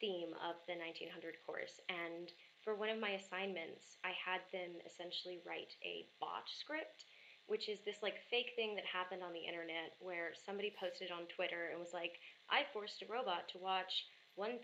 theme 0.00 0.32
of 0.40 0.56
the 0.66 0.74
1900 0.80 1.34
course 1.44 1.76
and 1.90 2.32
for 2.64 2.74
one 2.74 2.88
of 2.88 2.98
my 2.98 3.18
assignments, 3.18 3.98
I 4.06 4.14
had 4.14 4.40
them 4.54 4.78
essentially 4.86 5.42
write 5.46 5.74
a 5.82 6.06
bot 6.22 6.46
script, 6.46 7.04
which 7.46 7.68
is 7.68 7.82
this 7.82 8.02
like 8.02 8.22
fake 8.30 8.54
thing 8.54 8.74
that 8.78 8.86
happened 8.86 9.22
on 9.22 9.34
the 9.34 9.42
internet 9.42 9.98
where 9.98 10.30
somebody 10.34 10.72
posted 10.78 11.10
on 11.10 11.26
Twitter 11.34 11.74
and 11.74 11.82
was 11.82 11.92
like, 11.92 12.22
I 12.50 12.62
forced 12.72 13.02
a 13.02 13.10
robot 13.10 13.50
to 13.52 13.58
watch 13.58 14.06
1,000 14.36 14.62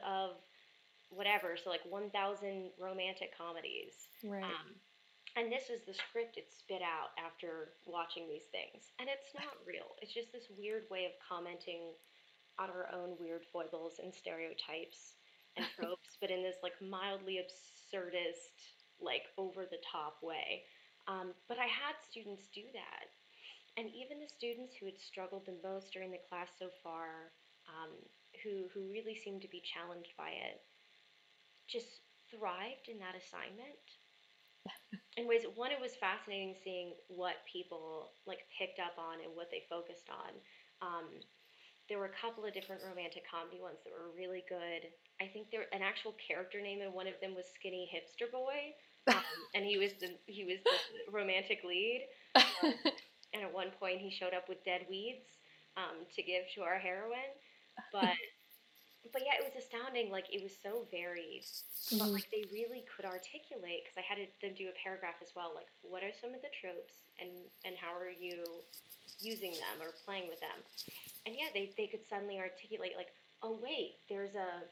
of 0.00 0.40
whatever, 1.12 1.56
so 1.60 1.68
like 1.68 1.84
1,000 1.84 2.10
romantic 2.80 3.36
comedies. 3.36 4.08
Right. 4.24 4.42
Um, 4.42 4.80
and 5.36 5.50
this 5.50 5.68
is 5.68 5.82
the 5.84 5.94
script 5.94 6.38
it 6.38 6.48
spit 6.48 6.80
out 6.80 7.12
after 7.18 7.74
watching 7.84 8.30
these 8.30 8.48
things. 8.54 8.94
And 8.98 9.10
it's 9.10 9.34
not 9.34 9.60
real. 9.68 9.98
It's 10.00 10.14
just 10.14 10.32
this 10.32 10.48
weird 10.56 10.88
way 10.90 11.04
of 11.04 11.14
commenting 11.20 11.92
on 12.56 12.70
our 12.70 12.88
own 12.94 13.18
weird 13.18 13.42
foibles 13.52 13.98
and 13.98 14.14
stereotypes 14.14 15.18
and 15.56 15.66
tropes, 15.78 16.16
but 16.20 16.30
in 16.30 16.42
this 16.42 16.56
like 16.62 16.74
mildly 16.80 17.40
absurdist, 17.40 18.54
like 19.00 19.30
over 19.38 19.66
the 19.66 19.82
top 19.90 20.18
way. 20.22 20.64
Um, 21.06 21.34
but 21.48 21.58
I 21.58 21.68
had 21.68 22.00
students 22.08 22.48
do 22.54 22.64
that. 22.72 23.08
And 23.76 23.90
even 23.90 24.22
the 24.22 24.30
students 24.30 24.74
who 24.78 24.86
had 24.86 24.98
struggled 24.98 25.46
the 25.46 25.58
most 25.62 25.92
during 25.92 26.10
the 26.10 26.22
class 26.30 26.48
so 26.58 26.70
far, 26.82 27.34
um, 27.66 27.90
who, 28.42 28.70
who 28.72 28.86
really 28.88 29.18
seemed 29.18 29.42
to 29.42 29.50
be 29.50 29.60
challenged 29.60 30.14
by 30.16 30.30
it, 30.30 30.62
just 31.66 32.06
thrived 32.30 32.86
in 32.88 32.98
that 33.02 33.18
assignment. 33.18 33.82
in 35.18 35.26
ways, 35.26 35.42
one, 35.54 35.72
it 35.72 35.80
was 35.82 35.98
fascinating 35.98 36.54
seeing 36.62 36.94
what 37.08 37.42
people 37.50 38.14
like 38.26 38.46
picked 38.56 38.78
up 38.78 38.94
on 38.96 39.20
and 39.20 39.34
what 39.34 39.50
they 39.50 39.66
focused 39.68 40.08
on. 40.08 40.32
Um, 40.80 41.08
there 41.88 41.98
were 41.98 42.08
a 42.08 42.16
couple 42.20 42.44
of 42.44 42.54
different 42.54 42.80
romantic 42.80 43.28
comedy 43.28 43.60
ones 43.60 43.76
that 43.84 43.92
were 43.92 44.08
really 44.16 44.44
good. 44.48 44.88
I 45.20 45.28
think 45.28 45.52
there 45.52 45.68
an 45.72 45.84
actual 45.84 46.16
character 46.16 46.60
name 46.60 46.80
in 46.80 46.92
one 46.92 47.06
of 47.06 47.14
them 47.20 47.36
was 47.36 47.44
Skinny 47.52 47.88
Hipster 47.92 48.30
Boy, 48.30 48.72
um, 49.08 49.20
and 49.54 49.64
he 49.64 49.76
was 49.76 49.92
the 50.00 50.16
he 50.26 50.44
was 50.44 50.58
the 50.64 51.12
romantic 51.12 51.60
lead. 51.64 52.08
Um, 52.34 52.72
and 53.36 53.44
at 53.44 53.52
one 53.52 53.70
point, 53.78 54.00
he 54.00 54.10
showed 54.10 54.32
up 54.32 54.48
with 54.48 54.64
dead 54.64 54.88
weeds 54.88 55.28
um, 55.76 56.08
to 56.16 56.22
give 56.22 56.48
to 56.56 56.62
our 56.62 56.78
heroine, 56.78 57.34
but. 57.92 58.16
but 59.12 59.20
yeah, 59.20 59.36
it 59.36 59.44
was 59.44 59.52
astounding. 59.52 60.08
Like 60.08 60.24
it 60.32 60.40
was 60.40 60.56
so 60.64 60.88
varied, 60.88 61.44
but 61.92 62.08
mm-hmm. 62.08 62.16
like 62.16 62.24
they 62.32 62.48
really 62.48 62.88
could 62.88 63.04
articulate. 63.04 63.84
Because 63.84 64.00
I 64.00 64.04
had 64.08 64.16
them 64.40 64.56
do 64.56 64.72
a 64.72 64.76
paragraph 64.80 65.20
as 65.20 65.36
well. 65.36 65.52
Like, 65.52 65.68
what 65.84 66.00
are 66.00 66.08
some 66.08 66.32
of 66.32 66.40
the 66.40 66.48
tropes, 66.48 67.04
and 67.20 67.28
and 67.68 67.76
how 67.76 67.92
are 67.92 68.08
you 68.08 68.40
using 69.20 69.52
them 69.52 69.76
or 69.84 69.92
playing 70.08 70.32
with 70.32 70.40
them? 70.40 70.56
And 71.26 71.34
yeah, 71.34 71.48
they, 71.54 71.70
they 71.76 71.86
could 71.86 72.06
suddenly 72.06 72.38
articulate 72.38 72.92
like, 72.96 73.08
oh 73.42 73.58
wait, 73.62 73.96
there's 74.08 74.34
a 74.34 74.64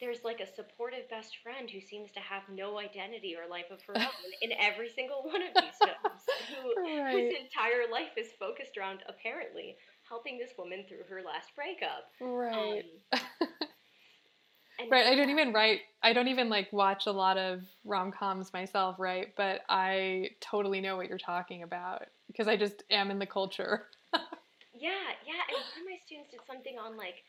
there's 0.00 0.22
like 0.24 0.40
a 0.40 0.46
supportive 0.46 1.08
best 1.10 1.38
friend 1.42 1.68
who 1.68 1.80
seems 1.80 2.10
to 2.12 2.20
have 2.20 2.42
no 2.52 2.78
identity 2.78 3.34
or 3.34 3.50
life 3.50 3.70
of 3.70 3.82
her 3.82 3.94
own 3.96 4.30
in 4.42 4.52
every 4.52 4.88
single 4.88 5.22
one 5.24 5.42
of 5.42 5.54
these 5.54 5.74
films, 5.80 6.22
who, 6.48 7.02
right. 7.02 7.12
whose 7.12 7.34
entire 7.42 7.90
life 7.90 8.16
is 8.16 8.28
focused 8.38 8.76
around 8.78 9.00
apparently 9.08 9.76
helping 10.08 10.38
this 10.38 10.50
woman 10.56 10.84
through 10.88 11.04
her 11.08 11.22
last 11.22 11.50
breakup. 11.54 12.12
Right. 12.20 12.84
Um, 13.12 14.88
right. 14.90 15.06
I 15.06 15.14
don't 15.14 15.30
even 15.30 15.52
write. 15.52 15.80
I 16.02 16.12
don't 16.12 16.28
even 16.28 16.48
like 16.48 16.72
watch 16.72 17.06
a 17.06 17.12
lot 17.12 17.36
of 17.36 17.62
rom 17.84 18.12
coms 18.12 18.52
myself, 18.52 18.96
right? 18.98 19.34
But 19.36 19.62
I 19.68 20.30
totally 20.40 20.80
know 20.80 20.96
what 20.96 21.08
you're 21.08 21.18
talking 21.18 21.64
about 21.64 22.04
because 22.28 22.46
I 22.46 22.56
just 22.56 22.84
am 22.90 23.10
in 23.10 23.18
the 23.18 23.26
culture. 23.26 23.86
Yeah, 24.78 25.18
yeah. 25.26 25.42
And 25.50 25.58
one 25.58 25.82
of 25.82 25.86
my 25.86 25.98
students 26.06 26.30
did 26.30 26.42
something 26.46 26.78
on 26.78 26.96
like 26.96 27.20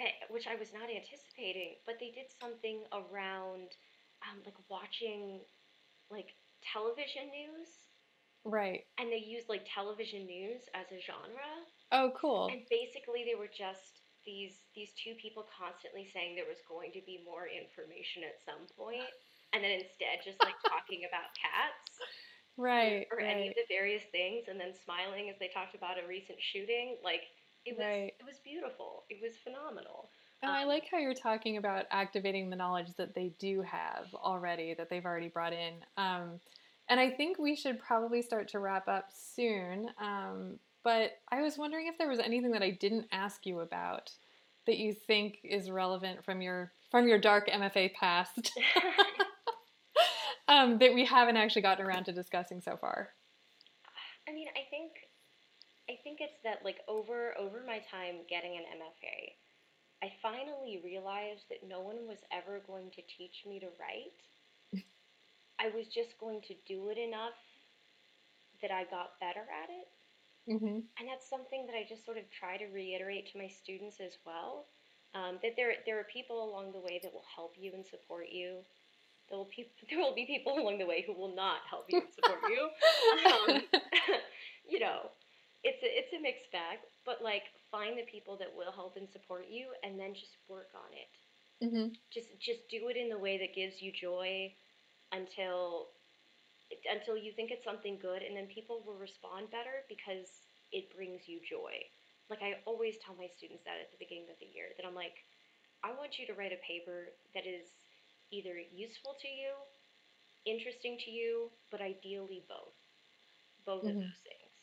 that, 0.00 0.26
which 0.32 0.48
I 0.48 0.56
was 0.56 0.72
not 0.72 0.88
anticipating, 0.88 1.78
but 1.86 2.00
they 2.00 2.10
did 2.10 2.32
something 2.40 2.82
around 2.90 3.76
um, 4.24 4.40
like 4.44 4.58
watching 4.66 5.44
like 6.10 6.32
television 6.64 7.30
news. 7.30 7.70
Right. 8.44 8.84
And 9.00 9.08
they 9.08 9.24
used 9.24 9.48
like 9.48 9.64
television 9.64 10.26
news 10.28 10.68
as 10.76 10.88
a 10.92 11.00
genre. 11.00 11.52
Oh, 11.92 12.12
cool. 12.16 12.52
And 12.52 12.64
basically, 12.68 13.24
they 13.24 13.36
were 13.36 13.48
just 13.48 14.04
these 14.24 14.64
these 14.76 14.92
two 14.96 15.16
people 15.20 15.44
constantly 15.48 16.08
saying 16.08 16.36
there 16.36 16.48
was 16.48 16.60
going 16.68 16.92
to 16.96 17.02
be 17.04 17.24
more 17.24 17.48
information 17.48 18.24
at 18.24 18.40
some 18.44 18.68
point, 18.76 19.08
and 19.52 19.64
then 19.64 19.80
instead 19.80 20.24
just 20.24 20.40
like 20.44 20.56
talking 20.68 21.08
about 21.08 21.32
cats. 21.36 22.00
Right. 22.56 23.06
Or, 23.10 23.18
right. 23.18 23.26
any 23.26 23.48
of 23.48 23.54
the 23.54 23.64
various 23.68 24.02
things, 24.12 24.44
and 24.48 24.58
then 24.60 24.72
smiling 24.84 25.28
as 25.30 25.36
they 25.38 25.48
talked 25.48 25.74
about 25.74 25.96
a 26.02 26.06
recent 26.06 26.38
shooting. 26.40 26.96
Like 27.02 27.22
it 27.66 27.76
was 27.76 27.84
Right. 27.84 28.14
it 28.18 28.24
was 28.24 28.38
beautiful. 28.44 29.04
It 29.10 29.18
was 29.22 29.36
phenomenal. 29.42 30.10
Oh, 30.42 30.48
I 30.48 30.62
Um, 30.62 30.68
like 30.68 30.88
how 30.90 30.98
you're 30.98 31.14
talking 31.14 31.56
about 31.56 31.86
activating 31.90 32.50
the 32.50 32.56
knowledge 32.56 32.92
that 32.96 33.14
they 33.14 33.32
do 33.38 33.62
have 33.62 34.14
already, 34.14 34.74
that 34.74 34.90
they've 34.90 35.04
already 35.04 35.28
brought 35.28 35.52
in. 35.52 35.74
Um, 35.96 36.40
and 36.88 37.00
I 37.00 37.10
think 37.10 37.38
we 37.38 37.56
should 37.56 37.78
probably 37.78 38.20
start 38.20 38.48
to 38.48 38.58
wrap 38.58 38.88
up 38.88 39.06
soon. 39.10 39.88
Um, 39.98 40.58
but 40.82 41.12
I 41.30 41.40
was 41.40 41.56
wondering 41.56 41.86
if 41.86 41.96
there 41.96 42.08
was 42.08 42.18
anything 42.18 42.50
that 42.52 42.62
I 42.62 42.70
didn't 42.70 43.06
ask 43.10 43.46
you 43.46 43.60
about 43.60 44.12
that 44.66 44.76
you 44.76 44.92
think 44.92 45.38
is 45.44 45.70
relevant 45.70 46.24
from 46.24 46.42
your 46.42 46.72
from 46.90 47.08
your 47.08 47.18
dark 47.18 47.48
MFA 47.48 47.92
past 47.94 48.52
um, 50.48 50.78
that 50.78 50.94
we 50.94 51.04
haven't 51.04 51.36
actually 51.36 51.62
gotten 51.62 51.86
around 51.86 52.04
to 52.04 52.12
discussing 52.12 52.60
so 52.60 52.76
far. 52.76 53.10
I 54.28 54.32
mean, 54.32 54.48
I 54.56 54.68
think 54.70 54.92
I 55.88 55.98
think 56.02 56.18
it's 56.20 56.40
that 56.44 56.64
like 56.64 56.80
over 56.88 57.36
over 57.38 57.62
my 57.66 57.80
time 57.90 58.24
getting 58.28 58.56
an 58.56 58.64
MFA, 58.80 59.32
I 60.02 60.12
finally 60.22 60.80
realized 60.84 61.44
that 61.50 61.66
no 61.66 61.80
one 61.80 62.06
was 62.08 62.18
ever 62.32 62.60
going 62.66 62.90
to 62.92 63.02
teach 63.02 63.44
me 63.46 63.60
to 63.60 63.68
write. 63.80 64.20
I 65.60 65.68
was 65.76 65.86
just 65.86 66.18
going 66.18 66.40
to 66.48 66.54
do 66.66 66.88
it 66.88 66.98
enough 66.98 67.36
that 68.62 68.70
I 68.70 68.84
got 68.84 69.20
better 69.20 69.44
at 69.44 69.68
it. 69.68 69.88
Mm-hmm. 70.48 70.88
And 71.00 71.08
that's 71.08 71.28
something 71.28 71.66
that 71.66 71.76
I 71.76 71.86
just 71.88 72.04
sort 72.04 72.18
of 72.18 72.24
try 72.30 72.56
to 72.56 72.66
reiterate 72.66 73.32
to 73.32 73.38
my 73.38 73.48
students 73.48 73.96
as 74.00 74.16
well. 74.24 74.66
Um, 75.14 75.38
that 75.42 75.52
there 75.56 75.74
there 75.86 76.00
are 76.00 76.08
people 76.12 76.42
along 76.42 76.72
the 76.72 76.80
way 76.80 76.98
that 77.02 77.12
will 77.12 77.28
help 77.36 77.54
you 77.56 77.72
and 77.74 77.86
support 77.86 78.26
you. 78.32 78.64
There 79.28 79.38
will 79.38 79.50
pe- 79.50 79.72
there 79.90 79.98
will 79.98 80.14
be 80.14 80.26
people 80.26 80.58
along 80.58 80.78
the 80.78 80.86
way 80.86 81.04
who 81.06 81.14
will 81.14 81.34
not 81.34 81.64
help 81.68 81.86
you 81.88 82.00
and 82.00 82.12
support 82.12 82.40
you. 82.48 82.62
Um, 83.24 83.62
you 84.68 84.78
know, 84.78 85.10
it's 85.62 85.82
a, 85.82 85.88
it's 85.88 86.12
a 86.12 86.20
mixed 86.20 86.50
bag. 86.52 86.78
But 87.04 87.22
like, 87.22 87.44
find 87.70 87.98
the 87.98 88.08
people 88.10 88.36
that 88.38 88.48
will 88.52 88.72
help 88.72 88.96
and 88.96 89.08
support 89.10 89.46
you, 89.50 89.72
and 89.82 89.98
then 89.98 90.14
just 90.14 90.36
work 90.48 90.72
on 90.74 90.90
it. 90.92 91.12
Mm-hmm. 91.64 91.86
Just 92.12 92.28
just 92.40 92.68
do 92.68 92.88
it 92.88 92.96
in 92.96 93.08
the 93.08 93.18
way 93.18 93.38
that 93.38 93.54
gives 93.54 93.80
you 93.80 93.92
joy 93.92 94.52
until 95.12 95.94
until 96.90 97.16
you 97.16 97.32
think 97.32 97.52
it's 97.52 97.64
something 97.64 97.98
good, 98.00 98.22
and 98.22 98.36
then 98.36 98.46
people 98.48 98.82
will 98.84 98.98
respond 98.98 99.52
better 99.52 99.84
because 99.88 100.48
it 100.72 100.90
brings 100.96 101.28
you 101.28 101.38
joy. 101.44 101.72
Like 102.28 102.40
I 102.42 102.58
always 102.64 102.96
tell 103.04 103.14
my 103.14 103.28
students 103.28 103.62
that 103.68 103.78
at 103.78 103.92
the 103.92 104.00
beginning 104.00 104.32
of 104.32 104.40
the 104.40 104.48
year, 104.48 104.72
that 104.76 104.88
I'm 104.88 104.96
like, 104.96 105.22
I 105.84 105.92
want 105.92 106.16
you 106.16 106.24
to 106.26 106.34
write 106.34 106.56
a 106.56 106.60
paper 106.64 107.12
that 107.36 107.44
is 107.44 107.68
either 108.34 108.58
useful 108.58 109.14
to 109.22 109.28
you, 109.28 109.54
interesting 110.46 110.98
to 111.04 111.10
you, 111.10 111.52
but 111.70 111.80
ideally 111.80 112.44
both. 112.48 112.76
Both 113.66 113.88
of 113.88 113.94
Mhm. 113.94 114.00
those 114.00 114.20
things. 114.24 114.56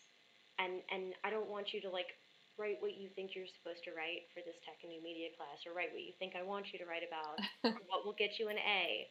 And 0.60 0.84
and 0.92 1.16
I 1.24 1.30
don't 1.32 1.50
want 1.50 1.74
you 1.74 1.82
to 1.82 1.90
like 1.90 2.10
write 2.58 2.82
what 2.82 2.94
you 2.96 3.10
think 3.16 3.36
you're 3.36 3.48
supposed 3.48 3.84
to 3.86 3.94
write 3.94 4.24
for 4.34 4.42
this 4.46 4.60
tech 4.66 4.78
and 4.84 4.92
new 4.92 5.02
media 5.04 5.30
class 5.38 5.66
or 5.66 5.74
write 5.74 5.92
what 5.94 6.04
you 6.04 6.14
think 6.20 6.36
I 6.36 6.44
want 6.44 6.74
you 6.74 6.80
to 6.80 6.86
write 6.86 7.04
about 7.08 7.38
or 7.72 7.82
what 7.88 8.06
will 8.06 8.14
get 8.14 8.40
you 8.40 8.50
an 8.50 8.60
A. 8.60 9.10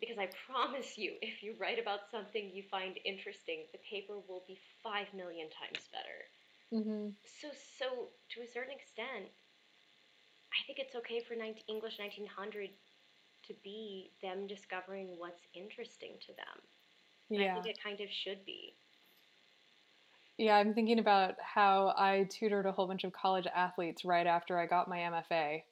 Because 0.00 0.18
I 0.18 0.26
promise 0.46 0.98
you, 0.98 1.18
if 1.22 1.42
you 1.42 1.56
write 1.58 1.78
about 1.78 2.10
something 2.10 2.50
you 2.50 2.64
find 2.70 2.98
interesting, 3.04 3.66
the 3.72 3.78
paper 3.90 4.18
will 4.18 4.44
be 4.46 4.58
five 4.82 5.12
million 5.14 5.48
times 5.50 5.88
better. 5.92 6.26
Mm-hmm. 6.72 7.10
So, 7.24 7.52
so 7.52 8.12
to 8.30 8.42
a 8.42 8.46
certain 8.46 8.72
extent, 8.74 9.32
I 10.52 10.62
think 10.66 10.78
it's 10.78 10.94
okay 10.96 11.20
for 11.20 11.34
19, 11.34 11.64
English 11.68 11.98
1900 11.98 12.70
to 13.52 13.60
be 13.62 14.10
them 14.22 14.46
discovering 14.46 15.08
what's 15.18 15.42
interesting 15.54 16.12
to 16.20 16.28
them. 16.28 16.60
And 17.30 17.42
I 17.42 17.54
think 17.54 17.66
it 17.66 17.82
kind 17.82 18.00
of 18.00 18.08
should 18.10 18.44
be. 18.44 18.74
Yeah, 20.38 20.56
I'm 20.56 20.74
thinking 20.74 20.98
about 20.98 21.34
how 21.40 21.94
I 21.96 22.26
tutored 22.30 22.66
a 22.66 22.72
whole 22.72 22.86
bunch 22.86 23.04
of 23.04 23.12
college 23.12 23.46
athletes 23.54 24.04
right 24.04 24.26
after 24.26 24.58
I 24.58 24.66
got 24.66 24.88
my 24.88 24.98
MFA. 24.98 25.62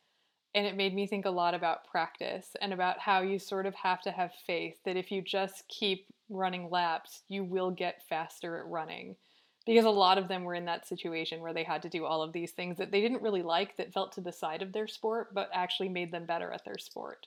And 0.54 0.66
it 0.66 0.76
made 0.76 0.94
me 0.94 1.06
think 1.06 1.26
a 1.26 1.30
lot 1.30 1.54
about 1.54 1.86
practice 1.86 2.56
and 2.60 2.72
about 2.72 2.98
how 2.98 3.20
you 3.22 3.38
sort 3.38 3.66
of 3.66 3.74
have 3.74 4.02
to 4.02 4.10
have 4.10 4.32
faith 4.46 4.76
that 4.84 4.96
if 4.96 5.12
you 5.12 5.22
just 5.22 5.66
keep 5.68 6.06
running 6.28 6.70
laps, 6.70 7.22
you 7.28 7.44
will 7.44 7.70
get 7.70 8.02
faster 8.08 8.58
at 8.58 8.66
running. 8.66 9.16
Because 9.66 9.84
a 9.84 9.90
lot 9.90 10.18
of 10.18 10.26
them 10.26 10.44
were 10.44 10.54
in 10.54 10.64
that 10.64 10.88
situation 10.88 11.40
where 11.40 11.52
they 11.52 11.62
had 11.62 11.82
to 11.82 11.88
do 11.88 12.04
all 12.04 12.22
of 12.22 12.32
these 12.32 12.52
things 12.52 12.78
that 12.78 12.90
they 12.90 13.00
didn't 13.00 13.22
really 13.22 13.42
like, 13.42 13.76
that 13.76 13.92
felt 13.92 14.12
to 14.12 14.20
the 14.20 14.32
side 14.32 14.62
of 14.62 14.72
their 14.72 14.88
sport, 14.88 15.34
but 15.34 15.50
actually 15.52 15.88
made 15.88 16.10
them 16.10 16.24
better 16.24 16.50
at 16.50 16.64
their 16.64 16.78
sport. 16.78 17.26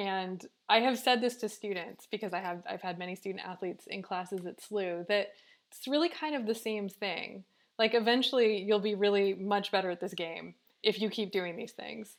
And 0.00 0.46
I 0.66 0.80
have 0.80 0.98
said 0.98 1.20
this 1.20 1.36
to 1.36 1.48
students 1.50 2.08
because 2.10 2.32
I 2.32 2.38
have 2.38 2.62
I've 2.66 2.80
had 2.80 2.98
many 2.98 3.14
student 3.14 3.44
athletes 3.44 3.86
in 3.86 4.00
classes 4.00 4.46
at 4.46 4.58
SLU 4.58 5.06
that 5.08 5.32
it's 5.70 5.86
really 5.86 6.08
kind 6.08 6.34
of 6.34 6.46
the 6.46 6.54
same 6.54 6.88
thing. 6.88 7.44
Like 7.78 7.92
eventually 7.92 8.62
you'll 8.62 8.80
be 8.80 8.94
really 8.94 9.34
much 9.34 9.70
better 9.70 9.90
at 9.90 10.00
this 10.00 10.14
game 10.14 10.54
if 10.82 11.02
you 11.02 11.10
keep 11.10 11.32
doing 11.32 11.54
these 11.54 11.72
things. 11.72 12.16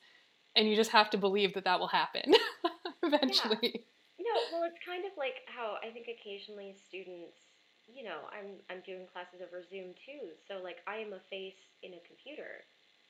And 0.55 0.69
you 0.69 0.75
just 0.75 0.91
have 0.91 1.09
to 1.09 1.17
believe 1.17 1.55
that 1.55 1.63
that 1.63 1.79
will 1.79 1.87
happen 1.87 2.35
eventually. 3.03 3.81
No, 4.19 4.35
well, 4.53 4.69
it's 4.69 4.77
kind 4.85 5.03
of 5.03 5.11
like 5.17 5.41
how 5.47 5.77
I 5.81 5.89
think 5.89 6.05
occasionally 6.05 6.75
students, 6.87 7.49
you 7.87 8.03
know, 8.03 8.29
I'm 8.29 8.61
I'm 8.69 8.83
doing 8.85 9.07
classes 9.11 9.41
over 9.41 9.65
Zoom 9.65 9.97
too. 10.05 10.37
So 10.47 10.61
like 10.61 10.85
I 10.85 10.97
am 10.97 11.13
a 11.13 11.19
face 11.31 11.57
in 11.81 11.97
a 11.97 12.01
computer. 12.05 12.61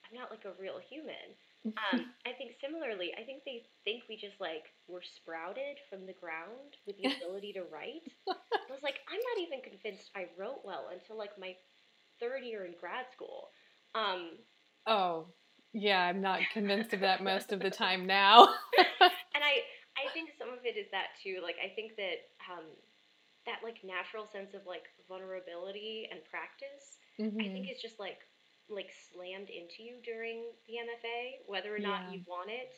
I'm 0.08 0.16
not 0.16 0.32
like 0.32 0.48
a 0.48 0.56
real 0.56 0.80
human. 0.80 1.36
Um, 1.80 2.06
I 2.26 2.34
think 2.34 2.54
similarly, 2.62 3.14
I 3.18 3.24
think 3.24 3.44
they 3.46 3.64
think 3.86 4.04
we 4.10 4.18
just 4.18 4.40
like 4.40 4.66
were 4.88 5.02
sprouted 5.02 5.80
from 5.90 6.06
the 6.06 6.14
ground 6.14 6.76
with 6.86 6.98
the 6.98 7.06
ability 7.16 7.54
to 7.54 7.64
write. 7.64 8.04
I 8.70 8.74
was 8.74 8.84
like, 8.84 9.00
I'm 9.10 9.20
not 9.20 9.40
even 9.48 9.62
convinced 9.62 10.12
I 10.16 10.28
wrote 10.38 10.62
well 10.64 10.90
until 10.92 11.18
like 11.18 11.38
my 11.40 11.56
third 12.20 12.44
year 12.44 12.66
in 12.66 12.76
grad 12.80 13.06
school. 13.12 13.52
Um, 13.96 14.40
Oh, 14.88 15.28
yeah, 15.74 16.02
I'm 16.06 16.22
not 16.22 16.50
convinced 16.52 16.94
of 16.94 17.00
that 17.02 17.24
most 17.24 17.52
of 17.52 17.62
the 17.62 17.70
time 17.72 18.06
now. 18.06 18.54
and 19.36 19.44
I 19.44 19.64
I 19.98 20.10
think 20.14 20.32
some 20.38 20.50
of 20.50 20.64
it 20.66 20.78
is 20.80 20.88
that 20.92 21.14
too. 21.22 21.40
Like 21.44 21.58
I 21.62 21.74
think 21.76 21.96
that 21.98 22.32
um, 22.48 22.66
that 23.46 23.62
like 23.64 23.84
natural 23.84 24.28
sense 24.28 24.54
of 24.54 24.66
like 24.66 24.88
vulnerability 25.08 26.08
and 26.12 26.22
practice. 26.26 27.00
I 27.42 27.50
Mhm. 27.50 27.52
think 27.52 27.72
is 27.72 27.82
just 27.82 28.00
like 28.00 28.22
like 28.72 28.90
slammed 29.14 29.50
into 29.50 29.84
you 29.84 29.96
during 30.04 30.44
the 30.68 30.74
MFA, 30.76 31.48
whether 31.48 31.74
or 31.76 31.80
not 31.80 32.04
Yeah. 32.08 32.12
you 32.14 32.22
want 32.28 32.50
it. 32.50 32.74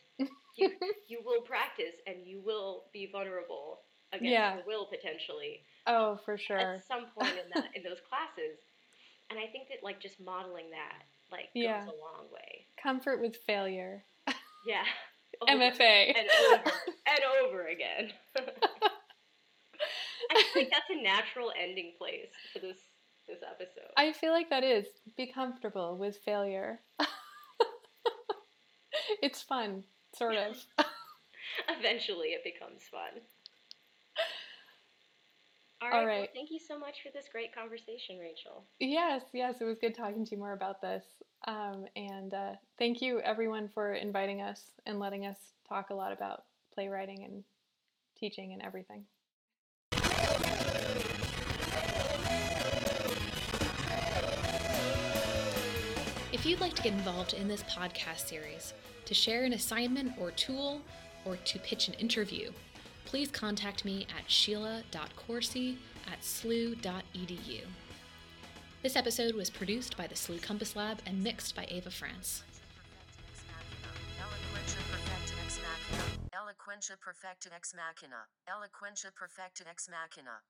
You 0.58 0.72
you 1.08 1.22
will 1.26 1.41
practice 1.41 1.96
and 2.08 2.18
you 2.26 2.41
will 2.41 2.86
be 2.94 3.08
vulnerable 3.12 3.80
against 4.12 4.32
Yeah. 4.32 4.56
your 4.56 4.66
will 4.66 4.86
potentially 4.86 5.62
Oh, 5.88 6.20
for 6.26 6.38
sure. 6.38 6.58
at 6.58 6.88
some 6.88 7.06
point 7.18 7.32
in 7.32 7.50
that 7.56 7.70
in 7.76 7.84
those 7.84 8.00
classes. 8.10 8.60
And 9.30 9.39
I 9.39 9.48
think 9.48 9.68
that 9.70 9.84
like 9.84 10.00
just 10.00 10.20
modeling 10.20 10.70
that 10.72 11.04
like 11.32 11.50
Yeah. 11.54 11.86
goes 11.86 11.94
a 11.96 12.00
long 12.02 12.28
way. 12.34 12.66
Comfort 12.82 13.22
with 13.22 13.38
failure. 13.48 14.04
Yeah. 14.66 14.84
Over 15.41 15.52
MFA. 15.60 16.16
and 16.16 16.28
over 16.54 16.72
and 17.06 17.20
over 17.44 17.68
again. 17.68 18.12
I 20.32 20.44
like 20.56 20.72
that's 20.72 20.89
a 20.89 21.02
natural 21.02 21.52
ending 21.62 21.94
place 21.98 22.30
for 22.54 22.60
this 22.60 22.78
this 23.28 23.40
episode. 23.48 23.92
I 23.98 24.14
feel 24.14 24.32
like 24.32 24.50
that 24.50 24.64
is 24.64 24.86
be 25.18 25.28
comfortable 25.28 25.98
with 25.98 26.18
failure. 26.18 26.80
it's 29.22 29.42
fun, 29.42 29.84
sort 30.16 30.36
of. 30.36 30.58
Eventually, 31.80 32.30
it 32.30 32.44
becomes 32.44 32.82
fun. 32.90 33.22
All 35.82 36.00
All 36.00 36.06
right. 36.06 36.20
Well, 36.20 36.28
thank 36.34 36.50
you 36.50 36.60
so 36.60 36.80
much 36.80 37.02
for 37.04 37.10
this 37.14 37.26
great 37.30 37.54
conversation, 37.54 38.18
Rachel. 38.18 38.64
Yes, 38.80 39.24
yes, 39.34 39.56
it 39.60 39.66
was 39.66 39.78
good 39.80 39.94
talking 39.96 40.26
to 40.26 40.32
you 40.32 40.38
more 40.38 40.54
about 40.54 40.82
this. 40.82 41.04
Um, 41.46 41.86
and 41.98 42.34
uh, 42.34 42.52
thank 42.80 43.02
you, 43.02 43.20
everyone, 43.20 43.70
for 43.74 43.94
inviting 43.94 44.42
us 44.42 44.62
and 44.86 45.00
letting 45.00 45.26
us 45.26 45.38
talk 45.68 45.90
a 45.90 45.94
lot 45.94 46.14
about 46.14 46.44
playwriting 46.74 47.26
and 47.26 47.44
teaching 48.18 48.54
and 48.54 48.62
everything. 48.62 49.04
If 56.44 56.50
you'd 56.50 56.60
like 56.60 56.74
to 56.74 56.82
get 56.82 56.91
involved 56.91 57.34
in 57.34 57.48
this 57.48 57.64
podcast 57.64 58.28
series, 58.28 58.74
to 59.06 59.14
share 59.14 59.46
an 59.46 59.54
assignment 59.54 60.12
or 60.20 60.30
tool, 60.32 60.82
or 61.24 61.38
to 61.38 61.60
pitch 61.60 61.88
an 61.88 61.94
interview, 61.94 62.52
please 63.06 63.32
contact 63.32 63.86
me 63.86 64.06
at 64.14 64.30
sheila.coursey 64.30 65.78
at 66.06 66.20
slu.edu. 66.20 67.62
This 68.82 68.98
episode 68.98 69.36
was 69.36 69.50
produced 69.50 69.96
by 69.96 70.06
the 70.06 70.16
SLU 70.16 70.41
Compass 70.41 70.76
Lab 70.76 71.00
and 71.06 71.24
mixed 71.24 71.56
by 71.56 71.66
Ava 71.70 71.89
France. 71.89 72.44
Eloquentia 76.34 76.98
ex 77.56 77.74
machina. 77.74 78.28
Eloquentia 78.50 79.70
ex 79.70 79.88
machina. 79.88 80.41